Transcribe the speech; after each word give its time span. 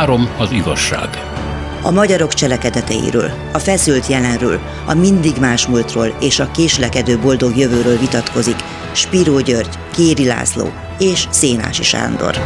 Három 0.00 0.34
az 0.38 0.50
igazság. 0.50 1.08
A 1.82 1.90
magyarok 1.90 2.34
cselekedeteiről, 2.34 3.30
a 3.52 3.58
feszült 3.58 4.06
jelenről, 4.06 4.60
a 4.86 4.94
mindig 4.94 5.32
más 5.40 5.66
múltról 5.66 6.16
és 6.20 6.38
a 6.38 6.50
késlekedő 6.50 7.18
boldog 7.18 7.56
jövőről 7.56 7.98
vitatkozik 7.98 8.56
Spiró 8.92 9.40
György, 9.40 9.78
Kéri 9.92 10.26
László 10.26 10.72
és 10.98 11.26
Szénási 11.30 11.82
Sándor. 11.82 12.36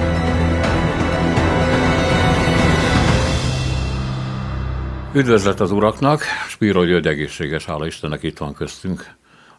Üdvözlet 5.12 5.60
az 5.60 5.70
uraknak, 5.70 6.22
Spiro 6.48 6.84
György 6.84 7.06
egészséges, 7.06 7.64
hála 7.64 7.86
Istennek 7.86 8.22
itt 8.22 8.38
van 8.38 8.54
köztünk. 8.54 9.14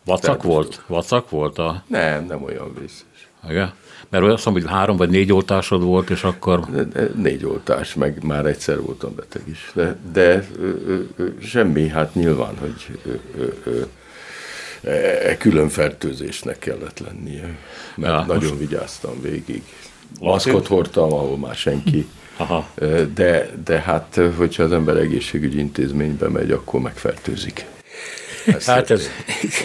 Vacak 0.05 0.43
volt? 0.43 0.83
Vacak 0.87 1.29
volt 1.29 1.57
a... 1.57 1.83
Nem, 1.87 2.25
nem 2.25 2.43
olyan 2.43 2.73
vészes. 2.79 3.29
Igen? 3.49 3.73
Mert 4.09 4.23
azt 4.23 4.45
mondom, 4.45 4.63
hogy 4.63 4.71
három 4.71 4.97
vagy 4.97 5.09
négy 5.09 5.31
oltásod 5.31 5.83
volt, 5.83 6.09
és 6.09 6.23
akkor... 6.23 6.59
Négy 7.15 7.45
oltás, 7.45 7.93
meg 7.93 8.23
már 8.23 8.45
egyszer 8.45 8.81
voltam 8.81 9.15
beteg 9.15 9.41
is. 9.45 9.71
De, 9.73 9.97
de 10.13 10.47
ö, 10.59 10.71
ö, 11.17 11.25
semmi, 11.41 11.87
hát 11.87 12.15
nyilván, 12.15 12.57
hogy 12.59 12.99
ö, 13.05 13.43
ö, 13.63 13.81
e, 14.89 15.37
külön 15.37 15.69
fertőzésnek 15.69 16.59
kellett 16.59 16.99
lennie. 16.99 17.57
Mert 17.95 18.13
ja, 18.13 18.25
nagyon 18.27 18.49
most... 18.49 18.59
vigyáztam 18.59 19.21
végig. 19.21 19.63
Maszkot 20.19 20.67
hordtam, 20.67 21.13
ahol 21.13 21.37
már 21.37 21.55
senki. 21.55 22.07
Aha. 22.37 22.69
De, 23.13 23.49
de 23.65 23.79
hát, 23.79 24.19
hogyha 24.37 24.63
az 24.63 24.71
ember 24.71 24.97
egészségügyi 24.97 25.59
intézménybe 25.59 26.29
megy, 26.29 26.51
akkor 26.51 26.81
megfertőzik. 26.81 27.65
Hát 28.65 28.89
ez... 28.89 29.07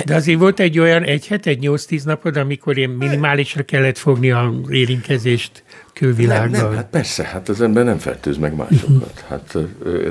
De 0.05 0.15
azért 0.15 0.39
volt 0.39 0.61
egy 0.61 0.79
olyan 0.79 1.03
egy 1.03 1.27
het, 1.27 1.47
egy 1.47 1.59
8-10 1.63 2.05
napod, 2.05 2.37
amikor 2.37 2.79
ilyen 2.79 2.91
minimálisra 2.91 3.63
kellett 3.63 3.99
fogni 3.99 4.31
a 4.31 4.55
érintkezést 4.69 5.65
külvilággal. 5.93 6.49
Nem, 6.49 6.61
nem, 6.61 6.75
hát 6.75 6.91
persze, 6.91 7.25
hát 7.25 7.49
az 7.49 7.61
ember 7.61 7.85
nem 7.85 7.99
fertőz 7.99 8.37
meg 8.37 8.55
másokat. 8.55 9.25
Hát 9.29 9.57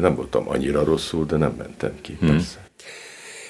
nem 0.01 0.15
voltam 0.15 0.49
annyira 0.49 0.83
rosszul, 0.83 1.25
de 1.25 1.37
nem 1.37 1.53
mentem 1.57 1.91
ki, 2.01 2.17
hmm. 2.19 2.29
persze. 2.29 2.67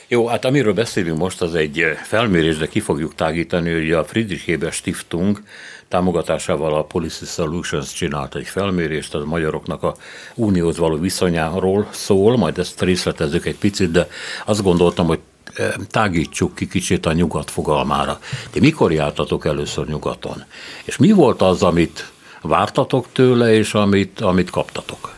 Jó, 0.07 0.27
hát 0.27 0.45
amiről 0.45 0.73
beszélünk 0.73 1.17
most, 1.17 1.41
az 1.41 1.55
egy 1.55 1.83
felmérés, 2.03 2.57
de 2.57 2.67
ki 2.67 2.79
fogjuk 2.79 3.15
tágítani, 3.15 3.73
hogy 3.73 3.91
a 3.91 4.03
Friedrich 4.03 4.45
Heber 4.45 4.71
Stiftung 4.71 5.41
támogatásával 5.89 6.73
a 6.73 6.83
Policy 6.83 7.25
Solutions 7.25 7.93
csinált 7.93 8.35
egy 8.35 8.47
felmérést, 8.47 9.13
az 9.13 9.23
magyaroknak 9.23 9.83
a 9.83 9.95
unióhoz 10.35 10.77
való 10.77 10.97
viszonyáról 10.97 11.87
szól, 11.91 12.37
majd 12.37 12.57
ezt 12.57 12.81
részletezzük 12.81 13.45
egy 13.45 13.57
picit, 13.57 13.91
de 13.91 14.07
azt 14.45 14.63
gondoltam, 14.63 15.07
hogy 15.07 15.19
eh, 15.53 15.73
tágítsuk 15.89 16.55
ki 16.55 16.67
kicsit 16.67 17.05
a 17.05 17.13
nyugat 17.13 17.51
fogalmára. 17.51 18.19
Ti 18.51 18.59
mikor 18.59 18.91
jártatok 18.91 19.45
először 19.45 19.87
nyugaton? 19.87 20.43
És 20.83 20.97
mi 20.97 21.11
volt 21.11 21.41
az, 21.41 21.63
amit 21.63 22.11
vártatok 22.41 23.07
tőle, 23.11 23.53
és 23.53 23.73
amit, 23.73 24.21
amit 24.21 24.49
kaptatok? 24.49 25.13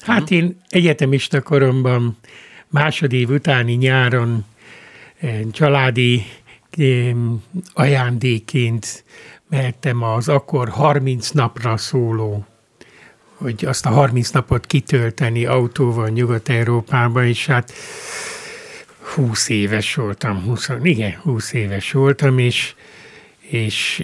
Hát 0.00 0.30
én 0.30 0.60
egyetemista 0.68 1.42
koromban 1.42 2.18
másodév 2.68 3.30
utáni 3.30 3.72
nyáron 3.72 4.44
eh, 5.20 5.40
családi 5.52 6.24
ajándéként 7.72 9.04
mehettem 9.48 10.02
az 10.02 10.28
akkor 10.28 10.68
30 10.68 11.30
napra 11.30 11.76
szóló, 11.76 12.46
hogy 13.34 13.64
azt 13.64 13.86
a 13.86 13.90
30 13.90 14.30
napot 14.30 14.66
kitölteni 14.66 15.44
autóval 15.44 16.08
Nyugat-Európába, 16.08 17.24
és 17.24 17.46
hát 17.46 17.72
20 19.14 19.48
éves 19.48 19.94
voltam, 19.94 20.42
20, 20.42 20.70
igen, 20.82 21.14
20 21.14 21.52
éves 21.52 21.92
voltam, 21.92 22.38
és, 22.38 22.74
és 23.40 24.02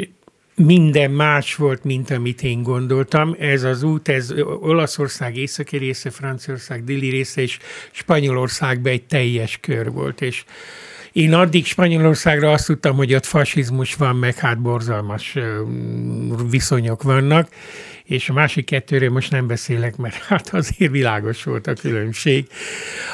minden 0.55 1.11
más 1.11 1.55
volt, 1.55 1.84
mint 1.84 2.11
amit 2.11 2.42
én 2.42 2.62
gondoltam. 2.62 3.36
Ez 3.39 3.62
az 3.62 3.83
út, 3.83 4.08
ez 4.08 4.33
Olaszország 4.61 5.36
északi 5.36 5.77
része, 5.77 6.11
Franciaország 6.11 6.85
déli 6.85 7.08
része, 7.08 7.40
és 7.40 7.58
Spanyolországban 7.90 8.92
egy 8.92 9.05
teljes 9.05 9.58
kör 9.61 9.90
volt, 9.90 10.20
és 10.20 10.45
én 11.13 11.35
addig 11.35 11.67
Spanyolországra 11.67 12.52
azt 12.52 12.67
tudtam, 12.67 12.96
hogy 12.96 13.14
ott 13.14 13.24
fasizmus 13.24 13.95
van, 13.95 14.17
meg 14.17 14.35
hát 14.35 14.61
borzalmas 14.61 15.36
viszonyok 16.51 17.02
vannak, 17.02 17.48
és 18.08 18.29
a 18.29 18.33
másik 18.33 18.64
kettőről 18.64 19.11
most 19.11 19.30
nem 19.30 19.46
beszélek, 19.46 19.96
mert 19.96 20.14
hát 20.14 20.55
azért 20.55 20.91
világos 20.91 21.42
volt 21.42 21.67
a 21.67 21.73
különbség. 21.73 22.46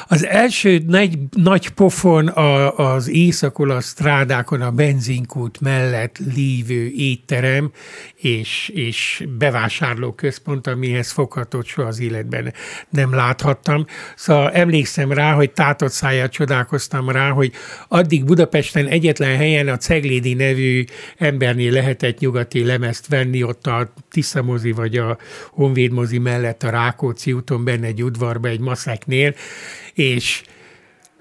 Az 0.08 0.26
első 0.26 0.82
nagy, 0.86 1.18
nagy 1.30 1.68
pofon 1.68 2.28
a, 2.28 2.76
az 2.76 3.08
észak-olasz 3.08 3.88
strádákon 3.88 4.60
a 4.60 4.70
benzinkút 4.70 5.60
mellett 5.60 6.18
lévő 6.34 6.90
étterem 6.96 7.72
és, 8.16 8.70
és 8.74 9.24
bevásárlóközpont, 9.38 10.66
amihez 10.66 11.10
foghatott 11.10 11.66
soha 11.66 11.88
az 11.88 12.00
életben 12.00 12.52
nem 12.88 13.14
láthattam. 13.14 13.86
Szóval 14.16 14.50
emlékszem 14.50 15.12
rá, 15.12 15.32
hogy 15.32 15.50
tátott 15.50 15.92
száját 15.92 16.32
csodálkoztam 16.32 17.10
rá, 17.10 17.30
hogy 17.30 17.52
addig 17.88 18.24
Budapesten 18.24 18.86
egyetlen 18.86 19.36
helyen 19.36 19.68
a 19.68 19.76
Ceglédi 19.76 20.34
nevű 20.34 20.84
embernél 21.16 21.72
lehetett 21.72 22.18
nyugati 22.18 22.64
lemezt 22.64 23.06
venni, 23.06 23.42
ott 23.42 23.66
a 23.66 23.92
Tiszamozi 24.10 24.72
vagy 24.84 24.96
a 24.96 25.18
Honvéd 25.50 25.92
mozi 25.92 26.18
mellett 26.18 26.62
a 26.62 26.70
Rákóczi 26.70 27.32
úton 27.32 27.64
benne 27.64 27.86
egy 27.86 28.02
udvarba, 28.02 28.48
egy 28.48 28.60
maszeknél, 28.60 29.34
és 29.94 30.42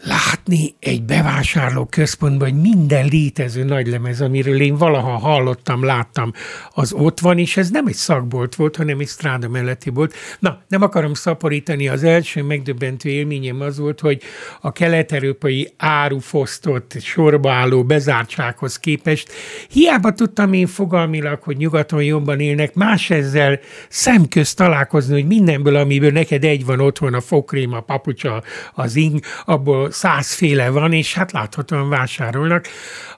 látni 0.03 0.75
egy 0.79 1.03
bevásárló 1.03 1.85
központban, 1.85 2.49
hogy 2.49 2.61
minden 2.61 3.05
létező 3.05 3.63
nagylemez, 3.63 4.21
amiről 4.21 4.61
én 4.61 4.75
valaha 4.75 5.17
hallottam, 5.17 5.83
láttam, 5.83 6.33
az 6.73 6.93
ott 6.93 7.19
van, 7.19 7.37
és 7.37 7.57
ez 7.57 7.69
nem 7.69 7.87
egy 7.87 7.93
szakbolt 7.93 8.55
volt, 8.55 8.75
hanem 8.75 8.99
egy 8.99 9.07
stráda 9.07 9.49
melletti 9.49 9.89
volt. 9.89 10.13
Na, 10.39 10.61
nem 10.67 10.81
akarom 10.81 11.13
szaporítani, 11.13 11.87
az 11.87 12.03
első 12.03 12.43
megdöbbentő 12.43 13.09
élményem 13.09 13.61
az 13.61 13.77
volt, 13.77 13.99
hogy 13.99 14.21
a 14.61 14.71
kelet-európai 14.71 15.73
árufosztott, 15.77 17.01
sorba 17.01 17.51
álló 17.51 17.83
bezártsághoz 17.83 18.79
képest 18.79 19.31
hiába 19.69 20.13
tudtam 20.13 20.53
én 20.53 20.67
fogalmilag, 20.67 21.41
hogy 21.43 21.57
nyugaton 21.57 22.03
jobban 22.03 22.39
élnek, 22.39 22.73
más 22.73 23.09
ezzel 23.09 23.59
szemközt 23.89 24.57
találkozni, 24.57 25.13
hogy 25.13 25.27
mindenből, 25.27 25.75
amiből 25.75 26.11
neked 26.11 26.43
egy 26.43 26.65
van 26.65 26.79
otthon, 26.79 27.13
a 27.13 27.21
fokrém, 27.21 27.73
a 27.73 27.79
papucsa, 27.79 28.43
az 28.73 28.95
ing, 28.95 29.19
abból 29.45 29.91
százféle 29.93 30.69
van, 30.69 30.93
és 30.93 31.13
hát 31.13 31.31
láthatóan 31.31 31.89
vásárolnak. 31.89 32.67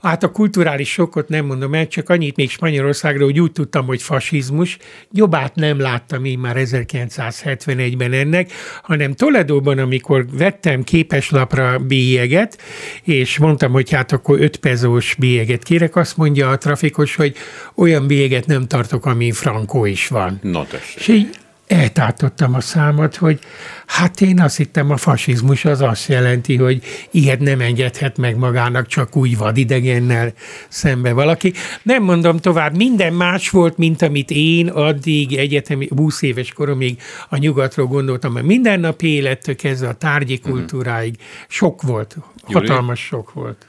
Hát 0.02 0.24
a 0.24 0.32
kulturális 0.32 0.92
sokkot 0.92 1.30
nem 1.30 1.46
mondom 1.46 1.74
el, 1.74 1.88
csak 1.88 2.10
annyit 2.10 2.36
még 2.36 2.50
Spanyolországra, 2.50 3.24
hogy 3.24 3.40
úgy 3.40 3.52
tudtam, 3.52 3.86
hogy 3.86 4.02
fasizmus. 4.02 4.78
Jobbát 5.12 5.56
nem 5.56 5.80
láttam 5.80 6.26
én 6.26 6.40
már 6.40 6.56
1971-ben 6.60 8.14
ennek, 8.14 8.52
hanem 8.84 9.14
Toledóban, 9.14 9.78
amikor 9.78 10.26
vettem 10.32 10.84
képeslapra 10.84 11.78
bélyeget, 11.80 12.62
és 13.04 13.38
mondtam, 13.38 13.72
hogy 13.72 13.92
hát 13.92 14.12
akkor 14.12 14.42
5 14.42 14.58
pezós 14.58 15.16
bélyeget 15.20 15.64
kérek, 15.64 15.96
azt 15.96 16.18
mondja 16.18 16.50
a 16.50 16.58
trafikos, 16.58 17.16
hogy 17.16 17.36
olyan 17.76 18.08
bélyeget 18.08 18.46
nem 18.46 18.68
tartok, 18.68 19.06
ami 19.06 19.32
frankó 19.32 19.86
is 19.86 20.08
van. 20.08 20.40
Na 20.42 20.66
tessék. 20.66 20.98
És 20.98 21.08
így 21.08 21.30
eltátottam 21.68 22.54
a 22.54 22.60
számot, 22.60 23.16
hogy 23.16 23.40
hát 23.86 24.22
én 24.22 24.40
azt 24.40 24.58
hittem 24.58 24.92
a 24.92 24.98
fasizmus 24.98 25.66
az 25.66 25.82
azt 25.82 26.08
jelenti, 26.08 26.56
hogy 26.56 26.84
ilyet 27.12 27.40
nem 27.40 27.62
engedhet 27.62 28.18
meg 28.18 28.38
magának 28.38 28.88
csak 28.88 29.16
úgy 29.16 29.38
vadidegennel 29.38 30.34
szembe 30.70 31.14
valaki. 31.14 31.54
Nem 31.84 32.04
mondom 32.04 32.38
tovább, 32.38 32.76
minden 32.76 33.14
más 33.14 33.50
volt, 33.50 33.78
mint 33.78 34.02
amit 34.02 34.32
én 34.32 34.68
addig 34.68 35.38
egyetemi 35.38 35.90
20 35.96 36.22
éves 36.22 36.54
koromig 36.54 37.02
a 37.30 37.38
nyugatról 37.38 37.88
gondoltam, 37.88 38.34
mert 38.34 38.46
mindennapi 38.46 39.08
élettől 39.08 39.56
kezdve 39.56 39.88
a 39.88 39.94
tárgyi 39.94 40.40
mhm. 40.42 40.52
kultúráig 40.52 41.16
sok 41.48 41.82
volt, 41.82 42.18
hatalmas 42.44 43.00
sok 43.00 43.34
volt. 43.34 43.66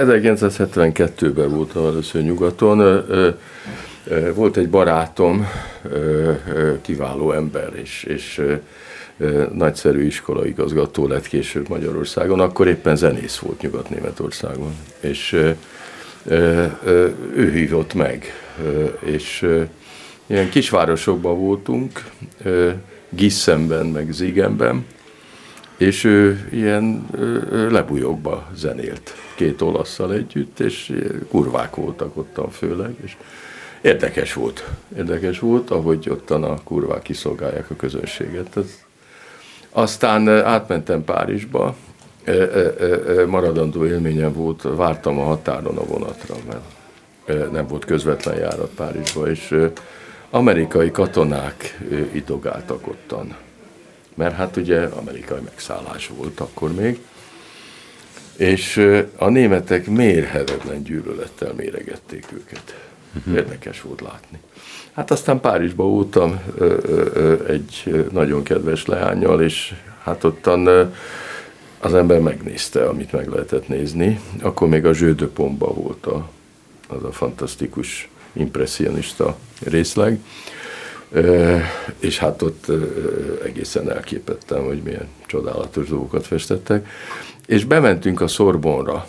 1972-ben 0.00 1.50
voltam 1.50 1.86
először 1.86 2.22
nyugaton, 2.22 3.04
volt 4.34 4.56
egy 4.56 4.68
barátom, 4.68 5.48
kiváló 6.82 7.32
ember, 7.32 7.72
és, 7.82 8.02
és 8.02 8.42
nagyszerű 9.52 10.04
iskolaigazgató 10.04 11.06
lett 11.06 11.26
később 11.26 11.68
Magyarországon, 11.68 12.40
akkor 12.40 12.68
éppen 12.68 12.96
zenész 12.96 13.38
volt 13.38 13.60
Nyugat-Németországon, 13.60 14.74
és 15.00 15.32
ő 17.34 17.50
hívott 17.52 17.94
meg, 17.94 18.26
és 19.04 19.48
ilyen 20.26 20.50
kisvárosokban 20.50 21.38
voltunk, 21.38 22.04
Gissemben, 23.08 23.86
meg 23.86 24.12
Zigenben, 24.12 24.86
és 25.76 26.04
ő 26.04 26.48
ilyen 26.52 27.06
lebujokba 27.70 28.50
zenélt 28.54 29.14
két 29.34 29.60
olaszszal 29.60 30.14
együtt, 30.14 30.60
és 30.60 30.92
kurvák 31.28 31.74
voltak 31.74 32.16
ottan 32.16 32.50
főleg, 32.50 32.94
és 33.04 33.16
Érdekes 33.82 34.32
volt. 34.32 34.64
Érdekes 34.96 35.38
volt, 35.38 35.70
ahogy 35.70 36.08
ottan 36.10 36.44
a 36.44 36.62
kurvák 36.64 37.02
kiszolgálják 37.02 37.70
a 37.70 37.76
közönséget. 37.76 38.58
Aztán 39.70 40.28
átmentem 40.28 41.04
Párizsba, 41.04 41.76
maradandó 43.26 43.86
élményem 43.86 44.32
volt, 44.32 44.62
vártam 44.62 45.18
a 45.18 45.24
határon 45.24 45.76
a 45.76 45.84
vonatra, 45.84 46.34
mert 46.46 47.52
nem 47.52 47.66
volt 47.66 47.84
közvetlen 47.84 48.38
járat 48.38 48.70
Párizsba, 48.76 49.30
és 49.30 49.54
amerikai 50.30 50.90
katonák 50.90 51.78
idogáltak 52.12 52.86
ottan. 52.86 53.36
Mert 54.14 54.34
hát 54.34 54.56
ugye 54.56 54.80
amerikai 54.80 55.40
megszállás 55.40 56.10
volt 56.16 56.40
akkor 56.40 56.74
még, 56.74 57.00
és 58.36 58.76
a 59.16 59.28
németek 59.28 59.86
mérhetetlen 59.86 60.82
gyűlölettel 60.82 61.52
méregették 61.56 62.26
őket. 62.32 62.90
Uh-huh. 63.16 63.34
Érdekes 63.34 63.82
volt 63.82 64.00
látni. 64.00 64.38
Hát 64.92 65.10
aztán 65.10 65.40
Párizsba 65.40 65.84
voltam 65.84 66.40
egy 67.48 68.06
nagyon 68.12 68.42
kedves 68.42 68.86
leányjal, 68.86 69.42
és 69.42 69.74
hát 70.02 70.24
ottan 70.24 70.92
az 71.78 71.94
ember 71.94 72.20
megnézte, 72.20 72.88
amit 72.88 73.12
meg 73.12 73.28
lehetett 73.28 73.68
nézni. 73.68 74.20
Akkor 74.42 74.68
még 74.68 74.84
a 74.84 74.90
Jeu 75.00 75.14
de 75.14 75.26
Pomba 75.26 75.74
volt 75.74 76.06
a, 76.06 76.28
az 76.88 77.04
a 77.04 77.12
fantasztikus 77.12 78.08
impressionista 78.32 79.36
részleg, 79.64 80.18
és 81.98 82.18
hát 82.18 82.42
ott 82.42 82.66
egészen 83.44 83.90
elképettem, 83.90 84.64
hogy 84.64 84.82
milyen 84.82 85.08
csodálatos 85.26 85.88
dolgokat 85.88 86.26
festettek. 86.26 86.88
És 87.46 87.64
bementünk 87.64 88.20
a 88.20 88.28
Szorbonra, 88.28 89.06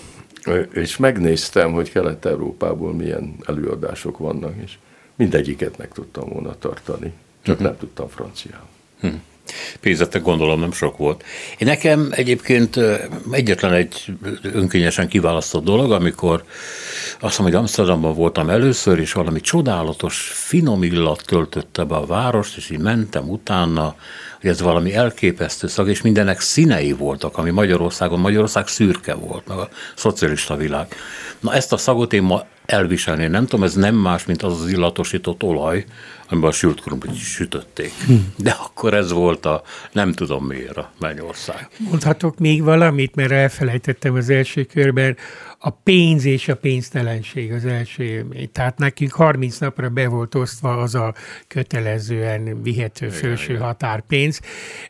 és 0.74 0.98
megnéztem, 0.98 1.72
hogy 1.72 1.92
Kelet-Európából 1.92 2.94
milyen 2.94 3.36
előadások 3.46 4.18
vannak, 4.18 4.54
és 4.64 4.78
mindegyiket 5.16 5.78
meg 5.78 5.92
tudtam 5.94 6.30
volna 6.30 6.56
tartani, 6.60 7.14
csak 7.42 7.56
uh-huh. 7.56 7.70
nem 7.70 7.78
tudtam 7.78 8.08
franciául. 8.08 8.68
Uh-huh. 9.02 9.20
Pénzetek 9.80 10.22
gondolom 10.22 10.60
nem 10.60 10.72
sok 10.72 10.98
volt. 10.98 11.24
Én 11.58 11.68
nekem 11.68 12.08
egyébként 12.12 12.80
egyetlen 13.32 13.74
egy 13.74 14.06
önkényesen 14.42 15.08
kiválasztott 15.08 15.64
dolog, 15.64 15.92
amikor 15.92 16.44
azt 17.20 17.40
mondom, 17.40 17.56
hogy 17.56 17.66
Amsterdamban 17.66 18.14
voltam 18.14 18.50
először, 18.50 19.00
és 19.00 19.14
valami 19.14 19.40
csodálatos, 19.40 20.32
finom 20.34 20.84
illat 20.84 21.24
töltötte 21.26 21.84
be 21.84 21.96
a 21.96 22.06
várost, 22.06 22.58
és 22.58 22.70
így 22.70 22.80
mentem 22.80 23.30
utána, 23.30 23.96
hogy 24.44 24.52
ez 24.52 24.62
valami 24.62 24.94
elképesztő 24.94 25.68
szag, 25.68 25.90
és 25.90 26.02
mindenek 26.02 26.40
színei 26.40 26.92
voltak, 26.92 27.38
ami 27.38 27.50
Magyarországon, 27.50 28.20
Magyarország 28.20 28.68
szürke 28.68 29.14
volt, 29.14 29.48
meg 29.48 29.58
a 29.58 29.70
szocialista 29.96 30.56
világ. 30.56 30.96
Na 31.40 31.54
ezt 31.54 31.74
a 31.74 31.78
szagot 31.78 32.14
én 32.14 32.24
ma 32.24 32.46
elviselni 32.66 33.28
nem 33.28 33.46
tudom, 33.46 33.64
ez 33.66 33.74
nem 33.74 33.96
más, 33.96 34.26
mint 34.26 34.44
az 34.44 34.62
az 34.62 34.70
illatosított 34.70 35.44
olaj, 35.44 35.86
amiben 36.30 36.50
a 36.50 36.54
sült 36.54 36.82
krumplit 36.82 37.16
sütötték. 37.16 37.92
Hm. 38.06 38.14
De 38.36 38.58
akkor 38.60 38.94
ez 38.94 39.12
volt 39.12 39.46
a, 39.46 39.62
nem 39.92 40.12
tudom 40.12 40.46
miért 40.46 40.78
a 40.78 40.92
Mennyország. 41.00 41.70
Mondhatok 41.78 42.40
még 42.40 42.64
valamit, 42.64 43.16
mert 43.16 43.32
elfelejtettem 43.32 44.16
az 44.16 44.30
első 44.30 44.64
körben, 44.64 45.18
a 45.66 45.70
pénz 45.70 46.26
és 46.26 46.48
a 46.48 46.56
pénztelenség 46.56 47.52
az 47.52 47.66
első 47.66 48.04
élmény. 48.04 48.52
Tehát 48.52 48.78
nekünk 48.78 49.12
30 49.12 49.58
napra 49.58 49.90
be 49.90 50.08
volt 50.08 50.36
osztva 50.36 50.78
az 50.78 50.96
a 50.96 51.14
kötelezően 51.48 52.62
vihető 52.62 53.10
felső 53.10 53.56
határpénz, 53.56 54.40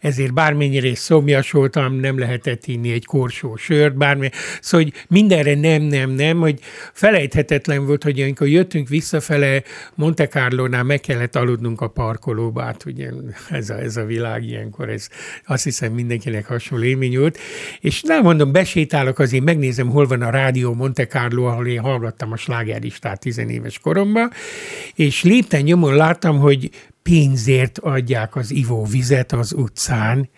ezért 0.02 0.34
bármennyire 0.34 0.88
is 0.88 0.98
szomjas 0.98 1.52
voltam, 1.52 1.94
nem 1.94 2.20
lehetett 2.20 2.66
inni 2.66 2.92
egy 2.92 3.06
korsó 3.06 3.56
sört, 3.56 3.98
bármi. 3.98 4.30
Szóval, 4.62 4.86
hogy 4.86 5.06
mindenre 5.10 5.56
nem, 5.56 5.82
nem, 5.82 6.10
nem, 6.10 6.40
hogy 6.40 6.60
felejthetetlen 6.94 7.86
volt, 7.86 8.04
hogy 8.04 8.22
amikor 8.22 8.48
jöttünk 8.48 8.88
visszafele 8.88 9.64
Monte 9.96 10.28
Carlo-nál 10.28 10.84
meg 10.84 11.00
kellett 11.00 11.36
aludnunk 11.36 11.82
a 11.82 11.88
parkolóba, 11.88 12.62
hát 12.62 12.86
ugye 12.86 13.10
ez 13.50 13.70
a, 13.70 13.80
ez 13.80 13.98
a 13.98 14.06
világ 14.06 14.44
ilyenkor, 14.44 14.90
ez 14.90 15.08
azt 15.46 15.64
hiszem 15.64 15.94
mindenkinek 15.94 16.46
hasonló 16.46 16.84
élmény 16.84 17.18
volt, 17.18 17.38
és 17.80 18.02
nem 18.02 18.22
mondom, 18.22 18.52
besétálok 18.52 19.20
azért, 19.20 19.44
megnézem, 19.44 19.90
hol 19.90 20.06
van 20.06 20.22
a 20.22 20.30
rádió, 20.30 20.62
Rádió 20.64 20.78
Monte 20.78 21.08
Carlo, 21.08 21.46
ahol 21.46 21.68
én 21.68 21.80
hallgattam 21.80 22.32
a 22.32 22.36
slágeristát 22.36 23.20
tizenéves 23.20 23.80
koromban, 23.80 24.32
és 24.96 25.24
lépten 25.24 25.62
nyomon 25.62 25.96
láttam, 25.96 26.40
hogy 26.40 26.70
pénzért 27.02 27.80
adják 27.80 28.36
az 28.36 28.52
ivóvizet 28.52 29.32
az 29.32 29.54
utcán, 29.54 30.30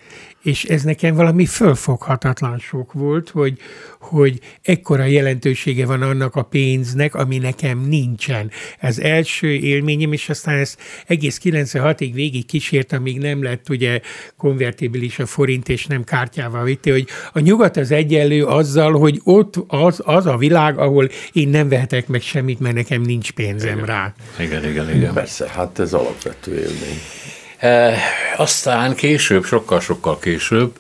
és 0.46 0.64
ez 0.64 0.84
nekem 0.84 1.16
valami 1.16 1.46
fölfoghatatlan 1.46 2.60
sok 2.60 2.94
volt, 2.94 3.30
hogy, 3.30 3.58
hogy 4.00 4.40
ekkora 4.62 5.04
jelentősége 5.04 5.86
van 5.86 6.02
annak 6.02 6.36
a 6.36 6.44
pénznek, 6.44 7.16
ami 7.16 7.38
nekem 7.38 7.80
nincsen. 7.80 8.52
Ez 8.80 9.00
első 9.00 9.48
élményem, 9.48 10.14
és 10.14 10.30
aztán 10.30 10.58
ez 10.58 10.76
egész 11.08 11.40
96-ig 11.44 12.12
végig 12.14 12.46
kísért, 12.46 12.94
amíg 12.94 13.20
nem 13.20 13.44
lett 13.44 13.70
ugye 13.70 14.00
konvertibilis 14.38 15.20
a 15.20 15.26
forint, 15.26 15.70
és 15.70 15.86
nem 15.86 16.04
kártyával 16.04 16.64
vitte, 16.64 16.92
hogy 16.92 17.08
a 17.34 17.40
nyugat 17.40 17.78
az 17.78 17.92
egyenlő 17.92 18.46
azzal, 18.46 18.92
hogy 18.92 19.22
ott 19.24 19.56
az, 19.68 20.02
az 20.04 20.26
a 20.26 20.38
világ, 20.38 20.78
ahol 20.78 21.10
én 21.32 21.50
nem 21.50 21.70
vehetek 21.70 22.08
meg 22.08 22.22
semmit, 22.22 22.60
mert 22.60 22.76
nekem 22.76 23.02
nincs 23.02 23.32
pénzem 23.32 23.74
igen. 23.74 23.86
rá. 23.86 24.14
Igen, 24.40 24.70
igen, 24.70 24.96
igen. 24.96 25.14
Persze, 25.14 25.48
hát 25.50 25.80
ez 25.80 25.94
alapvető 25.94 26.52
élmény. 26.52 27.00
E, 27.66 27.98
aztán 28.38 28.96
később, 28.96 29.46
sokkal-sokkal 29.46 30.20
később, 30.20 30.72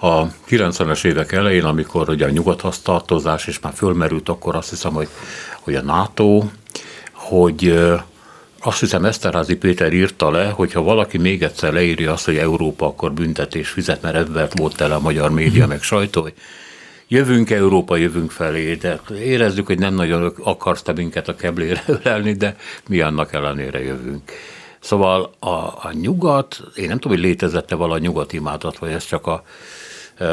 a 0.00 0.26
90-es 0.48 1.04
évek 1.04 1.32
elején, 1.32 1.64
amikor 1.64 2.08
ugye 2.08 2.26
a 2.26 2.30
nyugathoz 2.30 2.78
tartozás, 2.78 3.46
és 3.46 3.60
már 3.60 3.72
fölmerült 3.72 4.28
akkor 4.28 4.56
azt 4.56 4.70
hiszem, 4.70 4.92
hogy, 4.92 5.08
hogy 5.60 5.74
a 5.74 5.82
NATO, 5.82 6.44
hogy 7.12 7.78
azt 8.60 8.80
hiszem 8.80 9.04
Eszterházi 9.04 9.56
Péter 9.56 9.92
írta 9.92 10.30
le, 10.30 10.48
hogy 10.48 10.72
ha 10.72 10.82
valaki 10.82 11.18
még 11.18 11.42
egyszer 11.42 11.72
leírja 11.72 12.12
azt, 12.12 12.24
hogy 12.24 12.36
Európa 12.36 12.86
akkor 12.86 13.12
büntetés 13.12 13.68
fizet, 13.68 14.02
mert 14.02 14.16
ebben 14.16 14.48
volt 14.54 14.76
tele 14.76 14.94
a 14.94 15.00
magyar 15.00 15.30
média 15.30 15.66
meg 15.66 15.82
sajtó, 15.82 16.22
hogy 16.22 16.34
jövünk 17.08 17.50
Európa, 17.50 17.96
jövünk 17.96 18.30
felé, 18.30 18.74
de 18.74 19.00
érezzük, 19.10 19.66
hogy 19.66 19.78
nem 19.78 19.94
nagyon 19.94 20.34
akarsz 20.42 20.82
te 20.82 20.92
minket 20.92 21.28
a 21.28 21.36
keblére 21.36 21.82
ölelni, 21.86 22.32
de 22.32 22.56
mi 22.88 23.00
annak 23.00 23.32
ellenére 23.32 23.82
jövünk. 23.82 24.32
Szóval 24.86 25.30
a, 25.38 25.48
a 25.48 25.90
nyugat, 25.92 26.62
én 26.74 26.88
nem 26.88 26.98
tudom, 26.98 27.16
hogy 27.16 27.26
létezette 27.26 27.74
vala 27.74 27.98
nyugat 27.98 28.32
imádat, 28.32 28.78
vagy 28.78 28.90
ezt 28.90 29.08
csak 29.08 29.26
a 29.26 29.42
e, 30.16 30.26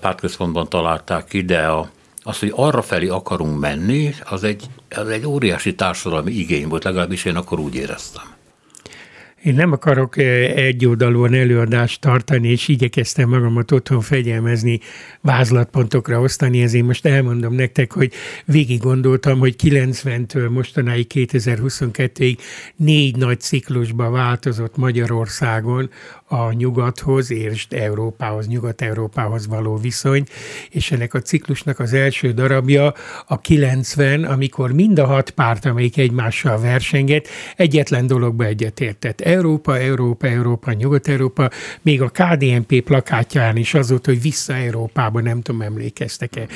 pártközpontban 0.00 0.68
találták 0.68 1.24
ki, 1.24 1.42
de 1.42 1.66
a, 1.66 1.88
az, 2.22 2.38
hogy 2.38 2.52
arra 2.56 2.82
felé 2.82 3.08
akarunk 3.08 3.58
menni, 3.58 4.14
az 4.24 4.44
egy, 4.44 4.64
az 4.90 5.08
egy 5.08 5.26
óriási 5.26 5.74
társadalmi 5.74 6.32
igény 6.32 6.68
volt, 6.68 6.84
legalábbis 6.84 7.24
én 7.24 7.36
akkor 7.36 7.58
úgy 7.58 7.74
éreztem. 7.74 8.33
Én 9.44 9.54
nem 9.54 9.72
akarok 9.72 10.16
egyoldalúan 10.56 11.34
előadást 11.34 12.00
tartani, 12.00 12.48
és 12.48 12.68
igyekeztem 12.68 13.28
magamat 13.28 13.70
otthon 13.70 14.00
fegyelmezni, 14.00 14.80
vázlatpontokra 15.20 16.20
osztani, 16.20 16.62
ezért 16.62 16.84
most 16.84 17.06
elmondom 17.06 17.54
nektek, 17.54 17.92
hogy 17.92 18.12
végig 18.44 18.80
gondoltam, 18.80 19.38
hogy 19.38 19.54
90-től 19.62 20.50
mostanáig 20.50 21.06
2022-ig 21.14 22.38
négy 22.76 23.16
nagy 23.16 23.40
ciklusba 23.40 24.10
változott 24.10 24.76
Magyarországon 24.76 25.90
a 26.26 26.52
nyugathoz, 26.52 27.30
és 27.30 27.66
Európához, 27.70 28.46
Nyugat-Európához 28.46 29.46
való 29.46 29.76
viszony, 29.76 30.24
és 30.70 30.90
ennek 30.90 31.14
a 31.14 31.20
ciklusnak 31.20 31.78
az 31.78 31.92
első 31.92 32.32
darabja 32.32 32.94
a 33.26 33.40
90, 33.40 34.24
amikor 34.24 34.72
mind 34.72 34.98
a 34.98 35.06
hat 35.06 35.30
párt, 35.30 35.64
amelyik 35.64 35.98
egymással 35.98 36.60
versenget, 36.60 37.28
egyetlen 37.56 38.06
dologba 38.06 38.44
egyetértett. 38.44 39.20
Európa, 39.34 39.78
Európa, 39.78 40.26
Európa, 40.26 40.72
Nyugat-Európa, 40.72 41.50
még 41.82 42.02
a 42.02 42.08
KDNP 42.08 42.80
plakátján 42.80 43.56
is 43.56 43.74
az 43.74 43.88
volt, 43.90 44.06
hogy 44.06 44.22
vissza 44.22 44.54
Európába, 44.54 45.20
nem 45.20 45.40
tudom, 45.40 45.60
emlékeztek-e. 45.60 46.46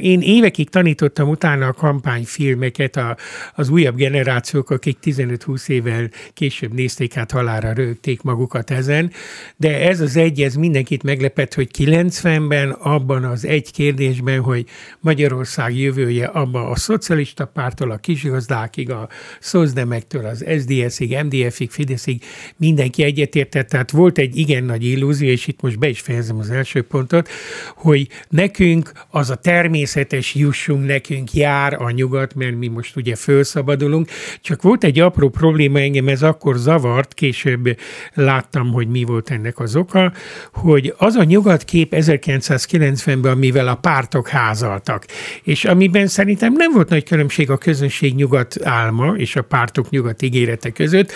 Én 0.00 0.20
évekig 0.20 0.68
tanítottam 0.68 1.28
utána 1.28 1.66
a 1.66 1.72
kampányfilmeket, 1.72 2.96
a, 2.96 3.16
az 3.54 3.68
újabb 3.68 3.96
generációk, 3.96 4.70
akik 4.70 4.98
15-20 5.02 5.68
évvel 5.68 6.10
később 6.34 6.72
nézték 6.72 7.16
át 7.16 7.30
halára, 7.30 7.72
rögték 7.72 8.22
magukat 8.22 8.70
ezen, 8.70 9.12
de 9.56 9.80
ez 9.88 10.00
az 10.00 10.16
egy, 10.16 10.40
ez 10.40 10.54
mindenkit 10.54 11.02
meglepett, 11.02 11.54
hogy 11.54 11.68
90-ben 11.78 12.70
abban 12.70 13.24
az 13.24 13.44
egy 13.46 13.72
kérdésben, 13.72 14.40
hogy 14.40 14.64
Magyarország 15.00 15.76
jövője 15.76 16.26
abban 16.26 16.70
a 16.70 16.76
szocialista 16.76 17.46
pártól, 17.46 17.90
a 17.90 17.96
kisgazdákig, 17.96 18.90
a 18.90 19.08
szozdemektől, 19.40 20.24
az 20.24 20.44
SDS-ig, 20.58 21.18
MDF-ig, 21.24 21.70
Fideszig 22.08 22.22
mindenki 22.56 23.02
egyetértett, 23.02 23.68
tehát 23.68 23.90
volt 23.90 24.18
egy 24.18 24.36
igen 24.36 24.64
nagy 24.64 24.84
illúzió, 24.84 25.28
és 25.28 25.46
itt 25.46 25.60
most 25.60 25.78
be 25.78 25.88
is 25.88 26.00
fejezem 26.00 26.38
az 26.38 26.50
első 26.50 26.82
pontot, 26.82 27.28
hogy 27.76 28.08
nekünk 28.28 28.92
az 29.10 29.30
a 29.30 29.34
természetes 29.34 30.34
jussunk, 30.34 30.86
nekünk 30.86 31.34
jár 31.34 31.82
a 31.82 31.90
nyugat, 31.90 32.34
mert 32.34 32.56
mi 32.56 32.66
most 32.66 32.96
ugye 32.96 33.16
felszabadulunk, 33.16 34.08
csak 34.40 34.62
volt 34.62 34.84
egy 34.84 34.98
apró 34.98 35.28
probléma, 35.28 35.80
engem 35.80 36.08
ez 36.08 36.22
akkor 36.22 36.56
zavart, 36.56 37.14
később 37.14 37.78
láttam, 38.14 38.72
hogy 38.72 38.88
mi 38.88 39.04
volt 39.04 39.30
ennek 39.30 39.58
az 39.58 39.76
oka, 39.76 40.12
hogy 40.52 40.94
az 40.96 41.14
a 41.14 41.24
nyugatkép 41.24 41.92
1990-ben, 41.96 43.32
amivel 43.32 43.68
a 43.68 43.74
pártok 43.74 44.28
házaltak, 44.28 45.04
és 45.42 45.64
amiben 45.64 46.06
szerintem 46.06 46.52
nem 46.52 46.72
volt 46.72 46.88
nagy 46.88 47.04
különbség 47.04 47.50
a 47.50 47.56
közönség 47.56 48.14
nyugat 48.14 48.56
álma 48.62 49.14
és 49.16 49.36
a 49.36 49.42
pártok 49.42 49.90
nyugat 49.90 50.22
ígérete 50.22 50.70
között, 50.70 51.12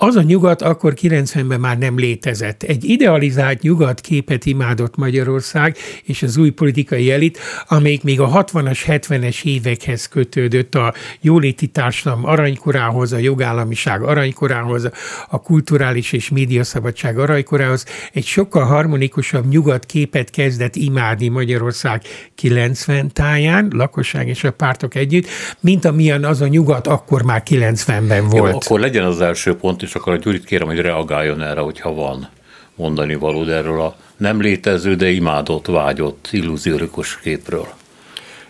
Az 0.00 0.16
a 0.16 0.22
nyugat 0.22 0.62
akkor 0.62 0.94
90-ben 1.00 1.60
már 1.60 1.78
nem 1.78 1.98
létezett. 1.98 2.62
Egy 2.62 2.84
idealizált 2.84 3.62
nyugat 3.62 4.00
képet 4.00 4.46
imádott 4.46 4.96
Magyarország 4.96 5.76
és 6.04 6.22
az 6.22 6.36
új 6.36 6.50
politikai 6.50 7.10
elit, 7.10 7.38
amelyik 7.68 8.02
még 8.02 8.20
a 8.20 8.44
60-as, 8.44 8.78
70-es 8.86 9.44
évekhez 9.44 10.06
kötődött 10.06 10.74
a 10.74 10.94
jóléti 11.20 11.66
társadalom 11.66 12.26
aranykorához, 12.26 13.12
a 13.12 13.16
jogállamiság 13.16 14.02
aranykorához, 14.02 14.90
a 15.28 15.40
kulturális 15.40 16.12
és 16.12 16.28
médiaszabadság 16.28 17.18
aranykorához. 17.18 17.84
Egy 18.12 18.26
sokkal 18.26 18.64
harmonikusabb 18.64 19.48
nyugat 19.48 19.84
képet 19.84 20.30
kezdett 20.30 20.76
imádni 20.76 21.28
Magyarország 21.28 22.02
90 22.34 23.12
táján, 23.12 23.68
lakosság 23.74 24.28
és 24.28 24.44
a 24.44 24.52
pártok 24.52 24.94
együtt, 24.94 25.26
mint 25.60 25.84
amilyen 25.84 26.24
az 26.24 26.40
a 26.40 26.46
nyugat 26.46 26.86
akkor 26.86 27.22
már 27.22 27.42
90-ben 27.46 28.28
volt. 28.28 28.52
Jó, 28.52 28.58
akkor 28.58 28.80
legyen 28.80 29.04
az 29.04 29.20
első 29.20 29.56
pont, 29.56 29.86
és 29.88 29.94
akkor 29.94 30.12
a 30.12 30.16
Gyurit 30.16 30.44
kérem, 30.44 30.66
hogy 30.66 30.80
reagáljon 30.80 31.42
erre, 31.42 31.60
hogyha 31.60 31.94
van 31.94 32.28
mondani 32.74 33.14
való 33.14 33.44
erről 33.44 33.80
a 33.80 33.96
nem 34.16 34.40
létező, 34.40 34.94
de 34.94 35.10
imádott, 35.10 35.66
vágyott, 35.66 36.28
illúziórikus 36.30 37.18
képről. 37.18 37.66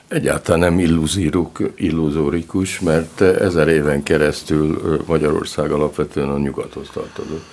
Egyáltalán 0.08 0.60
nem 0.60 0.78
illuzórikus, 1.76 2.80
mert 2.80 3.20
ezer 3.20 3.68
éven 3.68 4.02
keresztül 4.02 5.02
Magyarország 5.06 5.70
alapvetően 5.70 6.28
a 6.28 6.38
nyugathoz 6.38 6.88
tartozott. 6.92 7.46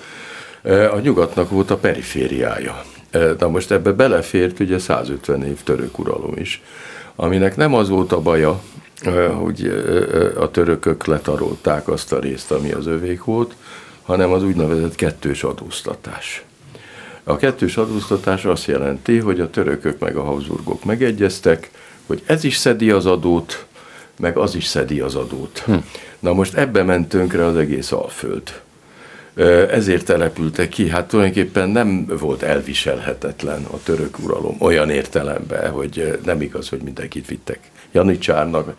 A 0.94 1.00
nyugatnak 1.00 1.50
volt 1.50 1.72
a 1.72 1.78
perifériája. 1.78 2.84
Na 3.40 3.48
most 3.48 3.72
ebbe 3.72 3.92
belefért 3.92 4.60
ugye 4.60 4.80
150 4.80 5.44
év 5.44 5.64
török 5.64 6.00
uralom 6.00 6.34
is, 6.36 6.62
aminek 7.16 7.56
nem 7.56 7.74
az 7.74 7.90
volt 7.90 8.12
a 8.12 8.22
baja, 8.22 8.62
hogy 9.34 9.86
a 10.40 10.52
törökök 10.52 11.06
letarolták 11.06 11.88
azt 11.88 12.14
a 12.14 12.20
részt, 12.20 12.52
ami 12.52 12.72
az 12.72 12.88
övék 12.88 13.24
volt, 13.24 13.56
hanem 14.06 14.32
az 14.32 14.44
úgynevezett 14.44 14.96
kettős 14.96 15.44
adóztatás. 15.44 16.44
A 17.24 17.36
kettős 17.36 17.78
adóztatás 17.78 18.46
azt 18.46 18.66
jelenti, 18.66 19.18
hogy 19.18 19.40
a 19.40 19.50
törökök 19.50 20.00
meg 20.00 20.16
a 20.16 20.24
Habsburgok 20.24 20.84
megegyeztek, 20.84 21.72
hogy 22.06 22.22
ez 22.26 22.44
is 22.44 22.56
szedi 22.56 22.92
az 22.92 23.06
adót, 23.06 23.66
meg 24.20 24.38
az 24.38 24.56
is 24.56 24.66
szedi 24.66 25.00
az 25.00 25.16
adót. 25.16 25.60
Hm. 25.60 25.74
Na 26.20 26.34
most 26.34 26.54
ebbe 26.54 26.84
ment 26.84 27.10
tönkre 27.10 27.46
az 27.46 27.56
egész 27.56 27.92
Alföld. 27.92 28.62
Ezért 29.70 30.06
települtek 30.06 30.70
ki, 30.70 30.90
hát 30.90 31.08
tulajdonképpen 31.08 31.70
nem 31.70 32.06
volt 32.20 32.44
elviselhetetlen 32.44 33.64
a 33.64 33.80
török 33.84 34.20
uralom 34.20 34.56
olyan 34.60 34.90
értelemben, 34.90 35.72
hogy 35.72 36.20
nem 36.26 36.42
igaz, 36.42 36.70
hogy 36.70 36.82
mindenkit 36.82 37.28
vittek 37.28 37.60
Janicsárnak, 37.92 38.76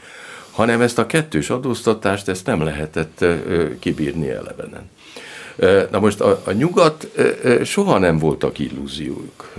hanem 0.50 0.80
ezt 0.80 0.98
a 0.98 1.06
kettős 1.06 1.50
adóztatást, 1.50 2.28
ezt 2.28 2.46
nem 2.46 2.62
lehetett 2.62 3.24
kibírni 3.78 4.30
elevenen. 4.30 4.90
Na 5.90 5.98
most 6.00 6.20
a, 6.20 6.40
a 6.44 6.52
nyugat 6.52 7.08
soha 7.64 7.98
nem 7.98 8.18
voltak 8.18 8.58
illúziók 8.58 9.54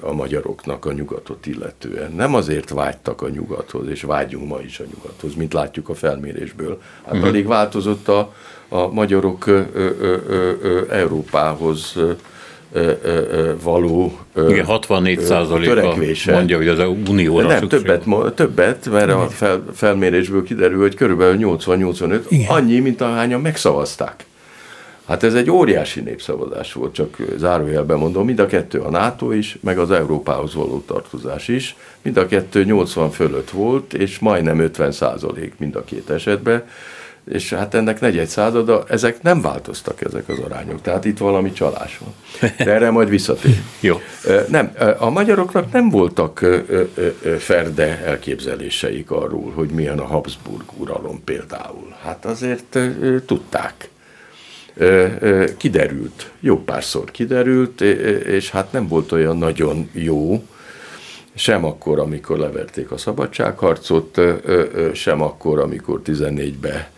a 0.00 0.12
magyaroknak 0.12 0.84
a 0.84 0.92
nyugatot 0.92 1.46
illetően. 1.46 2.12
Nem 2.12 2.34
azért 2.34 2.70
vágytak 2.70 3.22
a 3.22 3.28
nyugathoz, 3.28 3.88
és 3.88 4.02
vágyunk 4.02 4.48
ma 4.48 4.60
is 4.60 4.78
a 4.78 4.84
nyugathoz, 4.94 5.34
mint 5.34 5.52
látjuk 5.52 5.88
a 5.88 5.94
felmérésből. 5.94 6.80
Hát 7.04 7.14
uh-huh. 7.14 7.28
alig 7.28 7.46
változott 7.46 8.08
a, 8.08 8.32
a 8.68 8.86
magyarok 8.86 9.46
ö, 9.46 9.62
ö, 9.74 9.90
ö, 10.00 10.52
ö, 10.62 10.82
Európához 10.90 11.96
való 13.62 14.18
Igen, 14.48 14.64
64 14.64 15.18
törekvése. 15.64 16.32
mondja, 16.32 16.56
hogy 16.56 16.68
az 16.68 16.78
unióra 17.08 17.46
Nem, 17.46 17.68
többet, 17.68 18.04
többet, 18.34 18.90
mert 18.90 19.10
a 19.10 19.28
fel, 19.30 19.64
felmérésből 19.72 20.42
kiderül, 20.42 20.80
hogy 20.80 20.94
körülbelül 20.94 21.56
80-85, 21.58 22.48
annyi, 22.48 22.78
mint 22.78 23.00
ahányan 23.00 23.40
megszavazták. 23.40 24.24
Hát 25.06 25.22
ez 25.22 25.34
egy 25.34 25.50
óriási 25.50 26.00
népszavazás 26.00 26.72
volt, 26.72 26.94
csak 26.94 27.16
zárójelben 27.36 27.98
mondom, 27.98 28.24
mind 28.24 28.38
a 28.38 28.46
kettő 28.46 28.80
a 28.80 28.90
NATO 28.90 29.30
is, 29.30 29.58
meg 29.60 29.78
az 29.78 29.90
Európához 29.90 30.54
való 30.54 30.82
tartozás 30.86 31.48
is, 31.48 31.76
mind 32.02 32.16
a 32.16 32.26
kettő 32.26 32.64
80 32.64 33.10
fölött 33.10 33.50
volt, 33.50 33.94
és 33.94 34.18
majdnem 34.18 34.58
50 34.58 34.92
százalék 34.92 35.52
mind 35.58 35.76
a 35.76 35.84
két 35.84 36.10
esetben, 36.10 36.64
és 37.30 37.52
hát 37.52 37.74
ennek 37.74 38.00
negyed 38.00 38.26
százada, 38.26 38.84
ezek 38.88 39.22
nem 39.22 39.40
változtak 39.40 40.00
ezek 40.00 40.28
az 40.28 40.38
arányok, 40.38 40.80
tehát 40.80 41.04
itt 41.04 41.18
valami 41.18 41.52
csalás 41.52 41.98
van. 41.98 42.14
De 42.56 42.72
erre 42.72 42.90
majd 42.90 43.08
visszatér. 43.08 43.62
Jó. 43.80 44.00
Nem, 44.48 44.72
a 44.98 45.10
magyaroknak 45.10 45.72
nem 45.72 45.90
voltak 45.90 46.46
ferde 47.38 48.02
elképzeléseik 48.04 49.10
arról, 49.10 49.52
hogy 49.54 49.68
milyen 49.70 49.98
a 49.98 50.04
Habsburg 50.04 50.64
uralom 50.76 51.24
például. 51.24 51.94
Hát 52.02 52.24
azért 52.24 52.78
tudták 53.26 53.88
kiderült, 55.56 56.30
jó 56.40 56.62
párszor 56.64 57.10
kiderült, 57.10 57.80
és 58.26 58.50
hát 58.50 58.72
nem 58.72 58.88
volt 58.88 59.12
olyan 59.12 59.36
nagyon 59.36 59.88
jó, 59.92 60.46
sem 61.34 61.64
akkor, 61.64 61.98
amikor 61.98 62.38
leverték 62.38 62.90
a 62.90 62.96
szabadságharcot, 62.96 64.20
sem 64.92 65.22
akkor, 65.22 65.58
amikor 65.58 66.00
14-be 66.04 66.92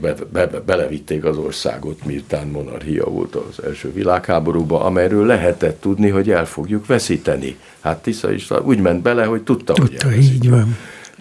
be, 0.00 0.14
be, 0.32 0.46
be, 0.46 0.60
belevitték 0.60 1.24
az 1.24 1.36
országot, 1.36 2.04
miután 2.04 2.46
monarchia 2.46 3.04
volt 3.04 3.34
az 3.34 3.64
első 3.64 3.92
világháborúban, 3.92 4.82
amelyről 4.82 5.26
lehetett 5.26 5.80
tudni, 5.80 6.08
hogy 6.08 6.30
el 6.30 6.46
fogjuk 6.46 6.86
veszíteni. 6.86 7.56
Hát 7.80 8.02
Tisza 8.02 8.32
is 8.32 8.50
úgy 8.62 8.80
ment 8.80 9.02
bele, 9.02 9.24
hogy 9.24 9.42
tudta, 9.42 9.72
tudta 9.72 10.08
hogy 10.08 10.18
így 10.22 10.50
van. 10.50 10.76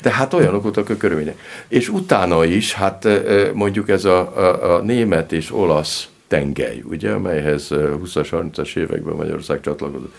De 0.06 0.12
hát 0.12 0.34
olyanok 0.34 0.62
voltak 0.64 0.90
a 0.90 0.98
körülmények. 0.98 1.40
És 1.68 1.90
utána 1.90 2.44
is, 2.44 2.74
hát 2.74 3.08
mondjuk 3.54 3.90
ez 3.90 4.06
a, 4.06 4.38
a, 4.38 4.76
a 4.76 4.82
német 4.82 5.32
és 5.32 5.52
olasz 5.52 6.08
tengely, 6.28 6.82
ugye, 6.90 7.12
amelyhez 7.12 7.68
20-as, 7.72 8.28
30-as 8.32 8.76
években 8.76 9.16
Magyarország 9.16 9.62
csatlakozott. 9.62 10.14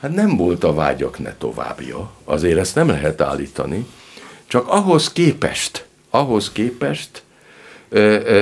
Hát 0.00 0.14
nem 0.14 0.36
volt 0.36 0.64
a 0.64 0.74
vágyak 0.74 1.18
ne 1.18 1.34
továbbja, 1.34 2.10
azért 2.24 2.58
ezt 2.58 2.74
nem 2.74 2.88
lehet 2.88 3.20
állítani, 3.20 3.86
csak 4.46 4.68
ahhoz 4.68 5.12
képest, 5.12 5.86
ahhoz 6.10 6.52
képest, 6.52 7.22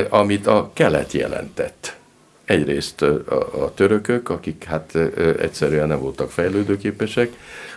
amit 0.08 0.46
a 0.46 0.70
kelet 0.72 1.12
jelentett. 1.12 1.96
Egyrészt 2.44 3.02
a, 3.02 3.72
törökök, 3.74 4.28
akik 4.28 4.64
hát 4.64 4.94
egyszerűen 5.40 5.88
nem 5.88 6.00
voltak 6.00 6.30
fejlődőképesek, 6.30 7.32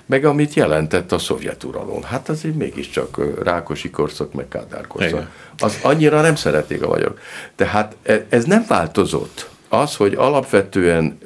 meg 0.06 0.26
amit 0.26 0.54
jelentett 0.54 1.12
a 1.12 1.18
szovjet 1.18 1.64
uralom. 1.64 2.04
Hát 2.04 2.30
azért 2.30 2.56
mégiscsak 2.56 3.44
Rákosi 3.44 3.90
korszak, 3.90 4.34
meg 4.34 4.48
Kádár 4.48 4.88
korszak. 4.88 5.32
Az 5.58 5.80
annyira 5.82 6.22
nem 6.22 6.36
szerették 6.36 6.82
a 6.82 6.88
magyarok. 6.88 7.20
Tehát 7.56 7.96
e, 8.04 8.26
ez 8.30 8.46
nem 8.46 8.66
változott. 8.68 9.50
Az, 9.70 9.96
hogy 9.96 10.14
alapvetően 10.14 11.18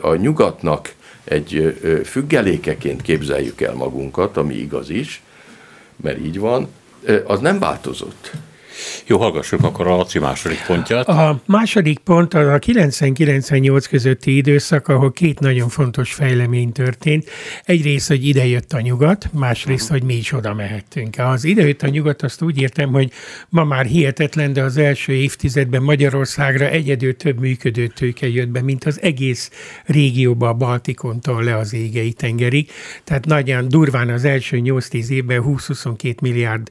a 0.00 0.14
nyugatnak 0.14 0.94
egy 1.24 1.78
függelékeként 2.04 3.02
képzeljük 3.02 3.60
el 3.60 3.74
magunkat, 3.74 4.36
ami 4.36 4.54
igaz 4.54 4.90
is, 4.90 5.22
mert 5.96 6.18
így 6.18 6.38
van, 6.38 6.68
az 7.26 7.40
nem 7.40 7.58
változott. 7.58 8.32
Jó, 9.06 9.18
hallgassuk 9.18 9.62
akkor 9.62 9.86
a 9.86 9.96
Laci 9.96 10.18
második 10.18 10.64
pontját. 10.66 11.08
A 11.08 11.40
második 11.46 11.98
pont 11.98 12.34
az 12.34 12.46
a 12.46 12.58
90-98 12.58 13.84
közötti 13.90 14.36
időszak, 14.36 14.88
ahol 14.88 15.12
két 15.12 15.40
nagyon 15.40 15.68
fontos 15.68 16.12
fejlemény 16.12 16.72
történt. 16.72 17.30
Egyrészt, 17.64 18.08
hogy 18.08 18.26
idejött 18.26 18.72
a 18.72 18.80
nyugat, 18.80 19.28
másrészt, 19.32 19.88
hogy 19.88 20.02
mi 20.02 20.14
is 20.14 20.32
oda 20.32 20.54
mehettünk. 20.54 21.18
Az 21.18 21.44
idejött 21.44 21.82
a 21.82 21.88
nyugat, 21.88 22.22
azt 22.22 22.42
úgy 22.42 22.60
értem, 22.60 22.92
hogy 22.92 23.12
ma 23.48 23.64
már 23.64 23.84
hihetetlen, 23.84 24.52
de 24.52 24.62
az 24.62 24.76
első 24.76 25.12
évtizedben 25.12 25.82
Magyarországra 25.82 26.68
egyedül 26.68 27.16
több 27.16 27.40
működő 27.40 27.86
tőke 27.86 28.28
jött 28.28 28.48
be, 28.48 28.62
mint 28.62 28.84
az 28.84 29.02
egész 29.02 29.50
régióba, 29.84 30.48
a 30.48 30.54
Baltikontól 30.54 31.42
le 31.42 31.56
az 31.56 31.74
égei 31.74 32.12
tengerig. 32.12 32.70
Tehát 33.04 33.24
nagyon 33.24 33.68
durván 33.68 34.08
az 34.08 34.24
első 34.24 34.60
8-10 34.64 35.08
évben 35.08 35.42
20-22 35.46 36.20
milliárd 36.20 36.68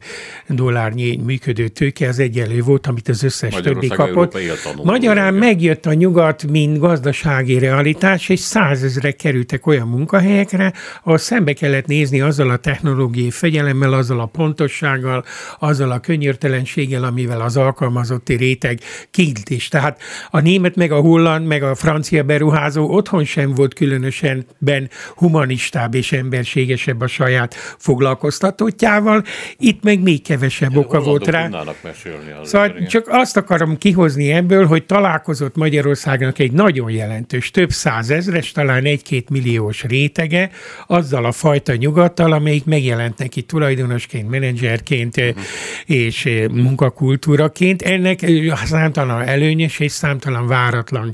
dollárnyi 0.47 1.15
működő 1.15 1.67
tőke, 1.67 1.88
az 2.07 2.19
egyenlő 2.19 2.61
volt, 2.61 2.87
amit 2.87 3.09
az 3.09 3.23
összes 3.23 3.53
többi 3.53 3.87
kapott. 3.87 4.37
Magyarán 4.83 5.33
megjött 5.33 5.85
a 5.85 5.93
nyugat, 5.93 6.47
mint 6.47 6.79
gazdasági 6.79 7.59
realitás, 7.59 8.29
és 8.29 8.39
százezre 8.39 9.11
kerültek 9.11 9.67
olyan 9.67 9.87
munkahelyekre, 9.87 10.73
ahol 11.03 11.17
szembe 11.17 11.53
kellett 11.53 11.85
nézni 11.85 12.21
azzal 12.21 12.49
a 12.49 12.57
technológiai 12.57 13.31
fegyelemmel, 13.31 13.93
azzal 13.93 14.19
a 14.19 14.25
pontossággal, 14.25 15.25
azzal 15.59 15.91
a 15.91 15.99
könnyörtelenséggel, 15.99 17.03
amivel 17.03 17.41
az 17.41 17.57
alkalmazotti 17.57 18.35
réteg 18.35 18.79
kint 19.11 19.49
is. 19.49 19.67
Tehát 19.67 20.01
a 20.29 20.39
német, 20.39 20.75
meg 20.75 20.91
a 20.91 20.99
holland, 20.99 21.45
meg 21.45 21.63
a 21.63 21.75
francia 21.75 22.23
beruházó 22.23 22.89
otthon 22.89 23.23
sem 23.23 23.53
volt 23.53 23.73
különösen 23.73 24.45
ben 24.57 24.89
humanistább 25.15 25.95
és 25.95 26.11
emberségesebb 26.11 27.01
a 27.01 27.07
saját 27.07 27.53
foglalkoztatottjával. 27.77 29.23
Itt 29.57 29.83
meg 29.83 30.01
még 30.01 30.23
kevesebb 30.23 30.77
oka 30.77 30.99
volt 30.99 31.27
rá. 31.27 31.49
Mesélni. 31.83 32.31
Az 32.41 32.49
szóval 32.49 32.85
csak 32.87 33.07
azt 33.07 33.37
akarom 33.37 33.77
kihozni 33.77 34.31
ebből, 34.31 34.65
hogy 34.65 34.85
találkozott 34.85 35.55
Magyarországnak 35.55 36.39
egy 36.39 36.51
nagyon 36.51 36.91
jelentős, 36.91 37.51
több 37.51 37.71
százezres, 37.71 38.51
talán 38.51 38.85
egy-két 38.85 39.29
milliós 39.29 39.83
rétege 39.83 40.49
azzal 40.87 41.25
a 41.25 41.31
fajta 41.31 41.75
nyugattal, 41.75 42.31
amelyik 42.31 42.65
megjelent 42.65 43.17
neki 43.17 43.41
tulajdonosként, 43.41 44.29
menedzserként 44.29 45.17
uh-huh. 45.17 45.43
és 45.85 46.25
eh, 46.25 46.47
munkakultúraként. 46.47 47.81
Ennek 47.81 48.19
számtalan 48.65 49.21
előnyös 49.21 49.79
és 49.79 49.91
számtalan 49.91 50.47
váratlan 50.47 51.13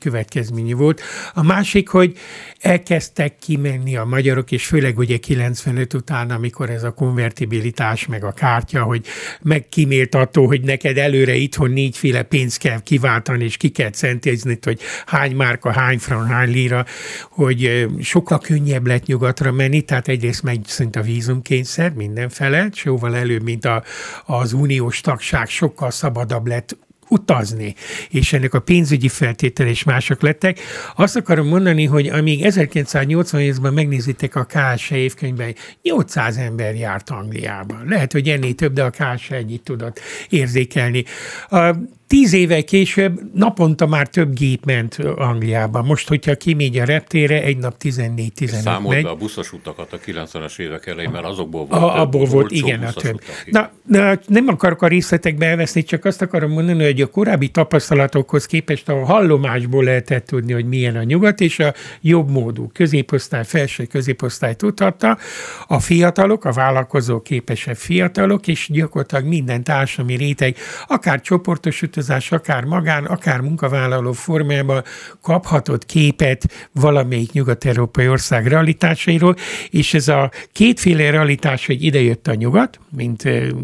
következményi 0.00 0.72
volt. 0.72 1.00
A 1.34 1.42
másik, 1.42 1.88
hogy 1.88 2.18
elkezdtek 2.60 3.38
kimenni 3.38 3.96
a 3.96 4.04
magyarok, 4.04 4.50
és 4.50 4.66
főleg 4.66 4.98
ugye 4.98 5.16
95 5.16 5.94
után, 5.94 6.30
amikor 6.30 6.70
ez 6.70 6.82
a 6.82 6.90
konvertibilitás, 6.90 8.06
meg 8.06 8.24
a 8.24 8.32
kártya, 8.62 8.82
hogy 8.82 9.06
megkímélt 9.42 10.14
attól, 10.14 10.46
hogy 10.46 10.60
neked 10.60 10.98
előre 10.98 11.34
itthon 11.34 11.70
négyféle 11.70 12.22
pénzt 12.22 12.58
kell 12.58 12.80
kiváltani, 12.82 13.44
és 13.44 13.56
ki 13.56 13.68
kell 13.68 13.90
centézni, 13.90 14.58
hogy 14.62 14.80
hány 15.06 15.36
márka, 15.36 15.72
hány 15.72 15.98
frank, 15.98 16.28
hány 16.28 16.50
lira, 16.50 16.84
hogy 17.30 17.86
sokkal 18.00 18.38
könnyebb 18.38 18.86
lett 18.86 19.06
nyugatra 19.06 19.52
menni, 19.52 19.80
tehát 19.80 20.08
egyrészt 20.08 20.42
megszűnt 20.42 20.96
a 20.96 21.02
vízumkényszer 21.02 21.92
mindenfele, 21.92 22.68
jóval 22.84 23.16
előbb, 23.16 23.42
mint 23.42 23.64
a, 23.64 23.82
az 24.24 24.52
uniós 24.52 25.00
tagság, 25.00 25.48
sokkal 25.48 25.90
szabadabb 25.90 26.46
lett 26.46 26.76
utazni, 27.12 27.74
és 28.10 28.32
ennek 28.32 28.54
a 28.54 28.60
pénzügyi 28.60 29.08
feltétel 29.08 29.66
és 29.66 29.82
mások 29.82 30.22
lettek. 30.22 30.60
Azt 30.96 31.16
akarom 31.16 31.46
mondani, 31.46 31.84
hogy 31.84 32.06
amíg 32.06 32.44
1988-ban 32.44 33.74
megnézitek 33.74 34.34
a 34.34 34.46
KSE 34.46 34.96
évkönyvben, 34.96 35.54
800 35.82 36.36
ember 36.36 36.74
járt 36.74 37.10
Angliában. 37.10 37.84
Lehet, 37.88 38.12
hogy 38.12 38.28
ennél 38.28 38.54
több, 38.54 38.72
de 38.72 38.82
a 38.82 38.90
KSE 38.90 39.34
ennyit 39.36 39.62
tudott 39.62 40.00
érzékelni. 40.28 41.04
A 41.48 41.74
Tíz 42.12 42.32
éve 42.32 42.62
később 42.62 43.20
naponta 43.34 43.86
már 43.86 44.08
több 44.08 44.34
gép 44.34 44.64
ment 44.64 44.98
Angliába. 45.16 45.82
Most, 45.82 46.08
hogyha 46.08 46.34
kimegy 46.34 46.78
a 46.78 46.84
reptére, 46.84 47.42
egy 47.42 47.56
nap 47.56 47.74
14-15 47.82 48.46
Számold 48.46 48.94
megy. 48.94 49.04
a 49.04 49.14
buszos 49.14 49.52
utakat 49.52 49.92
a 49.92 49.98
90-es 49.98 50.58
évek 50.58 50.86
elején, 50.86 51.10
mert 51.10 51.24
azokból 51.24 51.66
volt 51.66 51.82
a, 51.82 52.00
Abból 52.00 52.24
volt, 52.24 52.50
igen, 52.50 52.82
a 52.82 52.92
több. 52.92 53.20
Na, 53.46 53.70
na, 53.86 54.18
nem 54.26 54.48
akarok 54.48 54.82
a 54.82 54.86
részletekbe 54.86 55.46
elveszni, 55.46 55.82
csak 55.82 56.04
azt 56.04 56.22
akarom 56.22 56.50
mondani, 56.50 56.84
hogy 56.84 57.00
a 57.00 57.06
korábbi 57.06 57.48
tapasztalatokhoz 57.48 58.46
képest 58.46 58.88
a 58.88 59.04
hallomásból 59.04 59.84
lehetett 59.84 60.26
tudni, 60.26 60.52
hogy 60.52 60.66
milyen 60.66 60.96
a 60.96 61.02
nyugat, 61.02 61.40
és 61.40 61.58
a 61.58 61.74
jobb 62.00 62.30
módú 62.30 62.70
középosztály, 62.72 63.44
felső 63.44 63.84
középosztály 63.84 64.54
tudhatta, 64.54 65.18
a 65.66 65.80
fiatalok, 65.80 66.44
a 66.44 66.52
vállalkozó 66.52 67.20
képesebb 67.20 67.76
fiatalok, 67.76 68.46
és 68.48 68.68
gyakorlatilag 68.72 69.24
minden 69.24 69.64
társadalmi 69.64 70.16
réteg, 70.16 70.56
akár 70.86 71.20
csoportos 71.20 71.82
vállalkozás, 72.06 72.32
akár 72.32 72.64
magán, 72.64 73.04
akár 73.04 73.40
munkavállaló 73.40 74.12
formájában 74.12 74.82
kaphatott 75.20 75.86
képet 75.86 76.68
valamelyik 76.72 77.32
nyugat-európai 77.32 78.08
ország 78.08 78.46
realitásairól, 78.46 79.36
és 79.70 79.94
ez 79.94 80.08
a 80.08 80.30
kétféle 80.52 81.10
realitás, 81.10 81.66
hogy 81.66 81.84
idejött 81.84 82.26
a 82.26 82.34
nyugat, 82.34 82.80
mint 82.96 83.22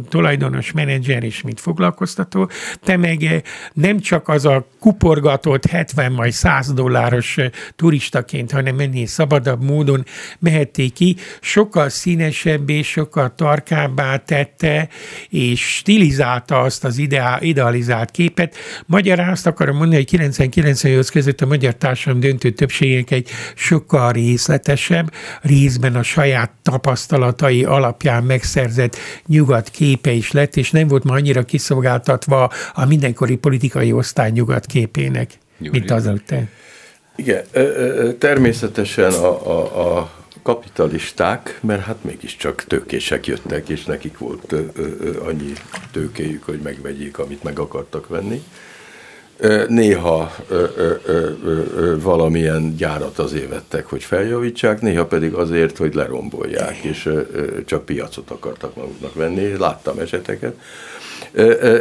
tulajdonos, 0.09 0.73
menedzser 0.73 1.25
és 1.25 1.43
mint 1.43 1.61
foglalkoztató, 1.61 2.51
te 2.85 2.97
meg 2.97 3.43
nem 3.73 4.01
csak 4.01 4.29
az 4.29 4.45
a 4.45 4.67
kuporgatott 4.79 5.67
70 5.67 6.13
majd 6.13 6.33
100 6.33 6.73
dolláros 6.73 7.37
turistaként, 7.77 8.51
hanem 8.51 8.75
menni 8.75 9.07
szabadabb 9.07 9.63
módon 9.65 10.05
mehették 10.39 10.93
ki, 10.93 11.17
sokkal 11.41 11.89
színesebb 11.89 12.71
és 12.71 12.89
sokkal 12.89 13.35
tarkábbá 13.35 14.17
tette, 14.17 14.89
és 15.29 15.77
stilizálta 15.77 16.61
azt 16.61 16.85
az 16.85 16.99
ideál, 16.99 17.43
idealizált 17.43 18.11
képet. 18.11 18.28
Magyarán 18.87 19.31
azt 19.31 19.47
akarom 19.47 19.77
mondani, 19.77 19.97
hogy 19.97 20.07
99 20.07 21.11
között 21.11 21.41
a 21.41 21.47
magyar 21.47 21.75
társadalom 21.75 22.21
döntő 22.21 22.51
többségek 22.51 23.11
egy 23.11 23.29
sokkal 23.55 24.13
részletesebb, 24.13 25.13
részben 25.43 25.95
a 25.95 26.03
saját 26.03 26.51
tapasztalatai 26.63 27.65
alapján 27.65 28.25
megszerzett 28.25 28.97
nyugat 29.27 29.69
képe 29.69 30.11
is 30.11 30.33
lett, 30.33 30.57
és 30.57 30.71
nem 30.71 30.89
volt 30.89 31.05
ma 31.05 31.15
annyira 31.15 31.43
kiszolgáltatva 31.43 32.51
a 32.73 32.85
mindenkori 32.85 33.37
politikai 33.37 33.93
osztály 33.93 34.31
nyugat 34.31 34.67
képének, 34.67 35.31
Gyuri. 35.59 35.79
mint 35.79 35.91
az 35.91 36.07
előtte. 36.07 36.49
Igen, 37.17 37.45
természetesen 38.19 39.13
a, 39.13 39.47
a, 39.51 39.97
a 39.97 40.11
kapitalisták, 40.49 41.59
mert 41.63 41.83
hát 41.83 42.05
mégiscsak 42.05 42.65
tőkések 42.65 43.27
jöttek, 43.27 43.69
és 43.69 43.85
nekik 43.85 44.19
volt 44.19 44.55
annyi 45.25 45.53
tőkéjük, 45.93 46.45
hogy 46.45 46.59
megvegyék, 46.63 47.19
amit 47.19 47.43
meg 47.43 47.59
akartak 47.59 48.09
venni. 48.09 48.43
Néha 49.69 50.35
valamilyen 52.03 52.77
gyárat 52.77 53.19
azért 53.19 53.49
vettek, 53.49 53.87
hogy 53.87 54.03
feljavítsák, 54.03 54.81
néha 54.81 55.07
pedig 55.07 55.33
azért, 55.33 55.77
hogy 55.77 55.95
lerombolják, 55.95 56.77
és 56.77 57.09
csak 57.67 57.85
piacot 57.85 58.31
akartak 58.31 58.77
maguknak 58.77 59.15
venni. 59.15 59.57
Láttam 59.57 59.99
eseteket. 59.99 60.55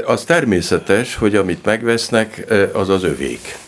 Az 0.06 0.24
természetes, 0.24 1.16
hogy 1.16 1.36
amit 1.36 1.66
megvesznek, 1.66 2.46
az 2.74 2.90
az 2.90 3.04
övék 3.04 3.66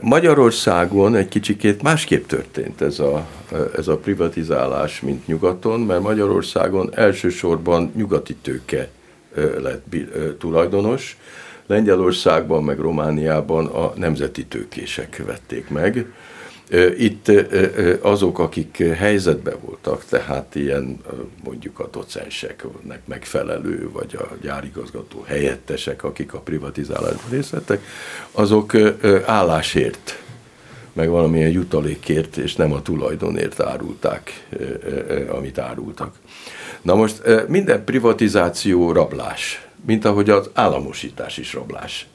Magyarországon 0.00 1.14
egy 1.14 1.28
kicsikét 1.28 1.82
másképp 1.82 2.26
történt 2.26 2.80
ez 2.80 2.98
a, 2.98 3.26
ez 3.76 3.88
a 3.88 3.96
privatizálás, 3.96 5.00
mint 5.00 5.26
nyugaton, 5.26 5.80
mert 5.80 6.02
Magyarországon 6.02 6.90
elsősorban 6.94 7.92
nyugati 7.96 8.34
tőke 8.34 8.88
lett 9.62 9.84
tulajdonos, 10.38 11.16
Lengyelországban 11.66 12.64
meg 12.64 12.78
Romániában 12.78 13.66
a 13.66 13.92
nemzeti 13.96 14.44
tőkések 14.44 15.22
vették 15.26 15.68
meg. 15.68 16.06
Itt 16.98 17.32
azok, 18.00 18.38
akik 18.38 18.76
helyzetben 18.76 19.56
voltak, 19.64 20.04
tehát 20.04 20.54
ilyen 20.54 21.00
mondjuk 21.44 21.78
a 21.78 21.88
docenseknek 21.92 23.00
megfelelő, 23.06 23.90
vagy 23.92 24.16
a 24.18 24.28
gyárigazgató 24.42 25.24
helyettesek, 25.26 26.04
akik 26.04 26.34
a 26.34 26.38
privatizálásban 26.38 27.30
részt 27.30 27.50
vettek, 27.50 27.84
azok 28.30 28.74
állásért, 29.26 30.22
meg 30.92 31.08
valamilyen 31.08 31.50
jutalékért, 31.50 32.36
és 32.36 32.54
nem 32.54 32.72
a 32.72 32.82
tulajdonért 32.82 33.60
árulták, 33.60 34.46
amit 35.28 35.58
árultak. 35.58 36.14
Na 36.82 36.94
most 36.94 37.22
minden 37.48 37.84
privatizáció 37.84 38.92
rablás, 38.92 39.66
mint 39.86 40.04
ahogy 40.04 40.30
az 40.30 40.50
államosítás 40.52 41.36
is 41.38 41.52
rablás. 41.52 42.06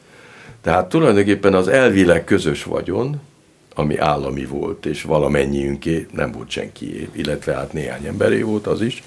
Tehát 0.62 0.90
tulajdonképpen 0.90 1.54
az 1.54 1.68
elvileg 1.68 2.24
közös 2.24 2.64
vagyon, 2.64 3.22
ami 3.76 3.98
állami 3.98 4.46
volt, 4.46 4.86
és 4.86 5.02
valamennyiünké, 5.02 6.08
nem 6.12 6.32
volt 6.32 6.50
senki, 6.50 7.10
illetve 7.12 7.54
hát 7.54 7.74
néhány 7.74 8.06
emberé 8.06 8.42
volt 8.42 8.68
az 8.68 8.82
is, 8.82 9.04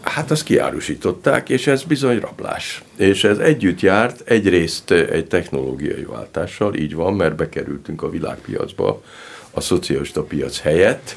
hát 0.00 0.30
azt 0.30 0.44
kiárusították, 0.44 1.48
és 1.48 1.66
ez 1.66 1.82
bizony 1.82 2.18
rablás. 2.18 2.82
És 2.96 3.24
ez 3.24 3.38
együtt 3.38 3.80
járt 3.80 4.28
egyrészt 4.28 4.90
egy 4.90 5.26
technológiai 5.26 6.04
váltással, 6.04 6.74
így 6.74 6.94
van, 6.94 7.14
mert 7.14 7.36
bekerültünk 7.36 8.02
a 8.02 8.10
világpiacba 8.10 9.02
a 9.50 9.60
szocialista 9.60 10.22
piac 10.22 10.60
helyett, 10.60 11.16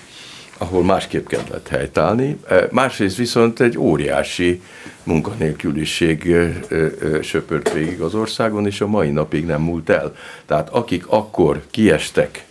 ahol 0.58 0.84
másképp 0.84 1.28
kellett 1.28 1.68
helytállni. 1.68 2.40
Másrészt 2.72 3.18
viszont 3.18 3.60
egy 3.60 3.78
óriási 3.78 4.62
munkanélküliség 5.04 6.36
söpört 7.22 7.74
végig 7.74 8.02
az 8.02 8.16
országon, 8.16 8.66
és 8.66 8.82
a 8.82 8.88
mai 8.88 9.10
napig 9.10 9.46
nem 9.46 9.62
múlt 9.62 9.90
el. 9.90 10.16
Tehát 10.46 10.70
akik 10.70 11.08
akkor 11.08 11.62
kiestek 11.70 12.44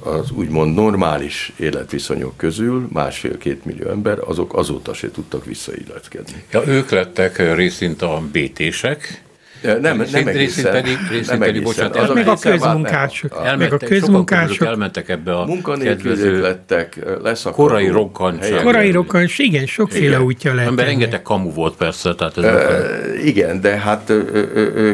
az 0.00 0.30
úgymond 0.30 0.74
normális 0.74 1.52
életviszonyok 1.56 2.36
közül, 2.36 2.88
másfél-két 2.92 3.64
millió 3.64 3.88
ember, 3.88 4.18
azok 4.24 4.56
azóta 4.56 4.94
se 4.94 5.10
tudtak 5.10 5.44
visszailletkedni. 5.44 6.44
Ja, 6.52 6.66
ők 6.66 6.90
lettek 6.90 7.54
részint 7.54 8.02
a 8.02 8.22
BT-sek, 8.32 9.22
nem, 9.62 9.80
nem 9.80 10.00
egészen. 10.00 10.32
Részint 10.32 10.68
pedig, 10.68 10.98
részint 11.10 11.28
nem 11.28 11.38
pedig 11.38 11.62
bocsánat, 11.62 11.96
az 11.96 12.14
meg 12.14 12.28
a 12.28 12.36
közmunkások. 12.36 13.40
Elmentek, 13.44 13.82
a 13.82 13.86
közmunkások. 13.86 14.66
elmentek 14.66 15.08
ebbe 15.08 15.34
a 15.34 15.48
kedvező 15.78 16.40
lettek, 16.40 16.98
leszakadó. 17.22 17.62
Korai 17.62 17.88
rokkantság. 17.88 18.62
Korai 18.62 18.90
rokkantság, 18.90 19.46
igen, 19.46 19.66
sokféle 19.66 20.06
igen. 20.06 20.20
útja 20.20 20.54
lehet. 20.54 20.68
Ember 20.68 20.86
rengeteg 20.86 21.22
kamu 21.22 21.52
volt 21.52 21.76
persze. 21.76 22.14
Tehát 22.14 22.38
ez 22.38 22.44
e, 22.44 23.22
igen, 23.24 23.60
de 23.60 23.76
hát 23.76 24.12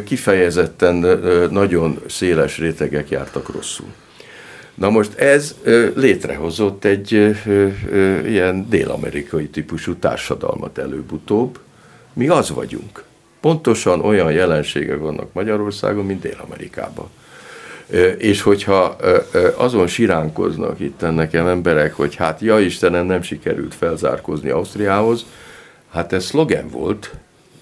kifejezetten 0.05 1.21
nagyon 1.51 2.01
széles 2.07 2.59
rétegek 2.59 3.09
jártak 3.09 3.53
rosszul. 3.55 3.87
Na 4.75 4.91
most 4.91 5.15
ez 5.15 5.55
létrehozott 5.95 6.85
egy 6.85 7.37
ilyen 8.27 8.69
dél-amerikai 8.69 9.49
típusú 9.49 9.95
társadalmat 9.95 10.79
előbb-utóbb. 10.79 11.59
Mi 12.13 12.29
az 12.29 12.51
vagyunk 12.51 13.07
pontosan 13.41 14.01
olyan 14.01 14.33
jelenségek 14.33 14.99
vannak 14.99 15.33
Magyarországon, 15.33 16.07
mint 16.07 16.21
Dél-Amerikában. 16.21 17.09
És 18.19 18.41
hogyha 18.43 18.97
azon 19.57 19.87
siránkoznak 19.87 20.81
itt 20.81 21.01
nekem 21.15 21.47
emberek, 21.47 21.95
hogy 21.95 22.15
hát 22.15 22.41
ja 22.41 22.61
Istenem, 22.61 23.07
nem 23.07 23.23
sikerült 23.23 23.75
felzárkózni 23.75 24.49
Ausztriához, 24.49 25.25
hát 25.91 26.13
ez 26.13 26.25
szlogen 26.25 26.69
volt, 26.69 27.11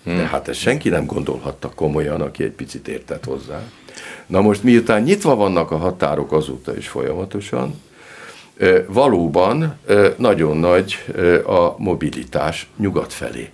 de 0.03 0.12
hmm. 0.12 0.27
hát 0.27 0.49
ezt 0.49 0.61
senki 0.61 0.89
nem 0.89 1.07
gondolhatta 1.07 1.71
komolyan, 1.75 2.21
aki 2.21 2.45
egy 2.45 2.51
picit 2.51 2.89
értett 2.89 3.25
hozzá. 3.25 3.62
Na 4.27 4.41
most 4.41 4.62
miután 4.62 5.03
nyitva 5.03 5.35
vannak 5.35 5.71
a 5.71 5.77
határok 5.77 6.33
azóta 6.33 6.77
is 6.77 6.89
folyamatosan, 6.89 7.81
valóban 8.87 9.79
nagyon 10.17 10.57
nagy 10.57 11.05
a 11.47 11.75
mobilitás 11.79 12.69
nyugat 12.77 13.12
felé. 13.12 13.51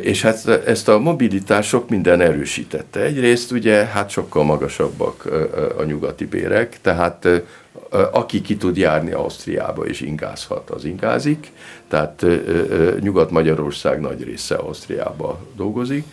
És 0.00 0.22
hát 0.22 0.46
ezt 0.66 0.88
a 0.88 0.98
mobilitás 0.98 1.66
sok 1.66 1.88
minden 1.88 2.20
erősítette. 2.20 3.00
Egyrészt 3.00 3.52
ugye 3.52 3.84
hát 3.84 4.10
sokkal 4.10 4.44
magasabbak 4.44 5.28
a 5.78 5.84
nyugati 5.84 6.24
bérek, 6.24 6.78
tehát 6.80 7.28
aki 8.12 8.40
ki 8.40 8.56
tud 8.56 8.76
járni 8.76 9.12
Ausztriába 9.12 9.86
és 9.86 10.00
ingázhat, 10.00 10.70
az 10.70 10.84
ingázik, 10.84 11.50
tehát 11.88 12.26
Nyugat-Magyarország 13.00 14.00
nagy 14.00 14.24
része 14.24 14.54
Ausztriába 14.54 15.40
dolgozik, 15.56 16.04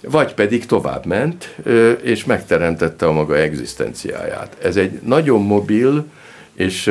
vagy 0.00 0.34
pedig 0.34 0.66
tovább 0.66 1.06
ment, 1.06 1.56
és 2.02 2.24
megteremtette 2.24 3.06
a 3.06 3.12
maga 3.12 3.36
egzisztenciáját. 3.36 4.56
Ez 4.62 4.76
egy 4.76 5.00
nagyon 5.04 5.42
mobil, 5.42 6.04
és 6.58 6.90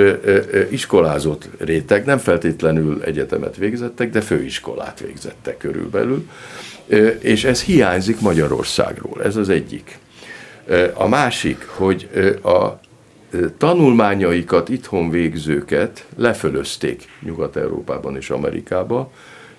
iskolázott 0.70 1.50
réteg, 1.58 2.06
nem 2.06 2.18
feltétlenül 2.18 3.04
egyetemet 3.04 3.56
végzettek, 3.56 4.10
de 4.10 4.22
főiskolát 4.22 5.00
végzettek 5.00 5.58
körülbelül, 5.58 6.30
és 7.20 7.44
ez 7.44 7.64
hiányzik 7.64 8.20
Magyarországról, 8.20 9.24
ez 9.24 9.36
az 9.36 9.50
egyik. 9.50 9.98
A 10.94 11.08
másik, 11.08 11.66
hogy 11.68 12.10
a 12.44 12.80
tanulmányaikat 13.58 14.70
itthon 14.70 15.10
végzőket 15.10 16.06
lefölözték 16.16 17.04
Nyugat-Európában 17.22 18.16
és 18.16 18.30
Amerikába, 18.30 19.12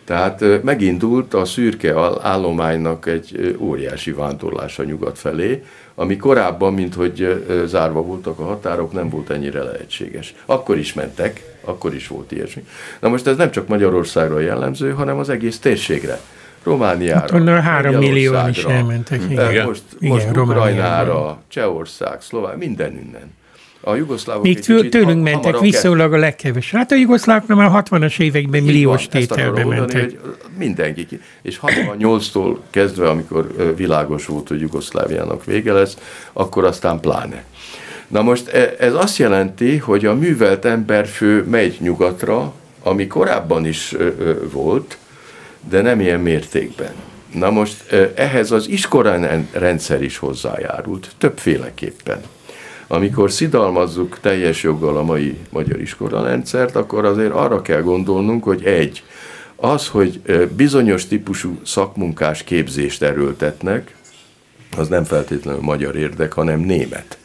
tehát 0.09 0.63
megindult 0.63 1.35
a 1.35 1.45
szürke 1.45 1.95
állománynak 2.23 3.07
egy 3.07 3.57
óriási 3.59 4.13
vándorlása 4.13 4.85
nyugat 4.85 5.19
felé, 5.19 5.65
ami 5.95 6.17
korábban, 6.17 6.75
mint 6.75 6.95
hogy 6.95 7.45
zárva 7.67 8.03
voltak 8.03 8.39
a 8.39 8.45
határok, 8.45 8.93
nem 8.93 9.09
volt 9.09 9.31
ennyire 9.31 9.63
lehetséges. 9.63 10.35
Akkor 10.47 10.79
is 10.79 10.93
mentek, 10.93 11.59
akkor 11.65 11.95
is 11.95 12.09
volt 12.09 12.33
ilyesmi. 12.33 12.67
Na 13.01 13.09
most 13.09 13.27
ez 13.27 13.37
nem 13.37 13.51
csak 13.51 13.69
Magyarországra 13.69 14.41
jellemző, 14.41 14.91
hanem 14.91 15.19
az 15.19 15.29
egész 15.29 15.59
térségre. 15.59 16.21
Romániára, 16.63 17.21
hát 17.21 17.31
onnan 17.31 17.63
három 17.63 17.95
millió 17.95 18.35
is 18.49 18.65
elmentek. 18.65 19.21
Igen. 19.31 19.67
Most, 19.67 19.83
most 19.99 20.27
igen, 20.29 20.39
Ukrajnára, 20.39 21.39
Csehország, 21.49 22.23
Szlovák, 22.23 22.57
minden 22.57 22.93
innen. 22.93 23.37
A 23.89 23.97
jugoszlávok 23.97 24.43
Még 24.43 24.61
tőlünk 24.61 24.89
tőlünk 24.89 25.23
mentek 25.23 25.59
viszonylag 25.59 26.13
a 26.13 26.17
legkevés. 26.17 26.71
Hát 26.71 26.93
a 26.93 26.95
jugoszlávok 26.95 27.47
már 27.47 27.67
a 27.67 27.83
60-as 27.83 28.21
években 28.21 28.63
milliós 28.63 29.07
tételbe 29.07 29.65
mentek. 29.65 30.01
Hogy 30.01 30.19
mindenki. 30.59 31.21
És 31.43 31.61
68-tól 31.63 32.57
kezdve, 32.71 33.09
amikor 33.09 33.75
világos 33.77 34.27
volt, 34.27 34.49
hogy 34.49 34.61
Jugoszláviának 34.61 35.45
vége 35.45 35.73
lesz, 35.73 35.97
akkor 36.33 36.65
aztán 36.65 37.01
pláne. 37.01 37.45
Na 38.09 38.23
most 38.23 38.49
e, 38.49 38.75
ez 38.79 38.95
azt 38.95 39.17
jelenti, 39.17 39.77
hogy 39.77 40.07
a 40.07 40.15
művelt 40.15 40.65
emberfő 40.65 41.45
megy 41.45 41.77
nyugatra, 41.81 42.53
ami 42.83 43.07
korábban 43.07 43.67
is 43.67 43.95
volt, 44.53 44.99
de 45.69 45.81
nem 45.83 46.01
ilyen 46.01 46.21
mértékben. 46.21 46.93
Na 47.35 47.51
most 47.51 47.93
ehhez 48.15 48.51
az 48.51 48.69
iskolarendszer 48.69 50.03
is 50.03 50.17
hozzájárult, 50.17 51.11
többféleképpen. 51.19 52.21
Amikor 52.89 53.31
szidalmazzuk 53.31 54.19
teljes 54.21 54.63
joggal 54.63 54.97
a 54.97 55.03
mai 55.03 55.39
magyar 55.51 55.81
iskolarendszert, 55.81 56.77
akkor 56.77 57.05
azért 57.05 57.33
arra 57.33 57.63
kell 57.63 57.83
gondolnunk, 57.83 58.45
hogy 58.45 58.65
egy, 58.65 59.03
az, 59.57 59.89
hogy 59.89 60.21
bizonyos 60.57 61.07
típusú 61.07 61.59
szakmunkás 61.65 62.43
képzést 62.43 63.03
erőltetnek, 63.03 63.95
az 64.77 64.89
nem 64.89 65.05
feltétlenül 65.05 65.61
magyar 65.61 65.97
érdek, 65.97 66.33
hanem 66.33 66.61
német. 66.61 67.19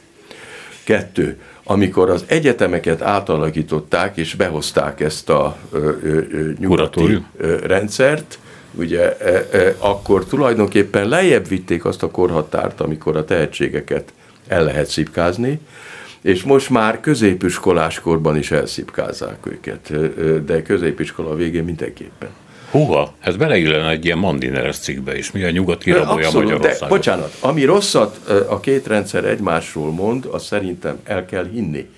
Kettő, 0.83 1.39
amikor 1.63 2.09
az 2.09 2.23
egyetemeket 2.27 3.01
átalakították 3.01 4.17
és 4.17 4.35
behozták 4.35 4.99
ezt 4.99 5.29
a 5.29 5.57
ö, 5.71 5.91
ö, 6.03 6.51
nyugati 6.59 7.23
ö, 7.37 7.55
rendszert, 7.65 8.39
ugye 8.71 9.17
e, 9.17 9.47
e, 9.51 9.75
akkor 9.79 10.25
tulajdonképpen 10.25 11.07
lejjebb 11.07 11.47
vitték 11.47 11.85
azt 11.85 12.03
a 12.03 12.11
korhatárt, 12.11 12.81
amikor 12.81 13.17
a 13.17 13.25
tehetségeket 13.25 14.13
el 14.47 14.63
lehet 14.63 14.87
szipkázni, 14.87 15.59
és 16.21 16.43
most 16.43 16.69
már 16.69 16.99
középiskoláskorban 16.99 18.37
is 18.37 18.51
elszipkázzák 18.51 19.45
őket, 19.45 19.91
de 20.45 20.61
középiskola 20.61 21.35
végén 21.35 21.63
mindenképpen. 21.63 22.29
Húha, 22.71 23.13
ez 23.19 23.35
beleillene 23.35 23.89
egy 23.89 24.05
ilyen 24.05 24.17
Mandineres 24.17 24.77
cikkbe 24.77 25.17
is, 25.17 25.31
mi 25.31 25.43
a 25.43 25.49
nyugati 25.49 25.91
rabolja 25.91 26.29
Magyarországot. 26.31 26.79
De, 26.79 26.87
bocsánat, 26.87 27.35
ami 27.39 27.63
rosszat 27.63 28.29
a 28.49 28.59
két 28.59 28.87
rendszer 28.87 29.25
egymásról 29.25 29.91
mond, 29.91 30.25
azt 30.31 30.45
szerintem 30.45 30.99
el 31.03 31.25
kell 31.25 31.49
hinni. 31.53 31.89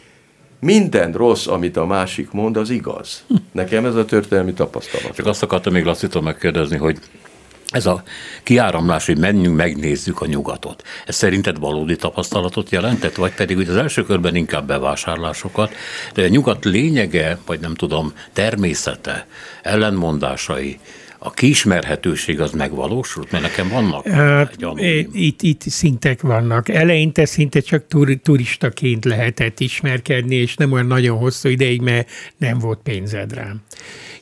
Minden 0.60 1.12
rossz, 1.12 1.48
amit 1.48 1.78
a 1.78 1.86
másik 1.86 2.32
mond, 2.32 2.58
az 2.58 2.70
igaz. 2.70 3.26
Nekem 3.52 3.86
ez 3.86 3.96
a 3.96 4.06
történelmi 4.06 4.54
tapasztalat. 4.54 5.16
Csak 5.16 5.26
azt 5.26 5.44
akartam 5.44 5.74
még 5.74 5.84
Lasszitól 5.84 6.22
megkérdezni, 6.22 6.78
hogy 6.78 6.98
ez 7.76 7.86
a 7.86 8.04
kiáramlás, 8.44 9.06
hogy 9.06 9.18
menjünk, 9.18 9.56
megnézzük 9.56 10.22
a 10.22 10.26
nyugatot. 10.26 10.84
Ez 11.06 11.16
szerinted 11.16 11.60
valódi 11.60 11.96
tapasztalatot 11.96 12.70
jelentett, 12.70 13.16
vagy 13.16 13.34
pedig 13.34 13.56
hogy 13.56 13.70
az 13.70 13.76
első 13.76 14.04
körben 14.04 14.36
inkább 14.36 14.68
bevásárlásokat, 14.68 15.74
de 16.14 16.24
a 16.24 16.28
nyugat 16.28 16.66
lényege, 16.66 17.38
vagy 17.46 17.60
nem 17.60 17.76
tudom, 17.76 18.14
természete, 18.34 19.28
ellenmondásai, 19.62 20.80
a 21.26 21.32
kiismerhetőség 21.32 22.40
az 22.40 22.52
megvalósult? 22.52 23.32
Mert 23.32 23.44
nekem 23.44 23.70
vannak 23.70 24.06
itt, 25.12 25.42
itt 25.42 25.62
szintek 25.62 26.22
vannak. 26.22 26.70
Eleinte 26.70 27.26
szinte 27.26 27.60
csak 27.60 27.88
tur, 27.88 28.20
turistaként 28.24 29.06
lehetett 29.06 29.60
ismerkedni, 29.60 30.36
és 30.36 30.56
nem 30.56 30.72
olyan 30.72 30.86
nagyon 30.86 31.18
hosszú 31.18 31.50
ideig, 31.50 31.82
mert 31.82 32.10
nem 32.38 32.60
volt 32.60 32.80
pénzed 32.84 33.34
rám. 33.34 33.62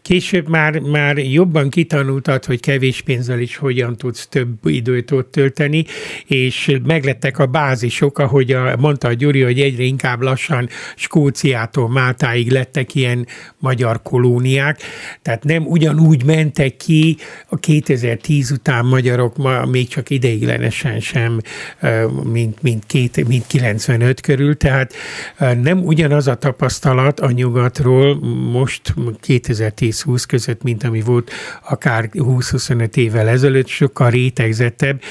Később 0.02 0.50
már, 0.50 0.80
már 0.80 1.18
jobban 1.18 1.70
kitanultad, 1.70 2.46
hogy 2.46 2.60
kevés 2.60 3.02
pénzzel 3.02 3.39
is 3.39 3.56
hogyan 3.56 3.98
tudsz 3.98 4.28
több 4.28 4.66
időt 4.66 5.12
ott 5.12 5.32
tölteni, 5.32 5.86
és 6.28 6.78
meglettek 6.84 7.39
a 7.39 7.46
bázisok, 7.46 8.20
ahogy 8.20 8.52
a, 8.52 8.78
mondta 8.78 9.08
a 9.08 9.13
Gyuri, 9.13 9.42
hogy 9.42 9.60
egyre 9.60 9.84
inkább 9.84 10.22
lassan 10.22 10.70
Skóciától 10.96 11.89
Máltáig 11.89 12.52
lettek 12.52 12.96
ilyen 12.96 13.28
magyar 13.58 14.02
kolóniák, 14.02 14.80
tehát 15.22 15.44
nem 15.44 15.66
ugyanúgy 15.66 16.24
mentek 16.24 16.78
ki 16.78 16.92
a 17.47 17.58
2010 17.58 18.51
után 18.51 18.86
magyarok 18.86 19.38
ma 19.38 19.65
még 19.65 19.88
csak 19.88 20.10
ideiglenesen 20.10 20.99
sem, 20.99 21.39
mint, 22.23 22.62
mint, 22.62 22.86
két, 22.86 23.27
mint 23.27 23.47
95 23.47 24.21
körül, 24.21 24.58
tehát 24.58 24.93
nem 25.62 25.86
ugyanaz 25.86 26.27
a 26.27 26.36
tapasztalat 26.36 27.19
a 27.19 27.32
nyugatról 27.32 28.19
most 28.51 28.93
2010 29.19 29.93
10-20 29.93 30.23
között, 30.27 30.63
mint 30.63 30.84
ami 30.84 31.01
volt 31.01 31.32
akár 31.69 32.10
20-25 32.13 32.95
évvel 32.95 33.27
ezelőtt, 33.27 33.67
sokkal 33.67 34.10
rétegzettebb, 34.10 35.01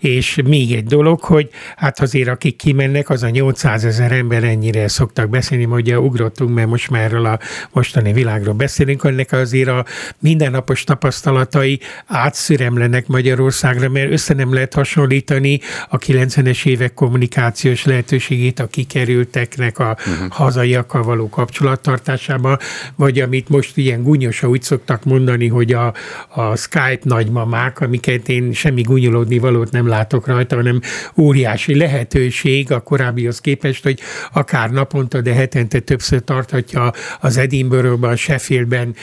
és 0.00 0.38
még 0.44 0.72
egy 0.72 0.84
dolog, 0.84 1.20
hogy 1.20 1.48
hát 1.76 2.00
azért 2.00 2.28
akik 2.28 2.56
kimennek, 2.56 3.10
az 3.10 3.22
a 3.22 3.28
800 3.28 3.84
ezer 3.84 4.12
ember 4.12 4.44
ennyire 4.44 4.88
szoktak 4.88 5.28
beszélni, 5.28 5.64
hogy 5.64 5.80
ugye 5.80 5.98
ugrottunk, 5.98 6.54
mert 6.54 6.68
most 6.68 6.90
már 6.90 7.14
a 7.14 7.38
mostani 7.72 8.12
világról 8.12 8.54
beszélünk, 8.54 9.04
ennek 9.04 9.32
azért 9.32 9.68
a 9.68 9.84
mindennapos 10.18 10.84
tapasztalatai 11.32 11.80
átszüremlenek 12.06 13.06
Magyarországra, 13.06 13.88
mert 13.88 14.10
össze 14.10 14.34
nem 14.34 14.54
lehet 14.54 14.74
hasonlítani 14.74 15.60
a 15.88 15.98
90-es 15.98 16.66
évek 16.66 16.94
kommunikációs 16.94 17.84
lehetőségét 17.84 18.58
a 18.58 18.66
kikerülteknek 18.66 19.78
a 19.78 19.96
uh-huh. 19.98 20.28
hazaiakkal 20.30 21.02
való 21.02 21.28
kapcsolattartásában, 21.28 22.58
vagy 22.96 23.20
amit 23.20 23.48
most 23.48 23.76
ilyen 23.76 24.02
gúnyos 24.02 24.40
ha 24.40 24.48
úgy 24.48 24.62
szoktak 24.62 25.04
mondani, 25.04 25.48
hogy 25.48 25.72
a, 25.72 25.94
a 26.28 26.56
Skype 26.56 27.00
nagymamák, 27.02 27.80
amiket 27.80 28.28
én 28.28 28.52
semmi 28.52 28.82
gúnyolódni 28.82 29.38
valót 29.38 29.70
nem 29.70 29.88
látok 29.88 30.26
rajta, 30.26 30.56
hanem 30.56 30.80
óriási 31.16 31.74
lehetőség 31.74 32.72
a 32.72 32.80
korábbihoz 32.80 33.40
képest, 33.40 33.82
hogy 33.82 34.00
akár 34.32 34.70
naponta, 34.70 35.20
de 35.20 35.32
hetente 35.32 35.80
többször 35.80 36.24
tarthatja 36.24 36.92
az 37.20 37.36
Edinburghban, 37.36 38.16
Sheffieldben 38.16 38.94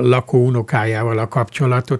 lakó 0.00 0.46
unokájával 0.46 1.18
a 1.18 1.28
kapcsolatot, 1.28 1.53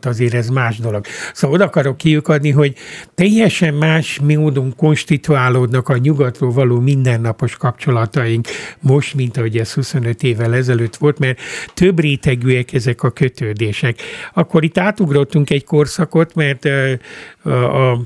azért 0.06 0.34
ez 0.34 0.48
más 0.48 0.78
dolog. 0.78 1.04
Szóval 1.32 1.56
oda 1.56 1.64
akarok 1.64 1.96
kiukadni, 1.96 2.50
hogy 2.50 2.76
teljesen 3.14 3.74
más 3.74 4.20
módon 4.20 4.74
konstituálódnak 4.76 5.88
a 5.88 5.96
nyugatról 5.96 6.52
való 6.52 6.80
mindennapos 6.80 7.56
kapcsolataink 7.56 8.48
most, 8.80 9.14
mint 9.14 9.36
ahogy 9.36 9.58
ez 9.58 9.72
25 9.72 10.22
évvel 10.22 10.54
ezelőtt 10.54 10.96
volt, 10.96 11.18
mert 11.18 11.40
több 11.74 12.00
rétegűek 12.00 12.72
ezek 12.72 13.02
a 13.02 13.10
kötődések. 13.10 13.98
Akkor 14.34 14.64
itt 14.64 14.78
átugrottunk 14.78 15.50
egy 15.50 15.64
korszakot, 15.64 16.34
mert 16.34 16.64
a, 17.42 17.90
a 17.90 18.00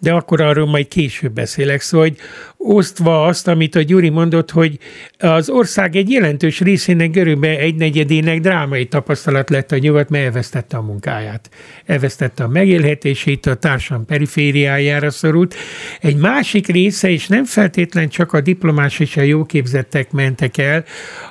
de 0.00 0.12
akkor 0.12 0.40
arról 0.40 0.66
majd 0.66 0.88
később 0.88 1.32
beszélek, 1.32 1.80
szóval 1.80 2.08
hogy 2.08 2.18
osztva 2.66 3.24
azt, 3.24 3.48
amit 3.48 3.74
a 3.74 3.82
Gyuri 3.82 4.08
mondott, 4.08 4.50
hogy 4.50 4.78
az 5.18 5.48
ország 5.48 5.96
egy 5.96 6.10
jelentős 6.10 6.60
részének 6.60 7.10
körülbelül 7.10 7.56
egy 7.56 7.74
negyedének 7.74 8.40
drámai 8.40 8.86
tapasztalat 8.86 9.50
lett 9.50 9.72
a 9.72 9.78
nyugat, 9.78 10.08
mert 10.08 10.24
elvesztette 10.24 10.76
a 10.76 10.82
munkáját. 10.82 11.50
Elvesztette 11.84 12.44
a 12.44 12.48
megélhetését, 12.48 13.46
a 13.46 13.54
társadalom 13.54 14.06
perifériájára 14.06 15.10
szorult. 15.10 15.54
Egy 16.00 16.16
másik 16.16 16.66
része, 16.66 17.10
és 17.10 17.26
nem 17.26 17.44
feltétlen 17.44 18.08
csak 18.08 18.32
a 18.32 18.40
diplomás 18.40 18.98
és 18.98 19.16
a 19.16 19.22
jóképzettek 19.22 20.10
mentek 20.10 20.58
el, 20.58 20.84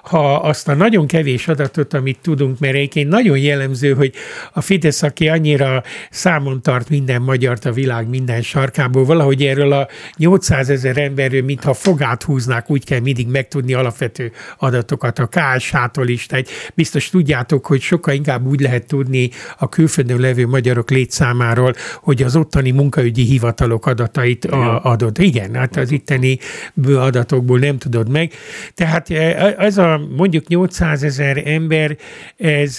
ha 0.04 0.36
azt 0.36 0.68
a 0.68 0.74
nagyon 0.74 1.08
kevés 1.08 1.48
adatot, 1.48 1.94
amit 1.94 2.20
tudunk, 2.22 2.60
mert 2.60 2.76
egyébként 2.76 3.10
nagyon 3.10 3.38
jellemző, 3.38 3.94
hogy 3.94 4.14
a 4.54 4.62
Fidesz, 4.62 5.04
aki 5.04 5.28
annyira 5.28 5.84
számon 6.10 6.62
tart 6.62 6.90
minden 6.90 7.22
magyart 7.22 7.66
a 7.66 7.72
világ 7.72 8.10
minden 8.10 8.42
sarkából, 8.42 9.06
valahogy 9.06 9.44
erről 9.44 9.72
a 9.72 9.88
800 10.18 10.70
ezer 10.70 10.98
emberről, 11.26 11.46
mintha 11.46 11.74
fogát 11.74 12.24
húznák, 12.24 12.70
úgy 12.70 12.86
kell 12.86 13.00
mindig 13.00 13.28
megtudni 13.28 13.74
alapvető 13.74 14.32
adatokat 14.58 15.20
a 15.20 15.28
KSH-tól 15.28 16.08
is. 16.08 16.26
Tehát 16.26 16.48
biztos 16.74 17.10
tudjátok, 17.10 17.66
hogy 17.66 17.82
sokkal 17.82 18.14
inkább 18.14 18.46
úgy 18.46 18.60
lehet 18.60 18.88
tudni 18.88 19.30
a 19.58 19.70
külföldön 19.70 20.20
levő 20.20 20.48
magyarok 20.48 20.90
létszámáról, 20.90 21.74
hogy 22.02 22.24
az 22.24 22.36
ottani 22.36 22.72
munkaügyi 22.72 23.24
hivatalok 23.24 23.86
adatait 23.86 24.46
a, 24.46 24.84
adod. 24.84 25.20
Igen, 25.20 25.56
hát 25.56 25.76
az 25.76 25.92
itteni 25.92 26.40
adatokból 26.86 27.60
nem 27.60 27.78
tudod 27.78 28.10
meg. 28.10 28.32
Tehát 28.74 29.10
e, 29.10 29.56
ez 29.58 29.78
a 29.78 30.02
mondjuk 30.16 30.48
800 30.48 31.04
ezer 31.04 31.42
ember, 31.46 31.98
ez 32.38 32.78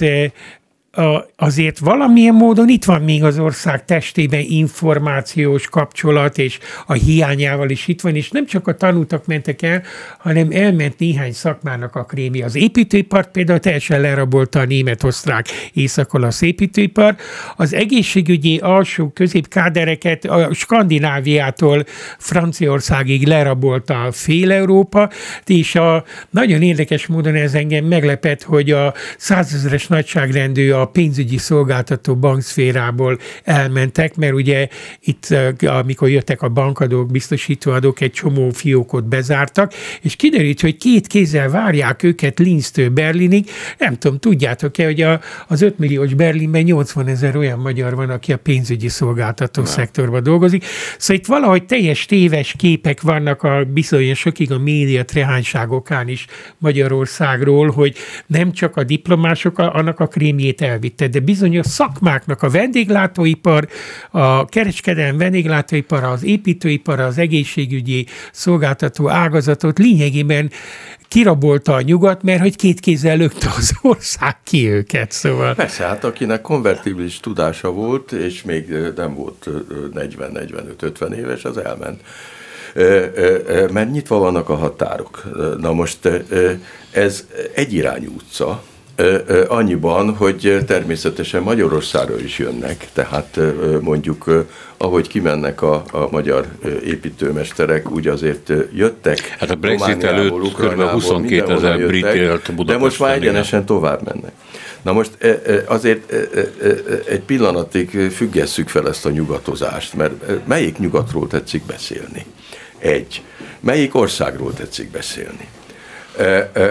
azért 1.36 1.78
valamilyen 1.78 2.34
módon 2.34 2.68
itt 2.68 2.84
van 2.84 3.02
még 3.02 3.24
az 3.24 3.38
ország 3.38 3.84
testében 3.84 4.44
információs 4.48 5.68
kapcsolat, 5.68 6.38
és 6.38 6.58
a 6.86 6.92
hiányával 6.92 7.70
is 7.70 7.88
itt 7.88 8.00
van, 8.00 8.14
és 8.14 8.30
nem 8.30 8.46
csak 8.46 8.68
a 8.68 8.74
tanultak 8.74 9.26
mentek 9.26 9.62
el, 9.62 9.82
hanem 10.18 10.48
elment 10.50 10.98
néhány 10.98 11.32
szakmának 11.32 11.94
a 11.94 12.04
krémi. 12.04 12.42
Az 12.42 12.54
építőipart 12.54 13.30
például 13.30 13.58
teljesen 13.58 14.00
lerabolta 14.00 14.60
a 14.60 14.64
német-osztrák 14.64 15.46
észak-olasz 15.72 16.42
építőipar, 16.42 17.16
az 17.56 17.74
egészségügyi 17.74 18.58
alsó 18.58 19.08
középkádereket 19.08 20.24
a 20.24 20.54
Skandináviától 20.54 21.84
Franciaországig 22.18 23.26
lerabolta 23.26 24.02
a 24.02 24.12
fél 24.12 24.52
Európa, 24.52 25.10
és 25.46 25.74
a, 25.74 26.04
nagyon 26.30 26.62
érdekes 26.62 27.06
módon 27.06 27.34
ez 27.34 27.54
engem 27.54 27.84
meglepett, 27.84 28.42
hogy 28.42 28.70
a 28.70 28.94
százezeres 29.16 29.86
nagyságrendű 29.86 30.70
a 30.70 30.85
pénzügyi 30.86 31.36
szolgáltató 31.36 32.16
bankszférából 32.16 33.18
elmentek, 33.44 34.16
mert 34.16 34.32
ugye 34.32 34.68
itt, 35.00 35.26
amikor 35.66 36.08
jöttek 36.08 36.42
a 36.42 36.48
bankadók, 36.48 37.10
biztosítóadók, 37.10 38.00
egy 38.00 38.12
csomó 38.12 38.50
fiókot 38.50 39.08
bezártak, 39.08 39.72
és 40.00 40.16
kiderült, 40.16 40.60
hogy 40.60 40.76
két 40.76 41.06
kézzel 41.06 41.48
várják 41.48 42.02
őket 42.02 42.38
Linztől 42.38 42.88
Berlinig. 42.88 43.50
Nem 43.78 43.98
tudom, 43.98 44.18
tudjátok-e, 44.18 44.84
hogy 44.84 45.00
a, 45.00 45.20
az 45.46 45.62
5 45.62 45.78
milliós 45.78 46.14
Berlinben 46.14 46.62
80 46.62 47.06
ezer 47.06 47.36
olyan 47.36 47.58
magyar 47.58 47.94
van, 47.94 48.10
aki 48.10 48.32
a 48.32 48.36
pénzügyi 48.36 48.88
szolgáltató 48.88 49.62
Na. 49.62 49.68
szektorban 49.68 50.22
dolgozik. 50.22 50.64
Szóval 50.98 51.16
itt 51.16 51.26
valahogy 51.26 51.64
teljes 51.64 52.04
téves 52.04 52.54
képek 52.58 53.00
vannak 53.00 53.42
a 53.42 53.64
bizonyosokig 53.64 54.52
a 54.52 54.58
média 54.58 55.04
trehányságokán 55.04 56.08
is 56.08 56.26
Magyarországról, 56.58 57.70
hogy 57.70 57.96
nem 58.26 58.52
csak 58.52 58.76
a 58.76 58.84
diplomások 58.84 59.58
annak 59.58 60.00
a 60.00 60.06
krémjét 60.06 60.60
el 60.60 60.75
elvitte, 60.76 61.08
de 61.08 61.58
a 61.58 61.62
szakmáknak 61.62 62.42
a 62.42 62.50
vendéglátóipar, 62.50 63.68
a 64.10 64.44
kereskedelmi 64.44 65.18
vendéglátóipar, 65.18 66.04
az 66.04 66.24
építőipar, 66.24 67.00
az 67.00 67.18
egészségügyi 67.18 68.06
szolgáltató 68.32 69.10
ágazatot 69.10 69.78
lényegében 69.78 70.50
kirabolta 71.08 71.74
a 71.74 71.80
nyugat, 71.80 72.22
mert 72.22 72.40
hogy 72.40 72.56
két 72.56 72.80
kézzel 72.80 73.16
lökte 73.16 73.48
az 73.56 73.72
ország 73.82 74.36
ki 74.44 74.68
őket, 74.68 75.12
szóval. 75.12 75.54
Persze, 75.54 75.84
hát 75.84 76.04
akinek 76.04 76.40
konvertibilis 76.40 77.20
tudása 77.20 77.70
volt, 77.70 78.12
és 78.12 78.42
még 78.42 78.74
nem 78.96 79.14
volt 79.14 79.48
40-45-50 79.94 81.12
éves, 81.12 81.44
az 81.44 81.56
elment 81.56 82.00
mert 83.72 83.90
nyitva 83.90 84.18
vannak 84.18 84.48
a 84.48 84.54
határok. 84.54 85.22
Na 85.60 85.72
most 85.72 85.98
ez 86.90 87.26
egyirányú 87.54 88.14
utca, 88.14 88.62
annyiban, 89.48 90.14
hogy 90.14 90.64
természetesen 90.66 91.42
Magyarországról 91.42 92.20
is 92.20 92.38
jönnek, 92.38 92.88
tehát 92.92 93.40
mondjuk 93.80 94.44
ahogy 94.76 95.08
kimennek 95.08 95.62
a, 95.62 95.84
a 95.92 96.08
magyar 96.10 96.46
építőmesterek, 96.84 97.90
úgy 97.90 98.06
azért 98.06 98.52
jöttek. 98.74 99.18
Hát 99.38 99.50
a 99.50 99.54
Brexit 99.54 100.04
előtt 100.04 100.54
kb. 100.54 100.80
22 100.80 101.52
ezer 101.52 101.86
brit 101.86 102.04
élt. 102.04 102.64
De 102.64 102.76
most 102.76 103.00
már 103.00 103.14
egyenesen 103.14 103.64
tovább 103.64 104.02
mennek. 104.04 104.32
Na 104.82 104.92
most 104.92 105.10
azért 105.66 106.12
egy 107.08 107.20
pillanatig 107.20 108.10
függesszük 108.10 108.68
fel 108.68 108.88
ezt 108.88 109.06
a 109.06 109.10
nyugatozást, 109.10 109.94
mert 109.94 110.12
melyik 110.46 110.78
nyugatról 110.78 111.26
tetszik 111.26 111.64
beszélni? 111.64 112.24
Egy. 112.78 113.22
Melyik 113.60 113.94
országról 113.94 114.52
tetszik 114.52 114.90
beszélni? 114.90 115.48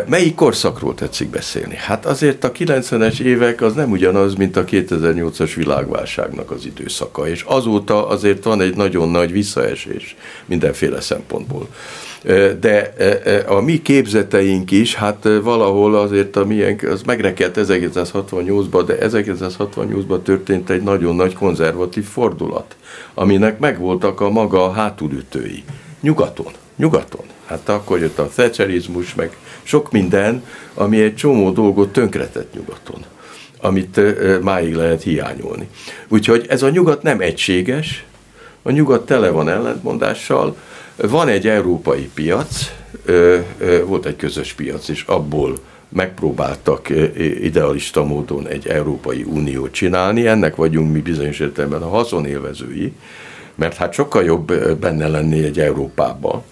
Melyik 0.08 0.36
korszakról 0.36 0.93
tetszik 0.95 1.29
beszélni? 1.29 1.75
Hát 1.75 2.05
azért 2.05 2.43
a 2.43 2.51
90-es 2.51 3.19
évek 3.19 3.62
az 3.62 3.73
nem 3.73 3.91
ugyanaz, 3.91 4.36
mint 4.36 4.58
a 4.58 4.65
2008-as 4.65 5.51
világválságnak 5.55 6.51
az 6.51 6.65
időszaka, 6.65 7.27
és 7.27 7.43
azóta 7.47 8.08
azért 8.08 8.43
van 8.43 8.62
egy 8.62 8.75
nagyon 8.75 9.10
nagy 9.10 9.31
visszaesés 9.31 10.15
mindenféle 10.45 11.01
szempontból. 11.01 11.67
De 12.60 12.93
a 13.47 13.62
mi 13.62 13.81
képzeteink 13.81 14.71
is, 14.71 14.95
hát 14.95 15.27
valahol 15.43 15.95
azért 15.95 16.36
a 16.36 16.45
milyen, 16.45 16.79
az 16.89 17.01
megrekedt 17.01 17.58
1968-ban, 17.62 18.84
de 18.86 18.97
1968-ban 19.01 20.21
történt 20.21 20.69
egy 20.69 20.81
nagyon 20.81 21.15
nagy 21.15 21.34
konzervatív 21.34 22.05
fordulat, 22.05 22.75
aminek 23.13 23.60
megvoltak 23.60 24.21
a 24.21 24.29
maga 24.29 24.71
hátulütői. 24.71 25.63
Nyugaton, 26.01 26.51
nyugaton. 26.75 27.25
Hát 27.45 27.69
akkor 27.69 27.99
jött 27.99 28.19
a 28.19 28.27
thatcherizmus, 28.27 29.15
meg 29.15 29.38
sok 29.63 29.91
minden, 29.91 30.43
ami 30.73 31.01
egy 31.01 31.15
csomó 31.15 31.51
dolgot 31.51 31.91
tönkretett 31.91 32.53
nyugaton, 32.53 33.05
amit 33.62 33.99
máig 34.43 34.73
lehet 34.75 35.03
hiányolni. 35.03 35.69
Úgyhogy 36.08 36.45
ez 36.49 36.63
a 36.63 36.69
nyugat 36.69 37.01
nem 37.01 37.21
egységes, 37.21 38.05
a 38.62 38.71
nyugat 38.71 39.05
tele 39.05 39.29
van 39.29 39.49
ellentmondással, 39.49 40.55
van 40.95 41.27
egy 41.27 41.47
európai 41.47 42.10
piac, 42.13 42.71
volt 43.86 44.05
egy 44.05 44.15
közös 44.15 44.53
piac, 44.53 44.88
és 44.88 45.03
abból 45.08 45.58
megpróbáltak 45.89 46.89
idealista 47.41 48.03
módon 48.03 48.47
egy 48.47 48.67
Európai 48.67 49.23
Uniót 49.23 49.71
csinálni, 49.71 50.27
ennek 50.27 50.55
vagyunk 50.55 50.91
mi 50.91 50.99
bizonyos 50.99 51.39
értelemben 51.39 51.81
a 51.81 51.89
haszonélvezői, 51.89 52.93
mert 53.55 53.75
hát 53.75 53.93
sokkal 53.93 54.23
jobb 54.23 54.77
benne 54.79 55.07
lenni 55.07 55.43
egy 55.43 55.59
Európában, 55.59 56.43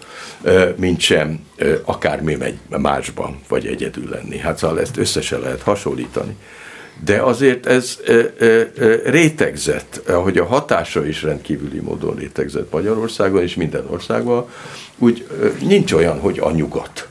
mint 0.76 1.00
sem 1.00 1.40
akármi 1.84 2.36
megy 2.36 2.58
másban, 2.70 3.40
vagy 3.48 3.66
egyedül 3.66 4.10
lenni. 4.10 4.38
Hát 4.38 4.58
szóval 4.58 4.80
ezt 4.80 4.98
összesen 4.98 5.40
lehet 5.40 5.62
hasonlítani. 5.62 6.36
De 7.04 7.22
azért 7.22 7.66
ez 7.66 8.00
rétegzett, 9.06 10.02
ahogy 10.08 10.38
a 10.38 10.46
hatása 10.46 11.06
is 11.06 11.24
rendkívüli 11.24 11.80
módon 11.80 12.16
rétegzett 12.16 12.72
Magyarországon 12.72 13.42
és 13.42 13.56
minden 13.56 13.86
országban, 13.90 14.50
úgy 14.98 15.28
nincs 15.62 15.94
olyan, 15.94 16.20
hogy 16.20 16.40
a 16.40 16.52
nyugat 16.52 17.08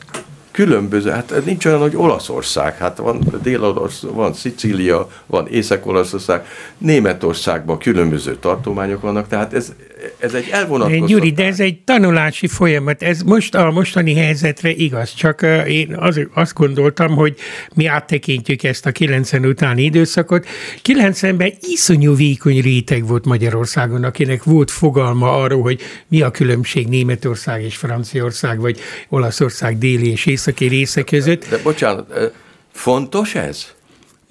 különböző, 0.53 1.11
hát 1.11 1.45
nincs 1.45 1.67
olyan, 1.67 1.81
hogy 1.81 1.97
Olaszország, 1.97 2.77
hát 2.77 2.99
van 2.99 3.25
dél 3.43 3.91
van 4.13 4.35
Szicília, 4.35 5.09
van 5.27 5.49
Észak-Olaszország, 5.49 6.47
Németországban 6.79 7.79
különböző 7.79 8.37
tartományok 8.37 9.01
vannak, 9.01 9.29
tehát 9.29 9.55
ez, 9.55 9.73
ez 10.19 10.35
egy 10.35 10.49
elvonatkoztatás. 10.51 11.11
Gyuri, 11.11 11.33
de 11.33 11.45
ez 11.45 11.61
egy 11.61 11.79
tanulási 11.79 12.47
folyamat, 12.47 13.03
ez 13.03 13.23
most 13.23 13.55
a 13.55 13.71
mostani 13.71 14.15
helyzetre 14.15 14.71
igaz, 14.71 15.15
csak 15.15 15.47
én 15.69 15.95
az, 15.97 16.21
azt 16.35 16.55
gondoltam, 16.55 17.15
hogy 17.15 17.37
mi 17.75 17.87
áttekintjük 17.87 18.63
ezt 18.63 18.87
a 18.87 18.91
90 18.91 19.45
utáni 19.45 19.83
időszakot. 19.83 20.47
90-ben 20.83 21.53
iszonyú 21.61 22.17
vékony 22.17 22.61
réteg 22.61 23.07
volt 23.07 23.25
Magyarországon, 23.25 24.05
akinek 24.05 24.43
volt 24.43 24.71
fogalma 24.71 25.33
arról, 25.33 25.63
hogy 25.63 25.81
mi 26.09 26.23
a 26.23 26.31
különbség 26.31 26.89
Németország 26.89 27.63
és 27.63 27.77
Franciaország, 27.77 28.61
vagy 28.61 28.81
Olaszország 29.09 29.79
déli 29.79 30.11
és 30.11 30.27
északi 30.27 30.67
része 30.67 31.03
között. 31.03 31.49
De, 31.49 31.57
de 31.57 31.63
bocsánat, 31.63 32.33
fontos 32.73 33.35
ez? 33.35 33.67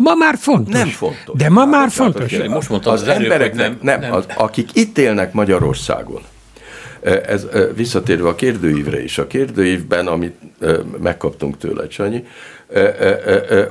Ma 0.04 0.16
már 0.16 0.36
fontos. 0.38 0.74
Nem 0.74 0.88
fontos. 0.88 1.36
De 1.38 1.50
ma 1.50 1.66
már 1.66 1.90
fontos. 1.90 2.38
Most 2.48 2.70
mondtam 2.70 2.94
az, 2.94 3.02
az 3.02 3.08
emberek, 3.08 3.54
nem, 3.54 3.78
nem, 3.82 4.00
nem. 4.00 4.14
Az, 4.14 4.26
akik 4.36 4.70
itt 4.74 4.98
élnek 4.98 5.34
Magyarországon, 5.34 6.22
ez 7.26 7.48
visszatérve 7.76 8.28
a 8.28 8.36
kérdőívre 8.36 9.04
is, 9.04 9.18
a 9.18 9.28
kérdőívben, 9.28 10.08
amit 10.08 10.36
megkaptunk 11.02 11.58
tőle, 11.58 11.88
Csanyi, 11.88 12.24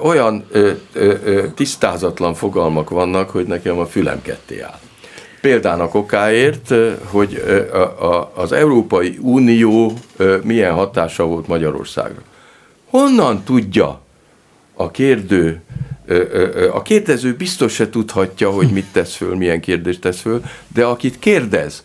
olyan 0.03 0.45
tisztázatlan 1.55 2.35
fogalmak 2.35 2.91
vannak, 2.91 3.31
hogy 3.31 3.47
nekem 3.47 3.79
a 3.79 3.87
fülem 3.87 4.23
ketté 4.23 4.61
áll. 4.61 4.79
példának 5.41 5.95
okáért, 5.95 6.75
hogy 7.05 7.43
az 8.35 8.53
Európai 8.53 9.19
Unió 9.21 9.93
milyen 10.43 10.75
hatása 10.75 11.25
volt 11.25 11.47
Magyarországra. 11.47 12.23
Honnan 12.91 13.43
tudja 13.43 14.01
a 14.75 14.91
kérdő, 14.91 15.63
a 16.73 16.83
kérdező 16.83 17.35
biztos 17.35 17.73
se 17.73 17.91
tudhatja, 17.91 18.51
hogy 18.51 18.71
mit 18.71 18.87
tesz 18.93 19.15
föl, 19.15 19.37
milyen 19.37 19.61
kérdést 19.61 20.01
tesz 20.01 20.21
föl, 20.21 20.43
de 20.69 20.85
akit 20.85 21.19
kérdez, 21.19 21.85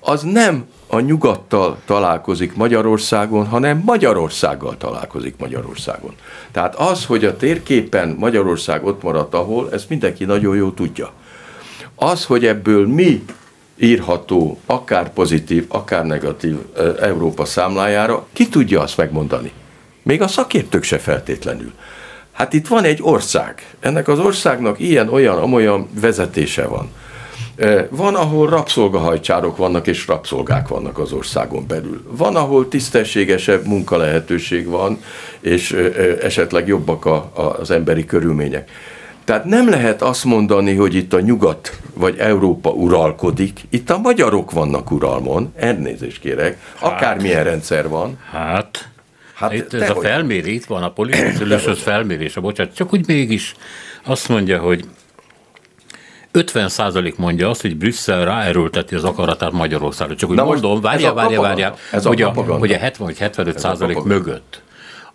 az 0.00 0.22
nem 0.22 0.64
a 0.86 1.00
nyugattal 1.00 1.78
találkozik 1.84 2.56
Magyarországon, 2.56 3.46
hanem 3.46 3.82
Magyarországgal 3.84 4.76
találkozik 4.76 5.34
Magyarországon. 5.38 6.14
Tehát 6.52 6.74
az, 6.74 7.04
hogy 7.04 7.24
a 7.24 7.36
térképen 7.36 8.16
Magyarország 8.18 8.84
ott 8.84 9.02
maradt 9.02 9.34
ahol, 9.34 9.72
ezt 9.72 9.88
mindenki 9.88 10.24
nagyon 10.24 10.56
jó 10.56 10.70
tudja. 10.70 11.12
Az, 11.94 12.24
hogy 12.24 12.46
ebből 12.46 12.86
mi 12.86 13.24
írható, 13.76 14.58
akár 14.66 15.12
pozitív, 15.12 15.64
akár 15.68 16.06
negatív 16.06 16.56
Európa 17.00 17.44
számlájára, 17.44 18.26
ki 18.32 18.48
tudja 18.48 18.80
azt 18.80 18.96
megmondani? 18.96 19.52
Még 20.02 20.22
a 20.22 20.28
szakértők 20.28 20.82
se 20.82 20.98
feltétlenül. 20.98 21.72
Hát 22.38 22.52
itt 22.52 22.68
van 22.68 22.84
egy 22.84 22.98
ország. 23.02 23.74
Ennek 23.80 24.08
az 24.08 24.18
országnak 24.18 24.80
ilyen, 24.80 25.08
olyan, 25.08 25.38
amolyan 25.38 25.88
vezetése 26.00 26.66
van. 26.66 26.90
Van, 27.90 28.14
ahol 28.14 28.48
rabszolgahajcsárok 28.48 29.56
vannak, 29.56 29.86
és 29.86 30.06
rabszolgák 30.06 30.68
vannak 30.68 30.98
az 30.98 31.12
országon 31.12 31.66
belül. 31.66 32.02
Van, 32.10 32.36
ahol 32.36 32.68
tisztességesebb 32.68 33.66
munkalehetőség 33.66 34.66
van, 34.66 34.98
és 35.40 35.72
esetleg 36.22 36.66
jobbak 36.66 37.04
a, 37.04 37.30
a, 37.34 37.40
az 37.40 37.70
emberi 37.70 38.04
körülmények. 38.04 38.70
Tehát 39.24 39.44
nem 39.44 39.68
lehet 39.68 40.02
azt 40.02 40.24
mondani, 40.24 40.74
hogy 40.74 40.94
itt 40.94 41.12
a 41.12 41.20
nyugat 41.20 41.80
vagy 41.94 42.18
Európa 42.18 42.70
uralkodik, 42.70 43.60
itt 43.70 43.90
a 43.90 43.98
magyarok 43.98 44.50
vannak 44.50 44.90
uralmon, 44.90 45.52
elnézést 45.56 46.20
kérek, 46.20 46.58
hát, 46.80 46.92
akármilyen 46.92 47.44
rendszer 47.44 47.88
van. 47.88 48.18
Hát, 48.30 48.88
hát 49.38 49.52
itt 49.52 49.72
ez 49.72 49.90
a 49.90 49.94
felmérés, 49.94 50.54
itt 50.54 50.64
van 50.64 50.82
a 50.82 50.90
politikai 50.90 51.74
felmérése, 51.74 52.40
bocsánat, 52.40 52.74
csak 52.74 52.92
úgy 52.92 53.06
mégis 53.06 53.54
azt 54.04 54.28
mondja, 54.28 54.58
hogy 54.58 54.84
50 56.32 56.68
százalék 56.68 57.16
mondja 57.16 57.48
azt, 57.50 57.60
hogy 57.60 57.76
Brüsszel 57.76 58.24
ráerőlteti 58.24 58.94
az 58.94 59.04
akaratát 59.04 59.52
Magyarországra. 59.52 60.14
Csak 60.14 60.30
úgy 60.30 60.36
Na 60.36 60.44
mondom, 60.44 60.80
várjál, 60.80 61.14
várjál, 61.14 61.42
várjál, 61.42 61.76
hogy, 61.90 62.22
a, 62.22 62.28
hogy 62.32 62.72
a 62.72 62.78
70 62.78 63.06
vagy 63.06 63.18
75 63.18 63.58
százalék 63.58 64.02
mögött 64.02 64.62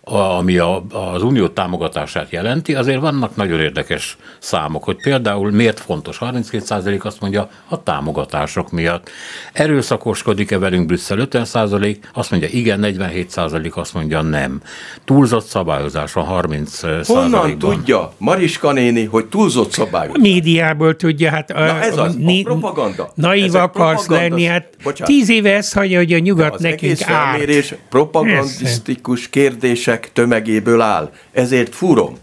ami 0.06 0.58
a, 0.58 0.84
az 0.92 1.22
unió 1.22 1.48
támogatását 1.48 2.30
jelenti, 2.30 2.74
azért 2.74 3.00
vannak 3.00 3.36
nagyon 3.36 3.60
érdekes 3.60 4.16
számok, 4.38 4.84
hogy 4.84 4.96
például 4.96 5.50
miért 5.50 5.80
fontos. 5.80 6.18
32% 6.20 7.02
azt 7.02 7.20
mondja 7.20 7.48
a 7.68 7.82
támogatások 7.82 8.70
miatt. 8.70 9.10
Erőszakoskodik-e 9.52 10.58
velünk 10.58 10.86
Brüsszel 10.86 11.28
50%, 11.30 11.96
azt 12.14 12.30
mondja 12.30 12.48
igen, 12.52 12.80
47% 12.82 13.72
azt 13.72 13.94
mondja 13.94 14.22
nem. 14.22 14.60
Túlzott 15.04 15.44
szabályozás 15.46 16.12
van 16.12 16.26
30% 16.46 17.04
Honnan 17.06 17.58
tudja 17.58 18.12
Mariska 18.18 18.72
néni, 18.72 19.04
hogy 19.04 19.26
túlzott 19.26 19.72
szabályozás? 19.72 20.16
A 20.16 20.20
médiából 20.20 20.96
tudja, 20.96 21.30
hát 21.30 21.50
a, 21.50 21.58
Na 21.64 21.80
ez 21.80 21.96
az, 21.98 22.16
a, 22.24 22.30
a 22.30 22.42
propaganda. 22.42 23.12
Naív 23.14 23.54
akarsz 23.54 24.06
lenni, 24.06 24.44
hát 24.44 24.68
Bocsánat. 24.82 25.14
tíz 25.14 25.28
éve 25.28 25.54
ezt 25.54 25.74
hagyja, 25.74 25.98
hogy 25.98 26.12
a 26.12 26.18
nyugat 26.18 26.58
nekünk 26.58 27.02
árt. 27.02 27.78
propagandisztikus 27.88 29.28
kérdése 29.28 29.93
emberek 29.94 30.12
tömegéből 30.12 30.80
áll. 30.80 31.10
Ezért 31.32 31.74
furom. 31.74 32.18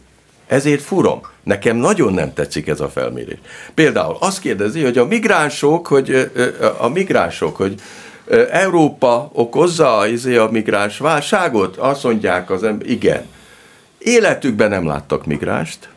Ezért 0.47 0.81
furom. 0.81 1.21
Nekem 1.43 1.77
nagyon 1.77 2.13
nem 2.13 2.33
tetszik 2.33 2.67
ez 2.67 2.79
a 2.79 2.89
felmérés. 2.89 3.37
Például 3.73 4.17
azt 4.19 4.39
kérdezi, 4.39 4.83
hogy 4.83 4.97
a 4.97 5.05
migránsok, 5.05 5.87
hogy 5.87 6.31
a 6.77 6.87
migránsok, 6.87 7.55
hogy 7.55 7.75
Európa 8.51 9.29
okozza 9.33 10.07
izé 10.07 10.35
a 10.35 10.49
migráns 10.51 10.97
válságot? 10.97 11.77
Azt 11.77 12.03
mondják 12.03 12.49
az 12.49 12.63
ember, 12.63 12.89
igen. 12.89 13.25
Életükben 13.97 14.69
nem 14.69 14.85
láttak 14.85 15.25
migránst, 15.25 15.89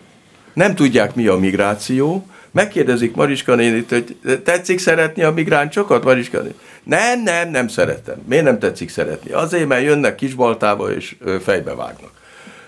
nem 0.52 0.74
tudják 0.74 1.14
mi 1.14 1.26
a 1.26 1.36
migráció, 1.36 2.26
megkérdezik 2.50 3.14
Mariska 3.14 3.54
nénit, 3.54 3.90
hogy 3.90 4.16
tetszik 4.44 4.78
szeretni 4.78 5.22
a 5.22 5.30
migráncsokat, 5.30 6.04
Mariska 6.04 6.38
nénit? 6.38 6.58
Nem, 6.84 7.22
nem, 7.22 7.50
nem 7.50 7.68
szeretem. 7.68 8.16
Miért 8.28 8.44
nem 8.44 8.58
tetszik 8.58 8.88
szeretni? 8.88 9.30
Azért, 9.30 9.68
mert 9.68 9.82
jönnek 9.82 10.14
kisbaltába 10.14 10.94
és 10.94 11.16
fejbe 11.42 11.74
vágnak. 11.74 12.10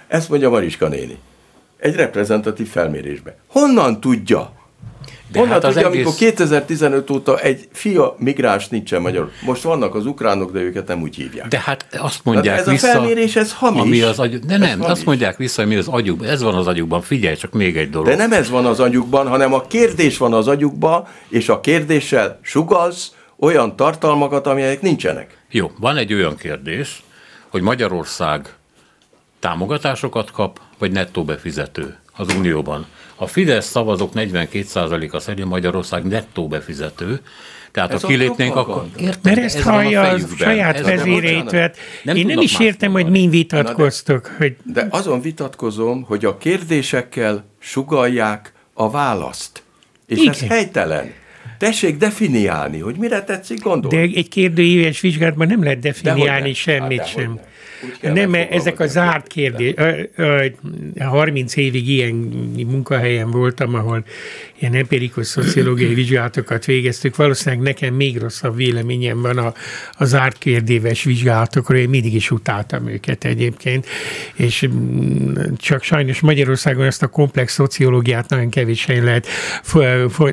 Ezt 0.08 0.28
mondja 0.28 0.50
Mariska 0.50 0.88
néni. 0.88 1.18
Egy 1.78 1.94
reprezentatív 1.94 2.68
felmérésbe. 2.68 3.36
Honnan 3.46 4.00
tudja? 4.00 4.52
De 5.32 5.38
Honnan 5.38 5.54
hát 5.54 5.62
tudja, 5.62 5.88
egész... 5.88 5.94
amikor 5.94 6.14
2015 6.14 7.10
óta 7.10 7.38
egy 7.38 7.68
fia 7.72 8.14
migráns 8.18 8.68
nincsen 8.68 9.00
magyar. 9.00 9.30
Most 9.44 9.62
vannak 9.62 9.94
az 9.94 10.06
ukránok, 10.06 10.52
de 10.52 10.60
őket 10.60 10.86
nem 10.86 11.02
úgy 11.02 11.16
hívják. 11.16 11.48
De 11.48 11.62
hát 11.64 11.86
azt 11.98 12.20
mondják 12.24 12.58
ez 12.58 12.66
vissza... 12.66 12.86
Ez 12.86 12.94
a 12.94 12.98
felmérés, 12.98 13.36
ez 13.36 13.52
hamis. 13.52 13.80
Ami 13.80 14.00
az 14.00 14.18
agy... 14.18 14.38
De 14.38 14.56
nem, 14.56 14.82
azt 14.82 15.04
mondják 15.04 15.36
vissza, 15.36 15.62
ami 15.62 15.76
az 15.76 15.88
agyukban. 15.88 16.28
Ez 16.28 16.42
van 16.42 16.54
az 16.54 16.66
agyukban. 16.66 17.02
Figyelj, 17.02 17.36
csak 17.36 17.52
még 17.52 17.76
egy 17.76 17.90
dolog. 17.90 18.08
De 18.08 18.16
nem 18.16 18.32
ez 18.32 18.50
van 18.50 18.66
az 18.66 18.80
agyukban, 18.80 19.28
hanem 19.28 19.52
a 19.54 19.60
kérdés 19.60 20.18
van 20.18 20.32
az 20.32 20.48
agyukban, 20.48 21.06
és 21.28 21.48
a 21.48 21.60
kérdéssel 21.60 22.38
sugalsz, 22.42 23.10
olyan 23.38 23.76
tartalmakat, 23.76 24.46
amelyek 24.46 24.80
nincsenek. 24.80 25.38
Jó, 25.50 25.70
van 25.78 25.96
egy 25.96 26.14
olyan 26.14 26.36
kérdés, 26.36 27.02
hogy 27.48 27.62
Magyarország 27.62 28.54
támogatásokat 29.38 30.30
kap, 30.30 30.60
vagy 30.78 30.92
nettó 30.92 31.24
befizető 31.24 31.96
az 32.16 32.34
Unióban. 32.34 32.86
A 33.16 33.26
Fidesz 33.26 33.66
szavazók 33.66 34.12
42%-a 34.14 35.18
szerint 35.18 35.48
Magyarország 35.48 36.04
nettó 36.04 36.48
befizető, 36.48 37.20
tehát 37.70 37.92
ez 37.92 38.02
ha 38.02 38.08
kilépnénk, 38.08 38.56
akkor... 38.56 38.86
Értem, 38.96 39.20
Mert 39.22 39.38
ezt 39.38 39.56
ez 39.56 39.62
hallja 39.62 40.00
a 40.00 40.18
saját 40.38 40.80
vezérét, 40.80 41.50
nem 42.02 42.16
én 42.16 42.26
nem 42.26 42.40
is 42.40 42.58
értem, 42.58 42.92
hogy 42.92 43.10
mi 43.10 43.28
vitatkoztok. 43.28 44.34
Hogy... 44.38 44.56
De 44.62 44.86
azon 44.90 45.20
vitatkozom, 45.20 46.02
hogy 46.02 46.24
a 46.24 46.38
kérdésekkel 46.38 47.44
sugalják 47.58 48.52
a 48.74 48.90
választ. 48.90 49.62
És 50.06 50.18
Igen. 50.18 50.32
ez 50.32 50.40
helytelen. 50.40 51.12
Tessék 51.58 51.96
definiálni, 51.96 52.78
hogy 52.78 52.96
mire 52.96 53.22
tetszik 53.22 53.62
gondolni. 53.62 53.96
De 53.96 54.18
egy 54.18 54.28
kérdőíves 54.28 55.00
vizsgálatban 55.00 55.46
nem 55.46 55.62
lehet 55.62 55.78
definiálni 55.78 56.52
semmit 56.52 56.98
hát, 56.98 57.08
sem. 57.08 57.40
Nem, 58.00 58.34
ezek 58.50 58.80
a 58.80 58.86
zárt 58.86 59.26
kérdés. 59.26 59.74
30 60.98 61.56
évig 61.56 61.88
ilyen 61.88 62.14
munkahelyen 62.66 63.30
voltam, 63.30 63.74
ahol 63.74 64.04
ilyen 64.58 64.74
empirikus 64.74 65.26
szociológiai 65.26 65.94
vizsgálatokat 65.94 66.64
végeztük. 66.64 67.16
Valószínűleg 67.16 67.64
nekem 67.64 67.94
még 67.94 68.18
rosszabb 68.18 68.56
véleményem 68.56 69.20
van 69.20 69.38
a, 69.38 69.54
a 69.92 70.04
zárt 70.04 70.38
kérdéves 70.38 71.04
vizsgálatokról. 71.04 71.78
Én 71.78 71.88
mindig 71.88 72.14
is 72.14 72.30
utáltam 72.30 72.88
őket 72.88 73.24
egyébként, 73.24 73.86
és 74.34 74.68
mm, 74.68 75.34
csak 75.56 75.82
sajnos 75.82 76.20
Magyarországon 76.20 76.84
ezt 76.84 77.02
a 77.02 77.06
komplex 77.06 77.52
szociológiát 77.52 78.28
nagyon 78.28 78.50
kevés 78.50 78.84
helyen 78.84 79.04
lehet, 79.04 79.26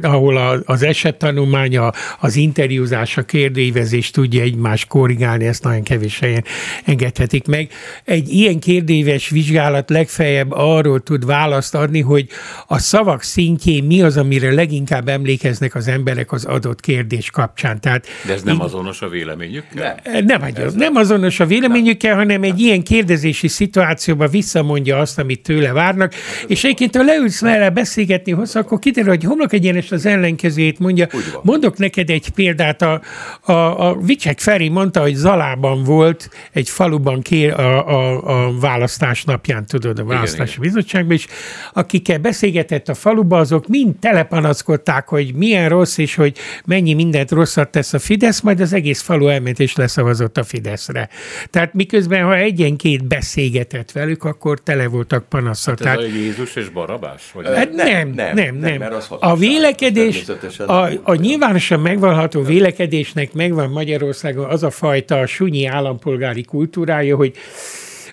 ahol 0.02 0.64
az 0.66 0.84
esettanulmánya, 0.84 1.92
az 2.20 2.36
interjúzás, 2.36 3.18
a 3.18 3.24
kérdőívezés 3.24 4.12
tudja 4.12 4.42
egymást 4.42 4.88
korrigálni, 4.88 5.46
ezt 5.46 5.64
nagyon 5.64 5.84
kevés 5.84 6.20
helyen 6.20 6.44
engedhetik 6.86 7.48
meg. 7.48 7.70
Egy 8.04 8.30
ilyen 8.30 8.60
kérdéves 8.60 9.30
vizsgálat 9.30 9.90
legfeljebb 9.90 10.52
arról 10.52 11.00
tud 11.00 11.26
választ 11.26 11.76
adni, 11.76 12.02
hogy 12.02 12.28
a 12.68 12.78
szavak 12.78 13.22
szintjén 13.22 13.84
mi 13.84 14.02
az, 14.02 14.13
az, 14.14 14.24
amire 14.24 14.52
leginkább 14.52 15.08
emlékeznek 15.08 15.76
az 15.76 15.88
emberek 15.88 16.32
az 16.32 16.46
adott 16.46 16.80
kérdés 16.80 17.30
kapcsán. 17.30 17.82
Tehát, 17.82 18.08
De 18.26 18.34
ez 18.34 18.42
nem 18.42 18.62
azonos 18.62 19.02
a 19.02 19.10
véleményükkel? 19.10 20.00
Nem, 20.04 20.26
nem, 20.26 20.42
nem, 20.56 20.70
nem 20.76 20.96
azonos 20.96 21.40
a 21.40 21.46
véleményükkel, 21.46 22.16
hanem 22.16 22.44
egy 22.44 22.60
ilyen 22.60 22.84
kérdezési 22.84 23.48
szituációban 23.48 24.30
visszamondja 24.30 24.98
azt, 24.98 25.20
amit 25.20 25.42
tőle 25.42 25.72
várnak, 25.72 26.14
hát, 26.14 26.50
és 26.50 26.64
egyébként, 26.64 26.96
ha 26.96 27.04
leülsz 27.04 27.42
vele 27.42 27.70
beszélgetni 27.70 28.32
hozzá, 28.32 28.60
akkor 28.60 28.80
kiderül, 28.80 29.10
hogy 29.10 29.24
homlok 29.24 29.54
egyenes 29.54 29.92
az 29.92 30.06
ellenkezőjét 30.06 30.80
mondja. 30.80 31.08
Mondok 31.42 31.78
neked 31.78 32.10
egy 32.10 32.30
példát, 32.30 32.82
a, 32.82 33.02
a, 33.42 33.90
a 33.90 33.98
Vicsek 34.02 34.40
Feri 34.40 34.70
mondta, 34.70 35.02
hogy 35.02 35.16
Zalában 35.16 35.84
volt 35.84 36.30
egy 36.52 36.70
faluban 36.70 37.22
kér 37.22 37.54
a, 37.54 37.88
a, 37.88 38.46
a 38.46 38.60
választás 38.60 39.24
napján, 39.24 39.66
tudod, 39.66 40.00
a 40.00 40.04
választási 40.04 40.58
igen, 40.58 40.62
bizottságban, 40.62 41.16
és 41.16 41.28
akikkel 41.74 42.18
beszélgetett 42.18 42.90
a 42.90 42.94
faluba, 42.94 43.38
azok 43.38 43.68
mind 43.68 43.94
telepanaszkodták, 44.04 45.08
hogy 45.08 45.34
milyen 45.34 45.70
rossz, 45.70 45.98
és 45.98 46.16
hogy 46.16 46.38
mennyi 46.66 46.94
mindent 46.94 47.32
rosszat 47.32 47.70
tesz 47.70 47.94
a 47.94 48.00
Fidesz, 48.00 48.42
majd 48.42 48.60
az 48.60 48.74
egész 48.74 49.02
falu 49.02 49.28
elment 49.28 49.60
és 49.60 49.76
leszavazott 49.76 50.38
a 50.38 50.44
Fideszre. 50.44 51.10
Tehát 51.50 51.74
miközben, 51.74 52.24
ha 52.24 52.36
egyenként 52.36 53.08
beszélgetett 53.08 53.92
velük, 53.92 54.24
akkor 54.24 54.60
tele 54.60 54.88
voltak 54.88 55.30
panaszsal. 55.30 55.76
Hát 55.84 55.98
ez 55.98 56.04
a 56.04 56.08
Jézus 56.08 56.56
és 56.56 56.70
Barabás? 56.70 57.32
Vagy 57.34 57.46
hát 57.46 57.72
nem, 57.72 58.10
nem, 58.10 58.34
nem. 58.34 58.56
nem, 58.56 58.78
nem. 58.78 58.94
A 59.20 59.36
vélekedés, 59.36 60.24
a, 60.58 60.88
a 61.04 61.16
nyilvánosan 61.16 61.80
megvalható 61.80 62.42
vélekedésnek 62.42 63.34
megvan 63.34 63.70
Magyarországon 63.70 64.50
az 64.50 64.64
a 64.64 64.70
fajta 64.70 65.26
sunyi 65.26 65.66
állampolgári 65.66 66.44
kultúrája, 66.44 67.16
hogy 67.16 67.34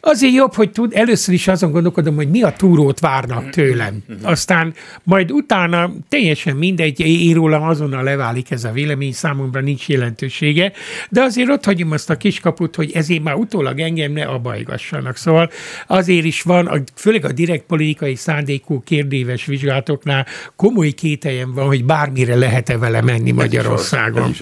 azért 0.01 0.35
jobb, 0.35 0.55
hogy 0.55 0.71
tud, 0.71 0.93
először 0.95 1.35
is 1.35 1.49
azon 1.49 1.71
gondolkodom, 1.71 2.15
hogy 2.15 2.31
mi 2.31 2.43
a 2.43 2.53
túrót 2.53 3.01
várnak 3.01 3.51
tőlem. 3.51 4.03
Aztán 4.23 4.75
majd 5.03 5.33
utána 5.33 5.91
teljesen 6.09 6.57
mindegy, 6.57 7.01
íróla 7.01 7.61
azonnal 7.61 8.03
leválik 8.03 8.51
ez 8.51 8.65
a 8.65 8.71
vélemény, 8.71 9.13
számomra 9.13 9.61
nincs 9.61 9.89
jelentősége, 9.89 10.73
de 11.09 11.21
azért 11.21 11.49
ott 11.49 11.65
hagyom 11.65 11.91
azt 11.91 12.11
a 12.11 12.17
kiskaput, 12.17 12.77
hogy 12.77 12.93
ezért 12.95 13.23
már 13.23 13.35
utólag 13.35 13.81
engem 13.81 14.13
ne 14.13 14.25
abajgassanak. 14.25 15.17
Szóval 15.17 15.51
azért 15.87 16.25
is 16.25 16.43
van, 16.43 16.85
főleg 16.95 17.25
a 17.25 17.33
direkt 17.33 17.65
politikai 17.67 18.15
szándékú 18.15 18.83
kérdéves 18.83 19.45
vizsgálatoknál 19.45 20.27
komoly 20.57 20.91
kételjem 20.91 21.53
van, 21.55 21.67
hogy 21.67 21.85
bármire 21.85 22.35
lehet-e 22.35 22.79
vele 22.79 23.03
menni 23.03 23.31
Magyarországon. 23.31 24.35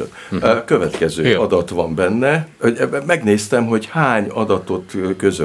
Következő 0.65 1.35
adat 1.35 1.69
van 1.69 1.95
benne. 1.95 2.49
Megnéztem, 3.07 3.67
hogy 3.67 3.87
hány 3.91 4.29
adatot 4.29 4.97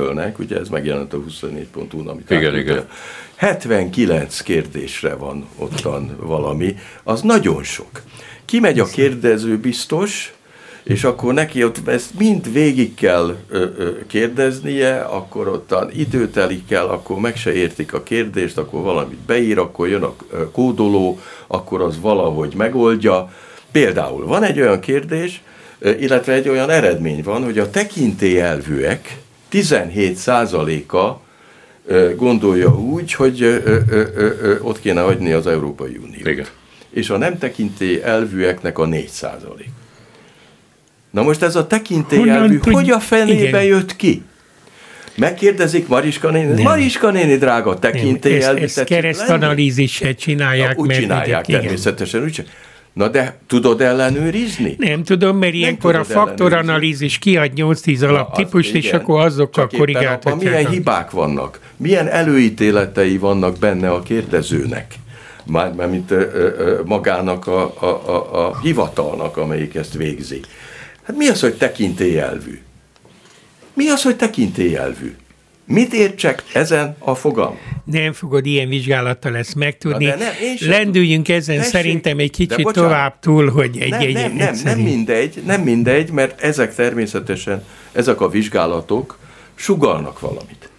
közölnek, 0.04 0.40
ugye 0.40 0.58
ez 0.58 0.70
megjelent 0.70 1.14
a 1.14 1.18
24.hu, 1.18 2.10
amit 2.10 2.30
igen, 2.30 2.58
igen. 2.58 2.88
79 3.36 4.42
kérdésre 4.42 5.16
van 5.16 5.48
ottan 5.58 6.18
valami, 6.20 6.76
az 7.04 7.22
nagyon 7.22 7.64
sok. 7.64 8.02
Kimegy 8.46 8.80
a 8.80 8.86
kérdező 8.86 9.58
biztos, 9.58 10.34
és 10.84 11.04
akkor 11.04 11.34
neki 11.34 11.64
ott 11.64 11.88
ezt 11.88 12.20
mind 12.20 12.54
végig 12.54 12.94
kell 12.94 13.38
ö, 13.50 13.66
ö, 13.78 13.92
kérdeznie, 14.08 15.00
akkor 15.00 15.48
ottan 15.48 15.90
idő 15.94 16.30
telik 16.30 16.66
kell, 16.68 16.86
akkor 16.88 17.20
meg 17.20 17.36
se 17.36 17.54
értik 17.54 17.94
a 17.94 18.04
kérdést, 18.04 18.58
akkor 18.58 18.82
valamit 18.82 19.20
beír, 19.20 19.58
akkor 19.58 19.88
jön 19.88 20.04
a 20.04 20.16
kódoló, 20.52 21.20
akkor 21.48 21.82
az 21.82 22.00
valahogy 22.00 22.54
megoldja. 22.56 23.34
Például 23.72 24.26
van 24.26 24.44
egy 24.44 24.60
olyan 24.60 24.80
kérdés, 24.80 25.42
illetve 26.00 26.34
egy 26.34 26.50
olyan 26.50 26.70
eredmény 26.70 27.24
van, 27.24 27.44
hogy 27.44 27.60
a 27.60 27.70
tekintélyelvűek 27.70 29.23
17%-a 29.54 31.22
gondolja 32.16 32.80
úgy, 32.80 33.14
hogy 33.14 33.64
ott 34.62 34.80
kéne 34.80 35.02
hagyni 35.02 35.32
az 35.32 35.48
Európai 35.48 35.98
Uniót. 36.04 36.28
Igen. 36.28 36.46
És 36.90 37.10
a 37.10 37.18
nem 37.18 37.38
tekintély 37.38 38.02
elvűeknek 38.04 38.78
a 38.78 38.86
4 38.86 39.08
százalék. 39.08 39.70
Na 41.12 41.24
most 41.24 41.42
ez 41.42 41.56
a 41.56 41.68
tekintélyelvű, 41.68 42.60
hogy 42.62 42.90
a 42.90 43.00
fenébe 43.00 43.48
igen. 43.48 43.64
jött 43.64 43.96
ki? 43.96 44.24
Megkérdezik 45.16 45.88
Mariska 45.88 46.30
néni, 46.30 46.54
nem. 46.54 46.62
Mariska 46.62 47.12
néni 47.12 47.38
drága 47.38 47.80
tekintélyelvű. 47.80 48.62
Ezt, 48.62 48.78
ezt 48.78 48.88
keresztanalízissel 48.88 50.16
csinálják. 50.16 50.76
Na, 50.76 50.82
úgy 50.82 50.90
csinálják 50.90 51.48
igen, 51.48 51.62
természetesen. 51.62 52.24
Úgy 52.24 52.46
Na 52.94 53.08
de 53.08 53.38
tudod 53.48 53.82
ellenőrizni? 53.82 54.76
Nem 54.78 55.04
tudom, 55.04 55.38
mert 55.38 55.54
ilyenkor 55.54 55.96
a 55.96 56.04
faktoranalízis 56.04 57.18
kiad 57.18 57.52
8-10 57.56 58.08
alaptípust, 58.08 58.74
és 58.74 58.94
akkor 58.94 59.26
azokkal 59.26 59.70
korrigáltatják. 59.78 60.54
Milyen 60.54 60.70
hibák 60.72 61.12
vannak? 61.12 61.60
Milyen 61.78 62.08
előítéletei 62.08 63.18
vannak 63.18 63.58
benne 63.58 63.92
a 63.92 64.02
kérdezőnek? 64.02 64.94
Mármint 65.46 66.14
magának 66.86 67.48
a, 67.48 67.74
a, 67.80 67.86
a, 67.86 68.48
a 68.48 68.60
hivatalnak, 68.60 69.38
amelyik 69.38 69.76
ezt 69.76 69.94
végzi. 69.94 70.40
Hát 71.04 71.18
mi 71.18 71.28
az, 71.28 71.42
hogy 71.42 71.54
tekintélyelvű? 71.54 72.62
Mi 73.74 73.88
az, 73.88 74.04
hogy 74.04 74.16
tekintélyelvű? 74.16 75.16
Mit 75.66 75.94
értsek 75.94 76.44
ezen 76.54 76.96
a 77.00 77.16
fogalm? 77.16 77.58
Nem 77.86 78.14
fogod 78.14 78.46
ilyen 78.46 78.70
vizsgálattal 78.70 79.36
ezt 79.38 79.56
megtudni. 79.56 80.06
Nem, 80.06 80.20
Lendüljünk 80.60 81.30
ezen 81.30 81.56
Tessék, 81.56 81.72
szerintem 81.72 82.20
egy 82.20 82.32
kicsit 82.32 82.72
tovább 82.72 83.20
túl, 83.20 83.50
hogy 83.50 83.78
egy, 83.78 83.90
nem, 83.90 84.00
egy 84.00 84.14
nem, 84.14 84.34
nem, 84.36 84.56
nem 84.64 84.80
mindegy, 84.80 85.42
nem 85.46 85.62
mindegy, 85.62 86.12
mert 86.12 86.42
ezek 86.42 86.76
természetesen, 86.76 87.64
ezek 87.92 88.22
a 88.22 88.30
vizsgálatok 88.30 89.18
sugalnak 89.56 90.20
valamit. 90.20 90.70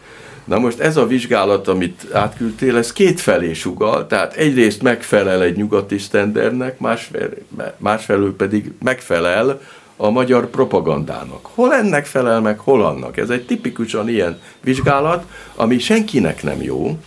Na 0.45 0.59
most 0.59 0.78
ez 0.78 0.97
a 0.97 1.07
vizsgálat, 1.07 1.68
amit 1.68 2.07
átküldtél, 2.12 2.76
ez 2.76 2.93
kétfelé 2.93 3.53
sugal, 3.53 4.07
tehát 4.07 4.35
egyrészt 4.35 4.82
megfelel 4.82 5.43
egy 5.43 5.57
nyugati 5.57 5.99
sztendernek, 5.99 6.78
másfelől, 6.78 7.35
másfelől 7.76 8.37
pedig 8.37 8.72
megfelel 8.82 9.61
a 9.97 10.11
magyar 10.11 10.47
propagandának. 10.47 11.47
Hol 11.55 11.74
ennek 11.74 12.07
felel 12.07 12.40
meg, 12.40 12.59
hol 12.59 12.84
annak. 12.84 13.16
Ez 13.16 13.30
egy 13.30 13.47
tipikusan 13.47 14.09
ilyen 14.09 14.40
vizsgálat, 14.61 15.24
ami 15.55 15.78
senkinek 15.78 16.42
nem 16.42 16.62
jó, 16.62 16.99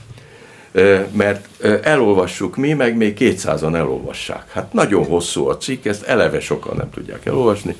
mert 1.11 1.63
elolvassuk 1.83 2.55
mi, 2.55 2.73
meg 2.73 2.97
még 2.97 3.17
200-an 3.19 3.75
elolvassák. 3.75 4.51
Hát 4.51 4.73
nagyon 4.73 5.05
hosszú 5.05 5.47
a 5.47 5.57
cikk, 5.57 5.85
ezt 5.85 6.03
eleve 6.03 6.39
sokan 6.39 6.75
nem 6.75 6.89
tudják 6.89 7.25
elolvasni. 7.25 7.75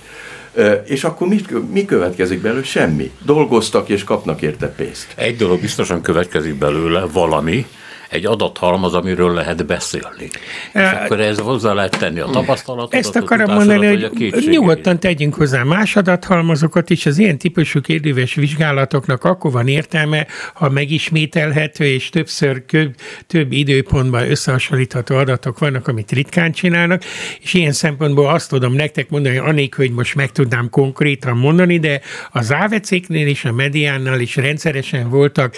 És 0.86 1.04
akkor 1.04 1.28
mit, 1.28 1.72
mi 1.72 1.86
következik 1.86 2.42
belőle? 2.42 2.64
Semmi. 2.64 3.12
Dolgoztak 3.26 3.90
és 3.90 4.04
kapnak 4.04 4.42
érte 4.42 4.68
pénzt. 4.68 5.08
Egy 5.16 5.36
dolog 5.36 5.60
biztosan 5.60 6.02
következik 6.02 6.56
belőle, 6.56 7.06
valami, 7.12 7.66
egy 8.10 8.26
adathalmaz, 8.26 8.94
amiről 8.94 9.34
lehet 9.34 9.66
beszélni. 9.66 10.30
És 10.74 10.82
akkor 10.82 11.20
ez 11.20 11.40
hozzá 11.40 11.74
lehet 11.74 11.98
tenni 12.00 12.20
a 12.20 12.26
tapasztalatot, 12.26 12.94
Ezt 12.94 13.16
akarom 13.16 13.54
mondani, 13.54 13.86
hogy 13.86 14.48
nyugodtan 14.50 15.00
tegyünk 15.00 15.34
hozzá 15.34 15.64
más 15.64 15.96
adathalmazokat 15.96 16.90
is. 16.90 17.06
Az 17.06 17.18
ilyen 17.18 17.38
típusú 17.38 17.82
kérdéves 17.82 18.34
vizsgálatoknak 18.34 19.24
akkor 19.24 19.52
van 19.52 19.68
értelme, 19.68 20.28
ha 20.54 20.70
megismételhető 20.70 21.86
és 21.86 22.10
többször 22.10 22.62
több, 22.66 22.96
több 23.28 23.52
időpontban 23.52 24.30
összehasonlítható 24.30 25.16
adatok 25.16 25.60
vannak, 25.60 25.88
amit 25.88 26.12
ritkán 26.12 26.52
csinálnak, 26.52 27.04
és 27.42 27.54
ilyen 27.54 27.72
szempontból 27.72 28.28
azt 28.28 28.50
tudom 28.50 28.74
nektek 28.74 29.10
mondani, 29.10 29.38
anélkül, 29.38 29.86
hogy 29.86 29.96
most 29.96 30.16
meg 30.16 30.32
tudnám 30.32 30.70
konkrétan 30.70 31.38
mondani, 31.38 31.80
de 31.80 32.02
az 32.32 32.52
AVC-knél 32.52 33.28
és 33.28 33.46
a 33.46 33.52
mediánnal 33.52 34.20
is 34.20 34.36
rendszeresen 34.36 35.10
voltak 35.10 35.56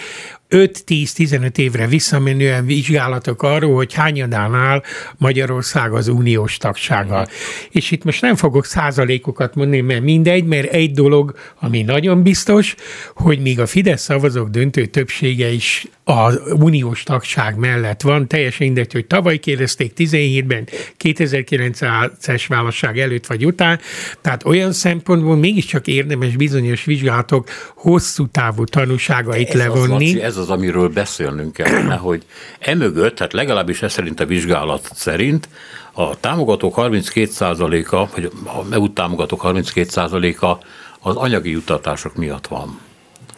5-10-15 0.50 1.58
évre 1.58 1.88
visszamenően 1.88 2.66
vizsgálatok 2.66 3.44
arról, 3.44 3.76
hogy 3.76 3.94
hányadán 3.94 4.56
áll 4.56 4.84
Magyarország 5.18 5.94
az 5.94 6.08
uniós 6.08 6.58
tagsággal. 6.58 7.22
Mm. 7.22 7.34
És 7.70 7.92
itt 7.92 8.04
most 8.04 8.22
nem 8.22 8.36
fogok 8.36 8.66
százalékokat 8.66 9.56
mondani, 9.56 9.82
mert 9.82 10.02
mindegy, 10.02 10.46
mert 10.46 10.72
egy 10.72 10.92
dolog, 10.92 11.38
ami 11.60 11.82
nagyon 11.82 12.24
biztos, 12.24 12.76
hogy 13.16 13.40
még 13.40 13.60
a 13.60 13.66
Fidesz 13.66 14.02
szavazók 14.02 14.50
döntő 14.50 14.86
többsége 14.86 15.52
is 15.52 15.88
az 16.04 16.42
uniós 16.60 17.04
tagság 17.04 17.58
mellett 17.58 18.02
van. 18.02 18.28
Teljesen 18.28 18.66
mindegy, 18.66 18.92
hogy 18.92 19.06
tavaly 19.06 19.38
kérdezték 19.38 19.94
17-ben, 19.98 20.68
2009-es 21.04 22.44
válaszság 22.48 23.00
előtt 23.00 23.26
vagy 23.26 23.46
után. 23.46 23.80
Tehát 24.22 24.46
olyan 24.46 24.72
szempontból 24.72 25.36
mégiscsak 25.36 25.88
érdemes 25.88 26.36
bizonyos 26.36 26.84
vizsgálatok 26.84 27.50
hosszú 27.76 28.28
távú 28.28 28.64
tanúságait 28.64 29.54
levonni. 29.54 30.16
Az, 30.16 30.22
ez 30.22 30.38
az, 30.40 30.50
amiről 30.50 30.90
beszélnünk 30.90 31.54
kellene, 31.54 31.96
hogy 31.96 32.26
emögött, 32.60 33.16
tehát 33.16 33.34
legalábbis 33.34 33.82
ez 33.82 33.92
szerint 33.92 34.20
a 34.20 34.26
vizsgálat 34.26 34.90
szerint, 34.94 35.50
a 35.92 36.20
támogatók 36.20 36.74
32%-a, 36.78 38.08
vagy 38.16 38.32
a 38.46 38.74
EU 38.74 38.94
támogatók 38.94 39.42
32%-a 39.44 40.66
az 41.10 41.16
anyagi 41.16 41.52
juttatások 41.52 42.16
miatt 42.16 42.48
van 42.48 42.80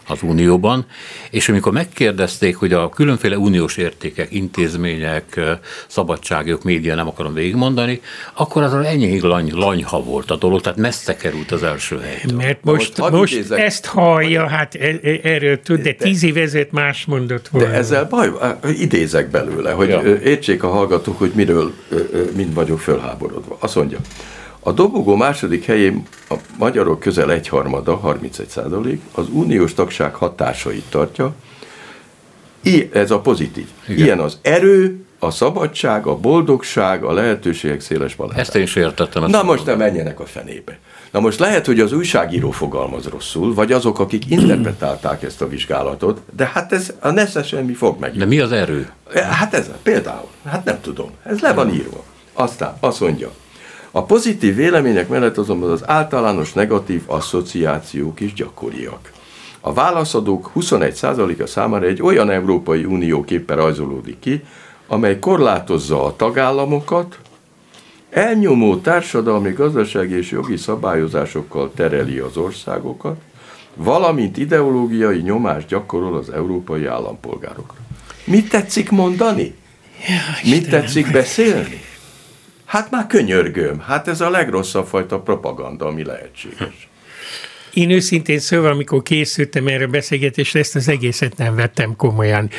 az 0.08 0.20
Unióban, 0.22 0.86
és 1.30 1.50
amikor 1.50 1.72
megkérdezték, 1.72 2.56
hogy 2.56 2.74
a 2.74 2.90
különféle 2.90 3.38
uniós 3.38 3.78
értékek, 3.78 4.32
intézmények, 4.32 5.40
szabadságok, 5.88 6.64
média, 6.64 6.96
nem 6.96 7.08
akarom 7.08 7.34
végigmondani, 7.34 8.02
akkor 8.34 8.64
az 8.64 8.74
enyhég 8.74 9.22
lany, 9.22 9.52
lanyha 9.54 10.04
volt 10.04 10.32
a 10.32 10.36
dolog, 10.36 10.62
tehát 10.62 10.78
messze 10.78 11.16
került 11.16 11.52
az 11.52 11.64
első 11.64 12.00
helytől. 12.00 12.38
Mert 12.38 12.64
most, 12.64 12.98
most, 12.98 13.12
most 13.12 13.52
ezt 13.52 13.86
hallja, 13.86 14.48
hát 14.48 14.76
e, 14.76 15.00
e, 15.04 15.20
erről 15.24 15.62
tud, 15.62 15.82
de 15.82 15.94
tíz 15.94 16.24
év 16.24 16.38
ezelőtt 16.38 16.72
más 16.72 17.06
mondott 17.06 17.48
volna. 17.48 17.68
De 17.68 17.74
ezzel 17.74 18.06
baj, 18.06 18.32
idézek 18.80 19.30
belőle, 19.30 19.72
hogy 19.72 19.90
ja. 19.90 20.02
értsék 20.02 20.64
a 20.64 20.68
hallgatók, 20.68 21.20
hogy 21.20 21.32
miről 21.36 21.74
mind 22.36 22.54
vagyok 22.54 22.80
fölháborodva. 22.80 23.58
Azt 23.60 23.76
mondja, 23.76 23.98
a 24.64 24.72
dobogó 24.72 25.16
második 25.16 25.66
helyén 25.66 26.08
a 26.30 26.36
magyarok 26.58 27.00
közel 27.00 27.32
egyharmada, 27.32 27.96
31 27.96 28.48
százalék, 28.50 29.02
az 29.12 29.26
uniós 29.32 29.74
tagság 29.74 30.14
hatásait 30.14 30.84
tartja. 30.90 31.34
I, 32.62 32.90
ez 32.94 33.12
a 33.12 33.20
pozitív. 33.20 33.68
Igen. 33.88 34.06
Ilyen 34.06 34.20
az 34.20 34.40
erő, 34.42 35.06
a 35.20 35.32
szabadság, 35.32 36.06
a 36.06 36.16
boldogság, 36.16 37.04
a 37.04 37.14
lehetőségek 37.14 37.82
széles 37.82 38.16
paletta. 38.16 38.40
Ezt 38.40 38.56
én 38.56 38.62
is 38.62 38.76
értettem. 38.76 39.26
Na 39.26 39.44
most 39.44 39.66
nem 39.66 39.78
menjenek 39.78 40.20
a 40.20 40.26
fenébe. 40.26 40.80
Na 41.12 41.20
most 41.20 41.40
lehet, 41.40 41.66
hogy 41.66 41.80
az 41.80 41.94
újságíró 41.94 42.52
fogalmaz 42.52 43.08
rosszul, 43.08 43.54
vagy 43.54 43.72
azok, 43.72 44.00
akik 44.00 44.30
interpretálták 44.40 45.24
ezt 45.24 45.42
a 45.42 45.48
vizsgálatot, 45.48 46.22
de 46.36 46.50
hát 46.54 46.74
ez 46.74 46.94
a 47.00 47.10
nesze 47.10 47.44
semmi 47.44 47.74
fog 47.74 48.00
meg. 48.00 48.18
De 48.18 48.26
mi 48.26 48.40
az 48.40 48.52
erő? 48.52 48.92
Hát 49.14 49.54
ez 49.54 49.70
például, 49.84 50.28
hát 50.46 50.66
nem 50.66 50.82
tudom, 50.82 51.12
ez 51.24 51.40
le 51.40 51.54
van 51.54 51.74
írva. 51.74 52.04
Aztán 52.34 52.78
azt 52.80 53.00
mondja, 53.00 53.32
a 53.92 54.04
pozitív 54.04 54.56
vélemények 54.56 55.08
mellett 55.08 55.38
azonban 55.38 55.72
az 55.72 55.88
általános 55.88 56.54
negatív 56.54 57.02
asszociációk 57.06 58.20
is 58.20 58.34
gyakoriak. 58.34 59.12
A 59.60 59.74
válaszadók 59.74 60.52
21%-a 60.56 61.48
számára 61.48 61.86
egy 61.86 62.02
olyan 62.02 62.30
Európai 62.30 62.86
Unió 62.86 63.24
képe 63.24 63.54
rajzolódik 63.54 64.20
ki, 64.20 64.44
amely 64.88 65.20
korlátozza 65.20 66.06
a 66.06 66.16
tagállamokat, 66.16 67.20
elnyomó 68.10 68.78
társadalmi, 68.78 69.52
gazdasági 69.52 70.16
és 70.16 70.32
jogi 70.32 70.58
szabályozásokkal 70.58 71.72
tereli 71.76 72.18
az 72.18 72.38
országokat, 72.38 73.20
valamint 73.76 74.38
ideológiai 74.38 75.22
nyomást 75.22 75.68
gyakorol 75.68 76.18
az 76.18 76.30
európai 76.30 76.86
állampolgárokra. 76.86 77.78
Mit 78.24 78.50
tetszik 78.50 78.90
mondani? 78.90 79.56
Ja, 80.08 80.52
Mit 80.52 80.70
tetszik 80.70 81.12
beszélni? 81.12 81.82
Hát 82.72 82.92
már 82.92 83.08
könyörgöm, 83.08 83.80
hát 83.80 84.08
ez 84.08 84.22
a 84.22 84.30
legrosszabb 84.30 84.86
fajta 84.86 85.20
propaganda, 85.20 85.86
ami 85.86 86.04
lehetséges. 86.04 86.90
Én 87.74 87.90
őszintén 87.90 88.40
szóval, 88.40 88.72
amikor 88.72 89.04
készültem 89.04 89.68
erre 89.68 89.84
a 89.84 89.88
beszélgetésre, 89.88 90.60
ezt 90.60 90.76
az 90.76 90.88
egészet 90.88 91.38
nem 91.38 91.56
vettem 91.56 91.96
komolyan. 91.96 92.50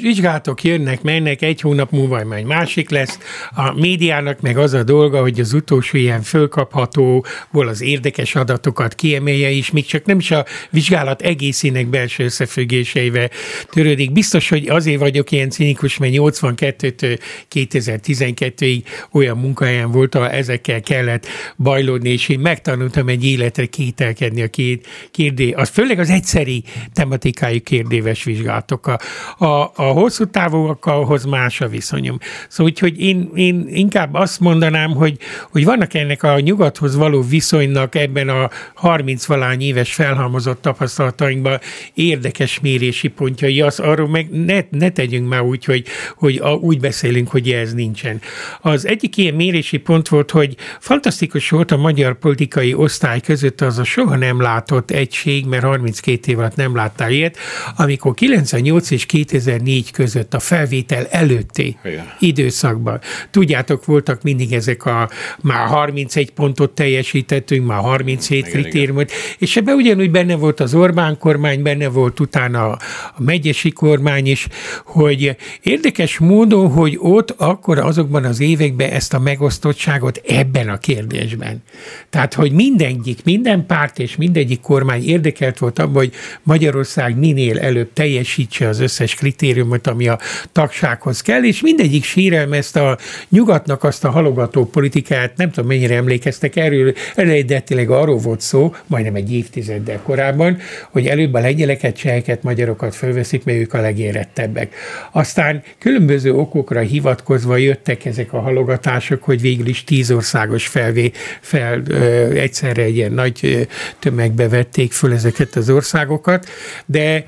Vizsgálatok 0.00 0.64
jönnek, 0.64 1.02
mennek, 1.02 1.42
egy 1.42 1.60
hónap 1.60 1.90
múlva 1.90 2.24
majd 2.24 2.44
másik 2.44 2.90
lesz. 2.90 3.18
A 3.50 3.72
médiának 3.72 4.40
meg 4.40 4.58
az 4.58 4.72
a 4.72 4.82
dolga, 4.82 5.20
hogy 5.20 5.40
az 5.40 5.52
utolsó 5.52 5.98
ilyen 5.98 6.22
fölkaphatóból 6.22 7.68
az 7.68 7.82
érdekes 7.82 8.34
adatokat 8.34 8.94
kiemelje 8.94 9.50
is, 9.50 9.70
még 9.70 9.86
csak 9.86 10.04
nem 10.04 10.18
is 10.18 10.30
a 10.30 10.44
vizsgálat 10.70 11.22
egészének 11.22 11.86
belső 11.86 12.24
összefüggéseivel 12.24 13.30
törődik. 13.70 14.12
Biztos, 14.12 14.48
hogy 14.48 14.68
azért 14.68 15.00
vagyok 15.00 15.30
ilyen 15.30 15.50
cinikus, 15.50 15.96
mert 15.96 16.12
82-től 16.16 17.18
2012-ig 17.54 18.82
olyan 19.12 19.38
munkahelyen 19.38 19.90
volt, 19.90 20.14
ahol 20.14 20.30
ezekkel 20.30 20.80
kellett 20.80 21.26
bajlódni, 21.56 22.10
és 22.10 22.28
én 22.28 22.40
megtanultam 22.40 23.08
egy 23.08 23.24
életre 23.24 23.66
kétel 23.66 24.14
viselkedni 24.18 24.42
a 24.42 24.48
két 24.48 24.86
kérdé, 25.10 25.50
az 25.50 25.68
főleg 25.68 25.98
az 25.98 26.10
egyszeri 26.10 26.64
tematikájú 26.92 27.62
kérdéves 27.62 28.24
vizsgálatok. 28.24 28.86
A, 28.86 28.98
a, 29.44 29.72
a 29.74 29.82
hosszú 29.82 30.24
távúakhoz 30.24 31.24
más 31.24 31.60
a 31.60 31.68
viszonyom. 31.68 32.18
Szóval 32.48 32.72
úgyhogy 32.72 33.00
én, 33.00 33.30
én 33.34 33.68
inkább 33.68 34.14
azt 34.14 34.40
mondanám, 34.40 34.90
hogy, 34.90 35.18
hogy 35.50 35.64
vannak 35.64 35.94
ennek 35.94 36.22
a 36.22 36.40
nyugathoz 36.40 36.96
való 36.96 37.22
viszonynak 37.22 37.94
ebben 37.94 38.28
a 38.28 38.50
30 38.74 39.26
valány 39.26 39.60
éves 39.60 39.94
felhalmozott 39.94 40.62
tapasztalatainkban 40.62 41.58
érdekes 41.94 42.60
mérési 42.60 43.08
pontjai, 43.08 43.60
az 43.60 43.78
arról 43.78 44.08
meg 44.08 44.30
ne, 44.30 44.60
ne 44.70 44.90
tegyünk 44.90 45.28
már 45.28 45.40
úgy, 45.42 45.64
hogy, 45.64 45.84
hogy 46.16 46.36
a, 46.36 46.50
úgy 46.50 46.80
beszélünk, 46.80 47.28
hogy 47.28 47.50
ez 47.50 47.74
nincsen. 47.74 48.20
Az 48.60 48.86
egyik 48.86 49.16
ilyen 49.16 49.34
mérési 49.34 49.76
pont 49.76 50.08
volt, 50.08 50.30
hogy 50.30 50.56
fantasztikus 50.80 51.50
volt 51.50 51.70
a 51.70 51.76
magyar 51.76 52.18
politikai 52.18 52.74
osztály 52.74 53.20
között 53.20 53.60
az 53.60 53.78
a 53.78 53.84
soha 53.84 54.07
soha 54.08 54.20
nem 54.20 54.40
látott 54.40 54.90
egység, 54.90 55.46
mert 55.46 55.64
32 55.64 56.32
év 56.32 56.38
alatt 56.38 56.56
nem 56.56 56.76
láttál 56.76 57.10
ilyet, 57.10 57.36
amikor 57.76 58.14
98 58.14 58.90
és 58.90 59.06
2004 59.06 59.90
között 59.90 60.34
a 60.34 60.38
felvétel 60.38 61.06
előtti 61.06 61.76
Igen. 61.84 62.12
időszakban, 62.18 63.00
tudjátok, 63.30 63.84
voltak 63.84 64.22
mindig 64.22 64.52
ezek 64.52 64.84
a 64.84 65.08
már 65.40 65.66
31 65.66 66.30
pontot 66.30 66.70
teljesítettünk, 66.70 67.66
már 67.66 67.80
37 67.80 68.48
kritériumot, 68.48 69.12
és 69.38 69.56
ebben 69.56 69.74
ugyanúgy 69.74 70.10
benne 70.10 70.34
volt 70.36 70.60
az 70.60 70.74
Orbán 70.74 71.18
kormány, 71.18 71.62
benne 71.62 71.88
volt 71.88 72.20
utána 72.20 72.70
a, 72.70 72.78
a 73.16 73.22
megyesi 73.22 73.70
kormány 73.70 74.26
is, 74.26 74.46
hogy 74.84 75.36
érdekes 75.62 76.18
módon, 76.18 76.70
hogy 76.70 76.98
ott 77.00 77.30
akkor 77.30 77.78
azokban 77.78 78.24
az 78.24 78.40
években 78.40 78.90
ezt 78.90 79.14
a 79.14 79.18
megosztottságot 79.18 80.20
ebben 80.26 80.68
a 80.68 80.78
kérdésben. 80.78 81.62
Tehát, 82.10 82.34
hogy 82.34 82.52
mindegyik, 82.52 83.24
minden 83.24 83.66
párt 83.66 83.97
és 83.98 84.16
mindegyik 84.16 84.60
kormány 84.60 85.04
érdekelt 85.04 85.58
volt 85.58 85.78
abban, 85.78 85.94
hogy 85.94 86.12
Magyarország 86.42 87.18
minél 87.18 87.58
előbb 87.58 87.92
teljesítse 87.92 88.68
az 88.68 88.80
összes 88.80 89.14
kritériumot, 89.14 89.86
ami 89.86 90.08
a 90.08 90.18
tagsághoz 90.52 91.20
kell, 91.20 91.44
és 91.44 91.60
mindegyik 91.60 92.04
sírelmezt 92.04 92.76
a 92.76 92.98
nyugatnak 93.28 93.84
azt 93.84 94.04
a 94.04 94.10
halogató 94.10 94.64
politikát, 94.64 95.36
nem 95.36 95.50
tudom 95.50 95.68
mennyire 95.68 95.94
emlékeztek 95.94 96.56
erről, 96.56 96.94
eredetileg 97.14 97.90
arról 97.90 98.18
volt 98.18 98.40
szó, 98.40 98.74
majdnem 98.86 99.14
egy 99.14 99.32
évtizeddel 99.32 100.00
korábban, 100.02 100.58
hogy 100.90 101.06
előbb 101.06 101.34
a 101.34 101.40
lengyeleket, 101.40 101.96
cseheket, 101.96 102.42
magyarokat 102.42 102.94
fölveszik, 102.94 103.44
mert 103.44 103.58
ők 103.58 103.74
a 103.74 103.80
legérettebbek. 103.80 104.74
Aztán 105.12 105.62
különböző 105.78 106.34
okokra 106.34 106.80
hivatkozva 106.80 107.56
jöttek 107.56 108.04
ezek 108.04 108.32
a 108.32 108.40
halogatások, 108.40 109.22
hogy 109.22 109.40
végül 109.40 109.66
is 109.66 109.84
tíz 109.84 110.10
országos 110.10 110.66
felvé, 110.66 111.10
fel 111.40 111.82
ö, 111.88 112.30
egyszerre 112.30 112.82
egy 112.82 112.96
ilyen 112.96 113.12
nagy 113.12 113.68
tömegbe 113.98 114.48
vették 114.48 114.92
föl 114.92 115.12
ezeket 115.12 115.56
az 115.56 115.70
országokat, 115.70 116.48
de 116.86 117.24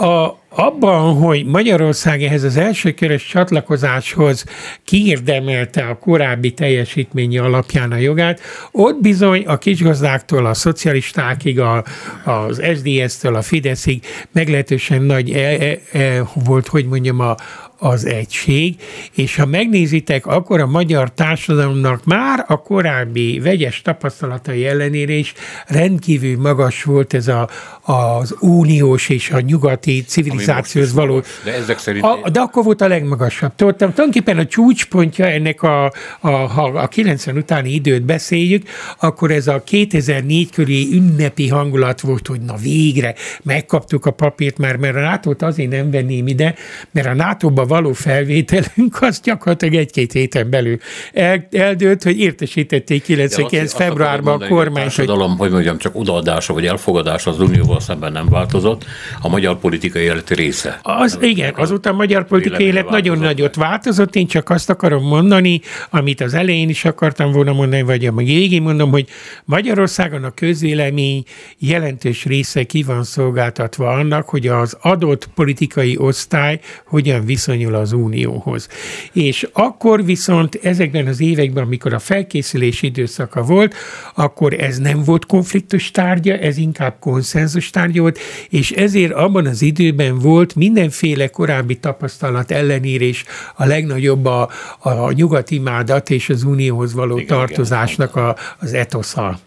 a, 0.00 0.38
abban, 0.48 1.14
hogy 1.14 1.46
Magyarország 1.46 2.22
ehhez 2.22 2.42
az 2.42 2.56
első 2.56 2.92
körös 2.92 3.26
csatlakozáshoz 3.26 4.44
kiérdemelte 4.84 5.82
a 5.82 5.98
korábbi 5.98 6.52
teljesítményi 6.52 7.38
alapján 7.38 7.92
a 7.92 7.96
jogát, 7.96 8.40
ott 8.70 9.00
bizony 9.00 9.44
a 9.46 9.58
kisgazdáktól 9.58 10.46
a 10.46 10.54
szocialistákig, 10.54 11.60
a, 11.60 11.84
az 12.24 12.62
SDS-től 12.76 13.34
a 13.34 13.42
Fideszig 13.42 14.04
meglehetősen 14.32 15.02
nagy 15.02 15.30
e, 15.30 15.38
e, 15.38 15.98
e, 15.98 16.22
volt, 16.34 16.66
hogy 16.66 16.86
mondjam, 16.86 17.20
a, 17.20 17.36
az 17.80 18.06
egység, 18.06 18.74
és 19.14 19.36
ha 19.36 19.46
megnézitek, 19.46 20.26
akkor 20.26 20.60
a 20.60 20.66
magyar 20.66 21.12
társadalomnak 21.12 22.04
már 22.04 22.44
a 22.48 22.62
korábbi 22.62 23.38
vegyes 23.38 23.82
tapasztalatai 23.82 24.66
ellenére 24.66 25.12
is 25.12 25.34
rendkívül 25.66 26.40
magas 26.40 26.82
volt 26.82 27.14
ez 27.14 27.28
a, 27.28 27.48
az 27.80 28.36
uniós 28.40 29.08
és 29.08 29.30
a 29.30 29.40
nyugati 29.40 30.04
civilizációhoz 30.06 30.92
való. 30.92 31.22
De 31.44 31.54
ezek 31.54 31.78
szerint... 31.78 32.04
A, 32.04 32.30
de 32.32 32.40
akkor 32.40 32.64
volt 32.64 32.80
a 32.80 32.88
legmagasabb. 32.88 33.52
Tudtam, 33.56 33.92
tulajdonképpen 33.92 34.38
a 34.38 34.46
csúcspontja 34.46 35.26
ennek 35.26 35.62
a, 35.62 35.84
a, 36.20 36.28
ha 36.30 36.62
a 36.62 36.86
90 36.86 37.36
utáni 37.36 37.70
időt 37.70 38.02
beszéljük, 38.02 38.68
akkor 39.00 39.30
ez 39.30 39.46
a 39.46 39.62
2004 39.64 40.50
köré 40.50 40.88
ünnepi 40.92 41.48
hangulat 41.48 42.00
volt, 42.00 42.26
hogy 42.26 42.40
na 42.40 42.56
végre 42.56 43.14
megkaptuk 43.42 44.06
a 44.06 44.10
papírt, 44.10 44.58
mert, 44.58 44.78
mert 44.78 44.96
a 44.96 45.00
nato 45.00 45.34
azért 45.38 45.70
nem 45.70 45.90
venném 45.90 46.26
ide, 46.26 46.54
mert 46.90 47.06
a 47.06 47.14
nato 47.14 47.50
való 47.70 47.92
felvételünk 47.92 48.96
az 49.00 49.20
gyakorlatilag 49.20 49.74
egy-két 49.74 50.12
héten 50.12 50.50
belül 50.50 50.78
el, 51.12 51.48
eldőlt, 51.50 52.02
hogy 52.02 52.18
értesítették 52.18 53.02
99 53.02 53.72
februárban 53.72 54.42
a 54.42 54.46
kormányt. 54.48 54.98
A 54.98 55.12
hogy... 55.14 55.38
hogy 55.38 55.50
mondjam, 55.50 55.78
csak 55.78 55.96
odaadása 55.96 56.52
vagy 56.52 56.66
elfogadása 56.66 57.30
az 57.30 57.40
unióval 57.40 57.80
szemben 57.80 58.12
nem 58.12 58.28
változott, 58.28 58.84
a 59.20 59.28
magyar 59.28 59.58
politikai 59.58 60.02
élet 60.02 60.30
része. 60.30 60.78
Az, 60.82 61.12
nem, 61.20 61.30
igen, 61.30 61.54
azután 61.56 61.92
a 61.92 61.96
magyar 61.96 62.26
politikai 62.26 62.64
élet 62.64 62.88
nagyon 62.88 63.18
nagyot 63.18 63.54
változott, 63.54 64.16
én 64.16 64.26
csak 64.26 64.50
azt 64.50 64.70
akarom 64.70 65.02
mondani, 65.02 65.60
amit 65.90 66.20
az 66.20 66.34
elején 66.34 66.68
is 66.68 66.84
akartam 66.84 67.32
volna 67.32 67.52
mondani, 67.52 67.82
vagy 67.82 68.06
a 68.06 68.12
végén 68.12 68.62
mondom, 68.62 68.90
hogy 68.90 69.08
Magyarországon 69.44 70.24
a 70.24 70.30
közvélemény 70.30 71.22
jelentős 71.58 72.24
része 72.24 72.62
ki 72.64 72.82
van 72.82 73.04
szolgáltatva 73.04 73.90
annak, 73.90 74.28
hogy 74.28 74.46
az 74.46 74.76
adott 74.80 75.28
politikai 75.34 75.96
osztály 75.98 76.60
hogyan 76.84 77.24
viszonyul 77.24 77.59
viszonyul 77.60 77.74
az 77.80 77.92
Unióhoz. 77.92 78.68
És 79.12 79.48
akkor 79.52 80.04
viszont 80.04 80.58
ezekben 80.62 81.06
az 81.06 81.20
években, 81.20 81.64
amikor 81.64 81.94
a 81.94 81.98
felkészülés 81.98 82.82
időszaka 82.82 83.42
volt, 83.42 83.74
akkor 84.14 84.52
ez 84.52 84.78
nem 84.78 85.02
volt 85.04 85.26
konfliktus 85.26 85.90
tárgya, 85.90 86.34
ez 86.34 86.56
inkább 86.56 86.96
konszenzus 87.00 87.70
tárgya 87.70 88.00
volt, 88.00 88.18
és 88.48 88.70
ezért 88.70 89.12
abban 89.12 89.46
az 89.46 89.62
időben 89.62 90.18
volt 90.18 90.54
mindenféle 90.54 91.28
korábbi 91.28 91.78
tapasztalat 91.78 92.50
ellenére 92.50 93.04
is 93.04 93.24
a 93.56 93.64
legnagyobb 93.64 94.24
a, 94.24 94.48
a 94.78 95.12
nyugati 95.12 95.54
imádat 95.54 96.10
és 96.10 96.28
az 96.28 96.42
Unióhoz 96.42 96.94
való 96.94 97.16
igen, 97.16 97.26
tartozásnak 97.26 98.10
igen. 98.10 98.24
A, 98.24 98.34
az 98.58 98.72
etosza. 98.72 99.38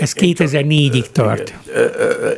Ez 0.00 0.12
2004-ig 0.16 1.04
tart. 1.12 1.54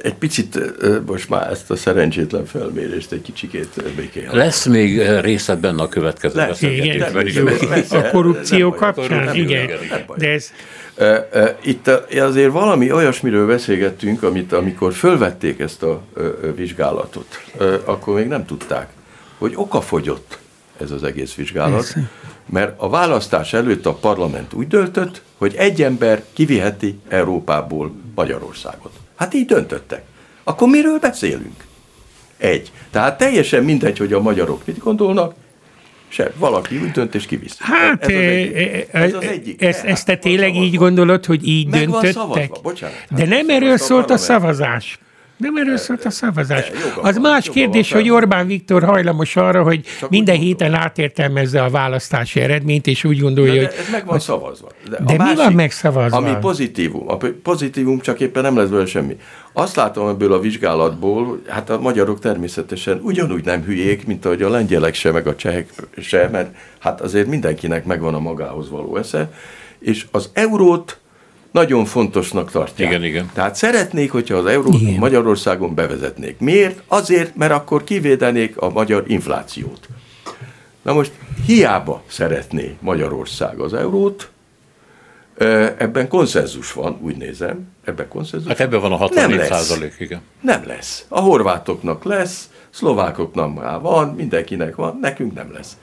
Egy 0.02 0.14
picit 0.14 0.60
most 1.06 1.28
már 1.28 1.50
ezt 1.50 1.70
a 1.70 1.76
szerencsétlen 1.76 2.46
felmérést 2.46 3.12
egy 3.12 3.22
kicsikét 3.22 3.94
békén. 3.96 4.28
Lesz 4.32 4.64
még 4.64 5.00
részlet 5.20 5.60
benne 5.60 5.82
a 5.82 5.88
következő 5.88 6.34
beszélgetésben. 6.34 7.84
A 7.90 8.08
korrupció 8.10 8.70
kapcsán, 8.70 9.34
igen. 9.34 9.70
De 10.16 10.28
ez... 10.28 10.52
Itt 11.60 11.88
azért 12.18 12.52
valami 12.52 12.92
olyasmiről 12.92 13.46
beszélgettünk, 13.46 14.22
amit 14.22 14.52
amikor 14.52 14.92
fölvették 14.92 15.58
ezt 15.58 15.82
a 15.82 16.02
vizsgálatot, 16.56 17.44
akkor 17.84 18.14
még 18.14 18.26
nem 18.26 18.44
tudták, 18.44 18.88
hogy 19.38 19.52
okafogyott 19.54 20.38
ez 20.80 20.90
az 20.90 21.02
egész 21.02 21.34
vizsgálat. 21.34 21.74
Persze 21.74 22.10
mert 22.48 22.80
a 22.80 22.88
választás 22.88 23.52
előtt 23.52 23.86
a 23.86 23.94
parlament 23.94 24.52
úgy 24.52 24.66
döntött, 24.66 25.22
hogy 25.36 25.54
egy 25.54 25.82
ember 25.82 26.24
kiviheti 26.32 26.98
Európából 27.08 27.92
Magyarországot. 28.14 28.92
Hát 29.16 29.34
így 29.34 29.46
döntöttek. 29.46 30.04
Akkor 30.44 30.68
miről 30.68 30.98
beszélünk? 30.98 31.64
Egy. 32.36 32.72
Tehát 32.90 33.18
teljesen 33.18 33.64
mindegy, 33.64 33.98
hogy 33.98 34.12
a 34.12 34.20
magyarok 34.20 34.66
mit 34.66 34.78
gondolnak, 34.78 35.34
se, 36.08 36.32
valaki 36.36 36.76
úgy 36.76 36.90
dönt 36.90 37.14
és 37.14 37.26
kivisz. 37.26 37.56
Hát, 37.58 38.04
ez 38.04 38.14
az 38.14 38.20
egyik. 38.20 38.88
Ez 38.92 39.14
az 39.14 39.22
egyik. 39.22 39.62
Ezt, 39.62 39.84
ezt 39.84 40.06
te 40.06 40.16
tényleg 40.16 40.54
így 40.54 40.74
gondolod, 40.74 41.24
hogy 41.24 41.48
így 41.48 41.68
Meg 41.68 41.90
döntöttek? 41.90 42.50
Bocsánat, 42.62 42.96
De 43.10 43.26
nem 43.26 43.48
erről 43.48 43.76
szólt 43.76 44.10
a 44.10 44.16
szavazás. 44.16 44.98
Nem 45.38 45.56
erről 45.56 45.76
szólt 45.76 46.04
a 46.04 46.10
szavazás. 46.10 46.70
Az 47.02 47.18
van, 47.18 47.30
más 47.30 47.50
kérdés, 47.50 47.92
hogy 47.92 48.10
Orbán 48.10 48.46
Viktor 48.46 48.82
hajlamos 48.82 49.36
arra, 49.36 49.62
hogy 49.62 49.84
Csak 49.98 50.10
minden 50.10 50.36
héten 50.36 50.74
átértelmezze 50.74 51.62
a 51.62 51.70
választási 51.70 52.40
eredményt, 52.40 52.86
és 52.86 53.04
úgy 53.04 53.20
gondolja, 53.20 53.52
de, 53.52 53.60
de 53.60 53.66
hogy... 53.66 53.76
ez 53.78 53.90
meg 53.90 54.06
van 54.06 54.18
szavazva. 54.18 54.68
De, 54.90 54.96
de 54.96 55.12
mi 55.12 55.16
másik, 55.16 55.36
van 55.36 55.52
megszavazva? 55.52 56.16
Ami 56.16 56.36
pozitívum. 56.40 57.08
A 57.08 57.16
pozitívum 57.42 58.00
csak 58.00 58.20
éppen 58.20 58.42
nem 58.42 58.56
lesz 58.56 58.68
belőle 58.68 58.86
semmi. 58.86 59.16
Azt 59.52 59.76
látom 59.76 60.08
ebből 60.08 60.32
a 60.32 60.40
vizsgálatból, 60.40 61.42
hát 61.48 61.70
a 61.70 61.80
magyarok 61.80 62.18
természetesen 62.18 63.00
ugyanúgy 63.02 63.44
nem 63.44 63.62
hülyék, 63.62 64.06
mint 64.06 64.24
ahogy 64.24 64.42
a 64.42 64.48
lengyelek 64.48 64.94
se, 64.94 65.12
meg 65.12 65.26
a 65.26 65.36
csehek 65.36 65.68
se, 65.96 66.28
mert 66.32 66.56
hát 66.78 67.00
azért 67.00 67.26
mindenkinek 67.26 67.84
megvan 67.84 68.14
a 68.14 68.20
magához 68.20 68.70
való 68.70 68.96
esze, 68.96 69.30
és 69.78 70.06
az 70.10 70.30
eurót 70.32 70.98
nagyon 71.50 71.84
fontosnak 71.84 72.50
tartják. 72.50 72.90
Igen, 72.90 73.04
igen. 73.04 73.30
Tehát 73.32 73.54
szeretnék, 73.54 74.10
hogyha 74.10 74.36
az 74.36 74.46
eurót 74.46 74.80
igen. 74.80 74.98
Magyarországon 74.98 75.74
bevezetnék. 75.74 76.38
Miért? 76.38 76.82
Azért, 76.86 77.36
mert 77.36 77.52
akkor 77.52 77.84
kivédenék 77.84 78.56
a 78.56 78.68
magyar 78.70 79.04
inflációt. 79.06 79.88
Na 80.82 80.92
most 80.92 81.12
hiába 81.46 82.02
szeretné 82.06 82.76
Magyarország 82.80 83.58
az 83.58 83.74
eurót, 83.74 84.30
ebben 85.78 86.08
konszenzus 86.08 86.72
van, 86.72 86.98
úgy 87.00 87.16
nézem, 87.16 87.68
ebben 87.84 88.08
konszenzus. 88.08 88.48
Hát 88.48 88.60
ebben 88.60 88.80
van 88.80 88.92
a 88.92 88.96
64 88.96 89.42
százalék, 89.42 89.94
igen. 89.98 90.20
Nem 90.40 90.66
lesz. 90.66 91.04
A 91.08 91.20
horvátoknak 91.20 92.04
lesz, 92.04 92.50
szlovákoknak 92.70 93.54
már 93.54 93.80
van, 93.80 94.08
mindenkinek 94.08 94.74
van, 94.76 94.98
nekünk 95.00 95.34
nem 95.34 95.52
lesz. 95.52 95.76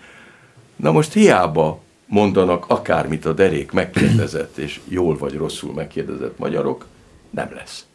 Na 0.76 0.92
most 0.92 1.14
hiába 1.14 1.80
mondanak 2.06 2.66
akármit 2.68 3.26
a 3.26 3.34
derék 3.34 3.72
megkérdezett, 3.72 4.58
és 4.58 4.80
jól 4.88 5.18
vagy 5.18 5.34
rosszul 5.34 5.74
megkérdezett 5.74 6.38
magyarok, 6.38 6.86
nem 7.30 7.52
lesz. 7.56 7.86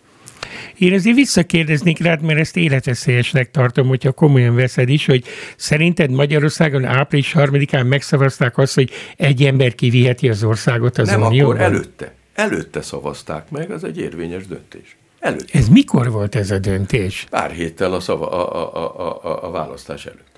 Én 0.79 0.93
azért 0.93 1.17
visszakérdeznék 1.17 1.99
rád, 1.99 2.23
mert 2.23 2.39
ezt 2.39 2.57
életveszélyesnek 2.57 3.51
tartom, 3.51 3.89
hogyha 3.89 4.13
komolyan 4.13 4.55
veszed 4.55 4.89
is, 4.89 5.07
hogy 5.07 5.25
szerinted 5.57 6.11
Magyarországon 6.11 6.85
április 6.85 7.35
3-án 7.37 7.89
megszavazták 7.89 8.59
azt, 8.59 8.75
hogy 8.75 8.91
egy 9.17 9.45
ember 9.45 9.75
kiviheti 9.75 10.29
az 10.29 10.45
országot 10.45 10.99
az 10.99 11.09
Nem, 11.09 11.23
Unióban? 11.23 11.57
akkor 11.57 11.65
előtte. 11.65 12.15
Előtte 12.35 12.83
szavazták 12.83 13.51
meg, 13.51 13.71
az 13.71 13.85
egy 13.85 13.99
érvényes 13.99 14.47
döntés. 14.47 14.97
Előtte. 15.19 15.59
Ez 15.59 15.69
mikor 15.69 16.11
volt 16.11 16.35
ez 16.35 16.51
a 16.51 16.59
döntés? 16.59 17.27
Pár 17.31 17.51
héttel 17.51 17.93
a, 17.93 18.01
szava, 18.01 18.31
a, 18.31 18.75
a, 18.77 19.01
a, 19.01 19.29
a, 19.29 19.47
a 19.47 19.51
választás 19.51 20.07
előtt. 20.07 20.30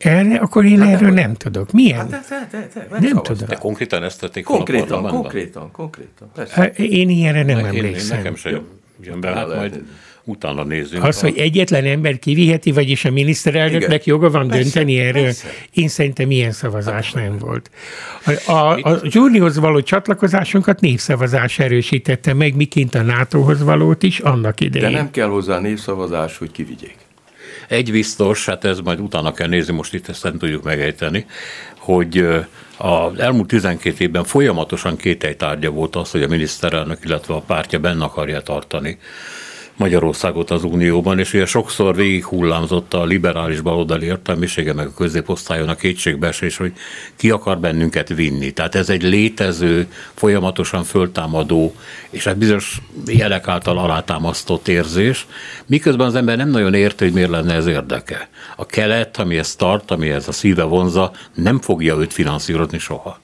Erre, 0.00 0.36
akkor 0.36 0.64
én 0.64 0.80
hát 0.80 0.92
erről 0.92 1.10
nem 1.10 1.34
tudok. 1.34 1.72
Milyen? 1.72 1.98
Hát 1.98 2.10
de, 2.10 2.48
de, 2.50 2.68
de, 2.74 2.86
de, 2.90 2.98
nem 3.00 3.22
tudom. 3.22 3.48
De 3.48 3.54
konkrétan 3.54 4.02
ezt 4.02 4.20
tették 4.20 4.44
Konkrétan, 4.44 5.06
konkrétan, 5.06 5.70
konkrétan. 5.72 6.30
Persze. 6.34 6.54
Hát 6.54 6.78
én 6.78 7.08
ilyenre 7.08 7.42
nem 7.42 7.64
emlékszem. 7.64 8.16
Én, 8.16 8.22
nekem 8.22 8.36
sem 8.36 8.66
jön 9.02 9.20
be, 9.20 9.28
hát 9.28 9.46
majd 9.46 9.82
utána 10.24 10.64
nézzünk. 10.64 11.04
Az, 11.04 11.16
a... 11.16 11.20
hogy 11.20 11.38
egyetlen 11.38 11.84
ember 11.84 12.18
kiviheti, 12.18 12.72
vagyis 12.72 13.04
a 13.04 13.10
miniszterelnöknek 13.10 14.04
joga 14.04 14.30
van 14.30 14.48
persze, 14.48 14.62
dönteni 14.62 14.98
erről, 14.98 15.22
persze. 15.22 15.48
én 15.72 15.88
szerintem 15.88 16.30
ilyen 16.30 16.52
szavazás 16.52 17.12
hát, 17.12 17.22
nem 17.24 17.38
volt. 17.38 17.70
A, 18.46 18.52
a, 18.52 18.78
a 18.82 19.00
Zsúrnihoz 19.04 19.58
való 19.58 19.80
csatlakozásunkat 19.80 20.80
népszavazás 20.80 21.58
erősítette 21.58 22.34
meg, 22.34 22.56
miként 22.56 22.94
a 22.94 23.02
NATO-hoz 23.02 23.62
valót 23.62 24.02
is 24.02 24.18
annak 24.18 24.60
idején. 24.60 24.90
De 24.90 24.96
nem 24.96 25.10
kell 25.10 25.28
hozzá 25.28 25.58
népszavazás, 25.58 26.38
hogy 26.38 26.50
kivigyék. 26.50 26.96
Egy 27.70 27.92
biztos, 27.92 28.46
hát 28.46 28.64
ez 28.64 28.78
majd 28.78 29.00
utána 29.00 29.32
kell 29.32 29.48
nézni, 29.48 29.74
most 29.74 29.94
itt 29.94 30.08
ezt 30.08 30.22
nem 30.22 30.38
tudjuk 30.38 30.62
megejteni, 30.62 31.26
hogy 31.78 32.26
az 32.76 33.18
elmúlt 33.18 33.48
12 33.48 34.04
évben 34.04 34.24
folyamatosan 34.24 34.96
kételytárgya 34.96 35.70
volt 35.70 35.96
az, 35.96 36.10
hogy 36.10 36.22
a 36.22 36.28
miniszterelnök, 36.28 36.98
illetve 37.04 37.34
a 37.34 37.40
pártja 37.40 37.78
benne 37.78 38.04
akarja 38.04 38.40
tartani 38.40 38.98
Magyarországot 39.80 40.50
az 40.50 40.64
Unióban, 40.64 41.18
és 41.18 41.32
ugye 41.34 41.46
sokszor 41.46 41.96
végig 41.96 42.24
hullámzott 42.24 42.94
a 42.94 43.04
liberális 43.04 43.60
baloldali 43.60 44.06
értelmisége, 44.06 44.72
meg 44.72 44.86
a 44.86 44.94
középosztályon 44.94 45.68
a 45.68 45.74
kétségbeesés, 45.74 46.56
hogy 46.56 46.72
ki 47.16 47.30
akar 47.30 47.58
bennünket 47.58 48.08
vinni. 48.08 48.50
Tehát 48.50 48.74
ez 48.74 48.88
egy 48.88 49.02
létező, 49.02 49.86
folyamatosan 50.14 50.84
föltámadó, 50.84 51.74
és 52.10 52.26
egy 52.26 52.36
bizonyos 52.36 52.80
jelek 53.06 53.48
által 53.48 53.78
alátámasztott 53.78 54.68
érzés, 54.68 55.26
miközben 55.66 56.06
az 56.06 56.14
ember 56.14 56.36
nem 56.36 56.50
nagyon 56.50 56.74
érti, 56.74 57.04
hogy 57.04 57.12
miért 57.12 57.30
lenne 57.30 57.54
ez 57.54 57.66
érdeke. 57.66 58.28
A 58.56 58.66
kelet, 58.66 59.16
ami 59.16 59.38
ezt 59.38 59.58
tart, 59.58 59.90
ami 59.90 60.08
ez 60.10 60.28
a 60.28 60.32
szíve 60.32 60.62
vonza, 60.62 61.12
nem 61.34 61.60
fogja 61.60 61.96
őt 61.96 62.12
finanszírozni 62.12 62.78
soha 62.78 63.20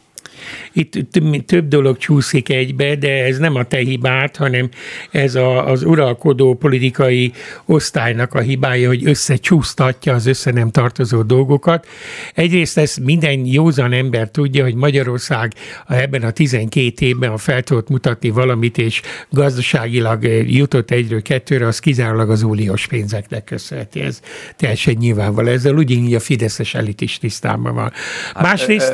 itt 0.77 1.47
több 1.47 1.69
dolog 1.69 1.97
csúszik 1.97 2.49
egybe, 2.49 2.97
de 2.97 3.25
ez 3.25 3.39
nem 3.39 3.55
a 3.55 3.65
te 3.65 3.77
hibád, 3.77 4.37
hanem 4.37 4.69
ez 5.11 5.35
a, 5.35 5.69
az 5.69 5.83
uralkodó 5.85 6.55
politikai 6.55 7.33
osztálynak 7.65 8.35
a 8.35 8.41
hibája, 8.41 8.89
hogy 8.89 9.07
összecsúsztatja 9.07 10.15
az 10.15 10.27
össze 10.27 10.51
nem 10.51 10.71
tartozó 10.71 11.23
dolgokat. 11.23 11.87
Egyrészt 12.35 12.79
ezt 12.79 13.01
minden 13.01 13.47
józan 13.47 13.93
ember 13.93 14.31
tudja, 14.31 14.65
hogy 14.65 14.75
Magyarország 14.75 15.53
ebben 15.89 16.23
a 16.23 16.31
12 16.31 17.07
évben, 17.07 17.31
a 17.31 17.37
fel 17.37 17.63
tudott 17.63 17.89
mutatni 17.89 18.31
valamit, 18.31 18.79
és 18.79 19.03
gazdaságilag 19.31 20.25
jutott 20.47 20.91
egyről 20.91 21.23
kettőre, 21.23 21.67
az 21.67 21.79
kizárólag 21.79 22.31
az 22.31 22.43
uniós 22.43 22.87
pénzeknek 22.87 23.45
köszönheti. 23.45 24.01
Ez 24.01 24.21
teljesen 24.57 24.95
nyilvánvaló. 24.99 25.49
Ezzel 25.49 25.75
ugyanígy 25.75 26.15
a 26.15 26.21
Fideszes 26.21 26.75
elit 26.75 27.01
is 27.01 27.19
tisztában 27.19 27.75
van. 27.75 27.93
Hát, 28.35 28.43
Másrészt... 28.43 28.93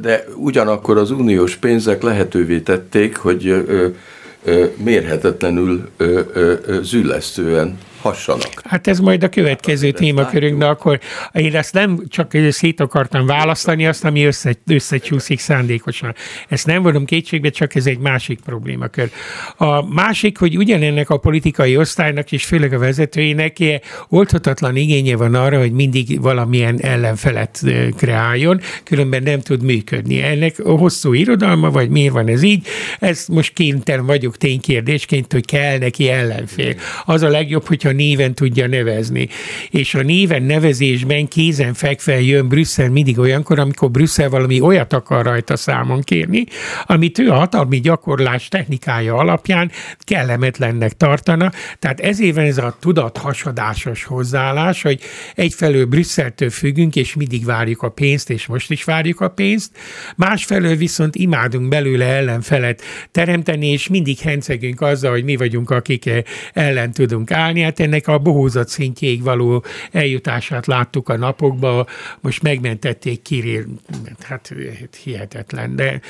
De 0.00 0.24
ugyanakkor 0.36 0.89
akkor 0.90 1.02
az 1.02 1.10
uniós 1.10 1.56
pénzek 1.56 2.02
lehetővé 2.02 2.58
tették, 2.58 3.16
hogy 3.16 3.66
mérhetetlenül 4.76 5.88
züllesztően 6.82 7.78
hassanak. 8.02 8.62
Hát 8.64 8.86
ez 8.86 8.98
majd 8.98 9.22
a 9.22 9.28
következő 9.28 9.86
hát, 9.86 9.96
témakörünk, 9.96 10.58
de 10.58 10.66
akkor 10.66 11.00
én 11.32 11.56
ezt 11.56 11.74
nem 11.74 12.02
csak 12.08 12.36
szét 12.50 12.80
akartam 12.80 13.26
választani, 13.26 13.86
azt, 13.86 14.04
ami 14.04 14.24
össze, 14.24 14.54
összecsúszik 14.66 15.38
szándékosan. 15.38 16.14
Ezt 16.48 16.66
nem 16.66 16.82
vonom 16.82 17.04
kétségbe, 17.04 17.48
csak 17.48 17.74
ez 17.74 17.86
egy 17.86 17.98
másik 17.98 18.40
problémakör. 18.44 19.10
A 19.56 19.92
másik, 19.94 20.38
hogy 20.38 20.56
ugyanennek 20.56 21.10
a 21.10 21.16
politikai 21.16 21.76
osztálynak, 21.76 22.32
és 22.32 22.44
főleg 22.44 22.72
a 22.72 22.78
vezetőinek 22.78 23.56
oldhatatlan 24.08 24.76
igénye 24.76 25.16
van 25.16 25.34
arra, 25.34 25.58
hogy 25.58 25.72
mindig 25.72 26.20
valamilyen 26.20 26.80
ellenfelet 26.80 27.64
kreáljon, 27.96 28.60
különben 28.84 29.22
nem 29.22 29.40
tud 29.40 29.62
működni. 29.62 30.22
Ennek 30.22 30.58
a 30.58 30.70
hosszú 30.70 31.12
irodalma, 31.12 31.70
vagy 31.70 31.88
miért 31.88 32.12
van 32.12 32.28
ez 32.28 32.42
így, 32.42 32.66
ezt 32.98 33.28
most 33.28 33.52
kénytelen 33.52 34.06
vagyok 34.06 34.36
ténykérdésként, 34.36 35.32
hogy 35.32 35.44
kell 35.44 35.78
neki 35.78 36.08
ellenfél. 36.08 36.74
Az 37.04 37.22
a 37.22 37.28
legjobb, 37.28 37.66
hogyha 37.66 37.89
a 37.90 37.92
néven 37.92 38.34
tudja 38.34 38.66
nevezni. 38.66 39.28
És 39.70 39.94
a 39.94 40.02
néven 40.02 40.42
nevezésben 40.42 41.28
kézen 41.28 41.74
fekve 41.74 42.20
jön 42.20 42.48
Brüsszel 42.48 42.90
mindig 42.90 43.18
olyankor, 43.18 43.58
amikor 43.58 43.90
Brüsszel 43.90 44.28
valami 44.28 44.60
olyat 44.60 44.92
akar 44.92 45.24
rajta 45.24 45.56
számon 45.56 46.00
kérni, 46.02 46.44
amit 46.86 47.18
ő 47.18 47.30
a 47.30 47.34
hatalmi 47.34 47.80
gyakorlás 47.80 48.48
technikája 48.48 49.14
alapján 49.14 49.70
kellemetlennek 49.98 50.92
tartana. 50.92 51.50
Tehát 51.78 52.00
ezért 52.00 52.34
van 52.34 52.44
ez 52.44 52.58
a 52.58 52.76
tudathasadásos 52.80 54.04
hozzáállás, 54.04 54.82
hogy 54.82 55.00
egyfelől 55.34 55.84
Brüsszeltől 55.86 56.50
függünk, 56.50 56.96
és 56.96 57.14
mindig 57.14 57.44
várjuk 57.44 57.82
a 57.82 57.88
pénzt, 57.88 58.30
és 58.30 58.46
most 58.46 58.70
is 58.70 58.84
várjuk 58.84 59.20
a 59.20 59.28
pénzt, 59.28 59.70
másfelől 60.16 60.76
viszont 60.76 61.16
imádunk 61.16 61.68
belőle 61.68 62.04
ellenfelet 62.04 62.82
teremteni, 63.10 63.66
és 63.66 63.88
mindig 63.88 64.18
hencegünk 64.18 64.80
azzal, 64.80 65.10
hogy 65.10 65.24
mi 65.24 65.36
vagyunk, 65.36 65.70
akik 65.70 66.10
ellen 66.52 66.92
tudunk 66.92 67.30
állni. 67.30 67.60
Hát 67.60 67.79
ennek 67.80 68.08
a 68.08 68.18
bohózat 68.18 68.68
szintjéig 68.68 69.22
való 69.22 69.64
eljutását 69.92 70.66
láttuk 70.66 71.08
a 71.08 71.16
napokban, 71.16 71.86
most 72.20 72.42
megmentették 72.42 73.22
Kirill, 73.22 73.64
hát 74.20 74.52
hihetetlen, 75.02 75.76
de 75.76 76.00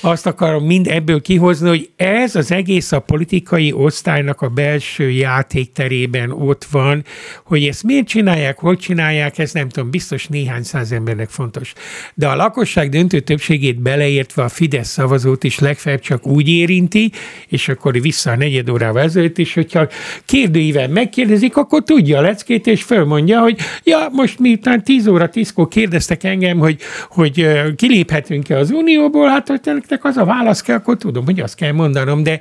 azt 0.00 0.26
akarom 0.26 0.64
mind 0.64 0.86
ebből 0.86 1.20
kihozni, 1.20 1.68
hogy 1.68 1.90
ez 1.96 2.34
az 2.36 2.52
egész 2.52 2.92
a 2.92 3.00
politikai 3.00 3.72
osztálynak 3.72 4.40
a 4.40 4.48
belső 4.48 5.10
játékterében 5.10 6.30
ott 6.30 6.64
van, 6.64 7.04
hogy 7.44 7.64
ezt 7.64 7.82
miért 7.82 8.06
csinálják, 8.06 8.58
hogy 8.58 8.78
csinálják, 8.78 9.38
ez 9.38 9.52
nem 9.52 9.68
tudom, 9.68 9.90
biztos 9.90 10.26
néhány 10.26 10.62
száz 10.62 10.92
embernek 10.92 11.28
fontos. 11.28 11.72
De 12.14 12.28
a 12.28 12.36
lakosság 12.36 12.88
döntő 12.88 13.20
többségét 13.20 13.80
beleértve 13.80 14.42
a 14.42 14.48
Fidesz 14.48 14.88
szavazót 14.88 15.44
is 15.44 15.58
legfeljebb 15.58 16.00
csak 16.00 16.26
úgy 16.26 16.48
érinti, 16.48 17.12
és 17.48 17.68
akkor 17.68 18.00
vissza 18.00 18.30
a 18.30 18.36
negyed 18.36 18.70
órával 18.70 19.02
ezelőtt 19.02 19.38
is, 19.38 19.54
hogyha 19.54 19.88
kérdőível 20.24 20.88
megkérdezik, 21.00 21.56
akkor 21.56 21.82
tudja 21.82 22.18
a 22.18 22.20
leckét, 22.20 22.66
és 22.66 22.82
fölmondja, 22.82 23.40
hogy 23.40 23.58
ja, 23.84 24.08
most 24.12 24.38
miután 24.38 24.84
10 24.84 25.06
óra 25.06 25.28
10 25.28 25.54
kérdeztek 25.68 26.24
engem, 26.24 26.58
hogy, 26.58 26.78
hogy 27.08 27.48
kiléphetünk-e 27.76 28.58
az 28.58 28.70
Unióból, 28.70 29.28
hát 29.28 29.48
hogy 29.48 29.60
nektek 29.64 30.04
az 30.04 30.16
a 30.16 30.24
válasz 30.24 30.60
kell, 30.60 30.76
akkor 30.76 30.96
tudom, 30.96 31.24
hogy 31.24 31.40
azt 31.40 31.54
kell 31.54 31.72
mondanom, 31.72 32.22
de 32.22 32.40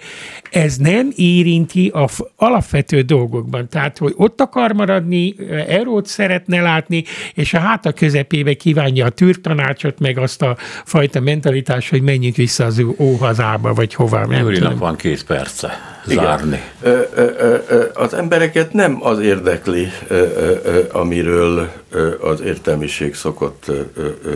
ez 0.51 0.77
nem 0.77 1.09
érinti 1.15 1.87
a 1.87 2.07
alapvető 2.35 3.01
dolgokban. 3.01 3.69
Tehát, 3.69 3.97
hogy 3.97 4.13
ott 4.17 4.41
akar 4.41 4.73
maradni, 4.73 5.35
erót 5.67 6.05
szeretne 6.05 6.61
látni, 6.61 7.03
és 7.33 7.53
a 7.53 7.59
háta 7.59 7.91
közepébe 7.91 8.53
kívánja 8.53 9.05
a 9.05 9.09
tűrtanácsot, 9.09 9.99
meg 9.99 10.17
azt 10.17 10.41
a 10.41 10.57
fajta 10.85 11.19
mentalitást, 11.19 11.89
hogy 11.89 12.01
menjünk 12.01 12.35
vissza 12.35 12.65
az 12.65 12.83
óhazába, 12.97 13.73
vagy 13.73 13.93
hova. 13.93 14.25
Nem 14.59 14.77
van 14.77 14.95
két 14.95 15.25
perce. 15.25 15.98
Zárni. 16.13 16.61
Az 17.93 18.13
embereket 18.13 18.73
nem 18.73 19.05
az 19.05 19.19
érdekli, 19.19 19.91
amiről 20.91 21.71
az 22.21 22.41
értelmiség 22.41 23.15
szokott 23.15 23.71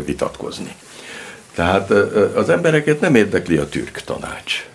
vitatkozni. 0.05 0.76
Tehát 1.55 1.91
az 2.36 2.49
embereket 2.49 2.99
nem 2.99 3.15
érdekli 3.15 3.57
a 3.57 3.69
türk 3.69 4.01
tanács. 4.05 4.65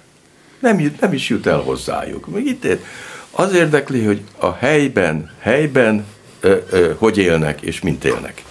Nem, 0.59 0.97
nem 1.01 1.13
is 1.13 1.29
jut 1.29 1.47
el 1.47 1.59
hozzájuk. 1.59 2.27
Még 2.27 2.47
itt 2.47 2.67
az 3.31 3.55
érdekli, 3.55 4.05
hogy 4.05 4.21
a 4.39 4.53
helyben, 4.53 5.31
helyben 5.39 6.05
hogy 6.97 7.19
élnek 7.19 7.61
és 7.61 7.81
mint 7.81 8.05
élnek. 8.05 8.43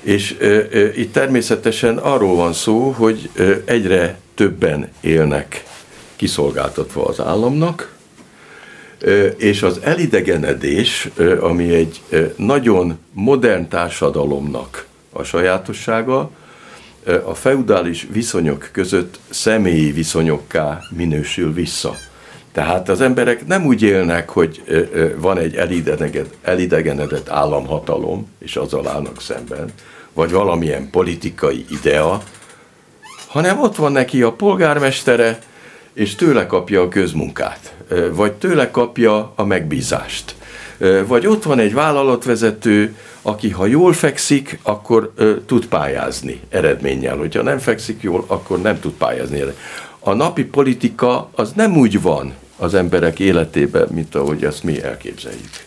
És 0.00 0.36
itt 0.96 1.12
természetesen 1.12 1.98
arról 1.98 2.36
van 2.36 2.52
szó, 2.52 2.90
hogy 2.90 3.30
egyre 3.64 4.18
többen 4.34 4.88
élnek 5.00 5.64
kiszolgáltatva 6.16 7.04
az 7.04 7.20
államnak, 7.20 7.92
és 9.36 9.62
az 9.62 9.78
elidegenedés, 9.82 11.08
ami 11.40 11.74
egy 11.74 12.02
nagyon 12.36 12.98
modern 13.12 13.68
társadalomnak 13.68 14.86
a 15.12 15.22
sajátossága, 15.22 16.30
a 17.24 17.34
feudális 17.34 18.06
viszonyok 18.12 18.68
között 18.72 19.18
személyi 19.30 19.92
viszonyokká 19.92 20.78
minősül 20.90 21.52
vissza. 21.52 21.94
Tehát 22.52 22.88
az 22.88 23.00
emberek 23.00 23.46
nem 23.46 23.66
úgy 23.66 23.82
élnek, 23.82 24.28
hogy 24.28 24.62
van 25.16 25.38
egy 25.38 25.54
elidegenedett 26.42 27.28
államhatalom, 27.28 28.28
és 28.38 28.56
azzal 28.56 28.88
állnak 28.88 29.20
szemben, 29.20 29.72
vagy 30.12 30.30
valamilyen 30.30 30.90
politikai 30.90 31.64
idea, 31.70 32.22
hanem 33.26 33.60
ott 33.60 33.76
van 33.76 33.92
neki 33.92 34.22
a 34.22 34.32
polgármestere, 34.32 35.38
és 35.94 36.14
tőle 36.14 36.46
kapja 36.46 36.82
a 36.82 36.88
közmunkát, 36.88 37.74
vagy 38.12 38.32
tőle 38.32 38.70
kapja 38.70 39.32
a 39.34 39.44
megbízást. 39.44 40.34
Vagy 41.06 41.26
ott 41.26 41.42
van 41.42 41.58
egy 41.58 41.74
vállalatvezető, 41.74 42.96
aki 43.22 43.50
ha 43.50 43.66
jól 43.66 43.92
fekszik, 43.92 44.58
akkor 44.62 45.12
tud 45.46 45.66
pályázni 45.66 46.40
eredménnyel. 46.48 47.16
Hogyha 47.16 47.42
nem 47.42 47.58
fekszik 47.58 48.02
jól, 48.02 48.24
akkor 48.26 48.60
nem 48.60 48.80
tud 48.80 48.92
pályázni. 48.92 49.42
A 49.98 50.12
napi 50.12 50.44
politika 50.44 51.30
az 51.34 51.52
nem 51.52 51.76
úgy 51.76 52.02
van 52.02 52.34
az 52.56 52.74
emberek 52.74 53.18
életében, 53.18 53.88
mint 53.90 54.14
ahogy 54.14 54.44
ezt 54.44 54.62
mi 54.62 54.82
elképzeljük. 54.82 55.64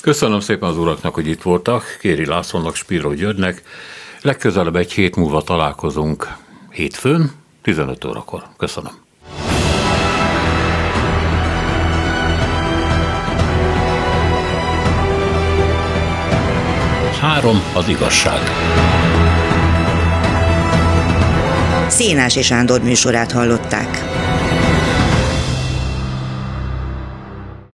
Köszönöm 0.00 0.40
szépen 0.40 0.68
az 0.68 0.78
uraknak, 0.78 1.14
hogy 1.14 1.26
itt 1.26 1.42
voltak, 1.42 1.96
Kéri 2.00 2.26
Lászlónak, 2.26 2.74
Spiro 2.74 3.12
Györgynek. 3.12 3.62
Legközelebb 4.22 4.76
egy 4.76 4.92
hét 4.92 5.16
múlva 5.16 5.42
találkozunk 5.42 6.28
hétfőn, 6.70 7.30
15 7.62 8.04
órakor. 8.04 8.42
Köszönöm. 8.56 8.92
Három 17.20 17.62
az 17.74 17.88
igazság. 17.88 18.40
Szénás 21.88 22.36
és 22.36 22.46
Sándor 22.46 22.82
műsorát 22.82 23.32
hallották. 23.32 24.04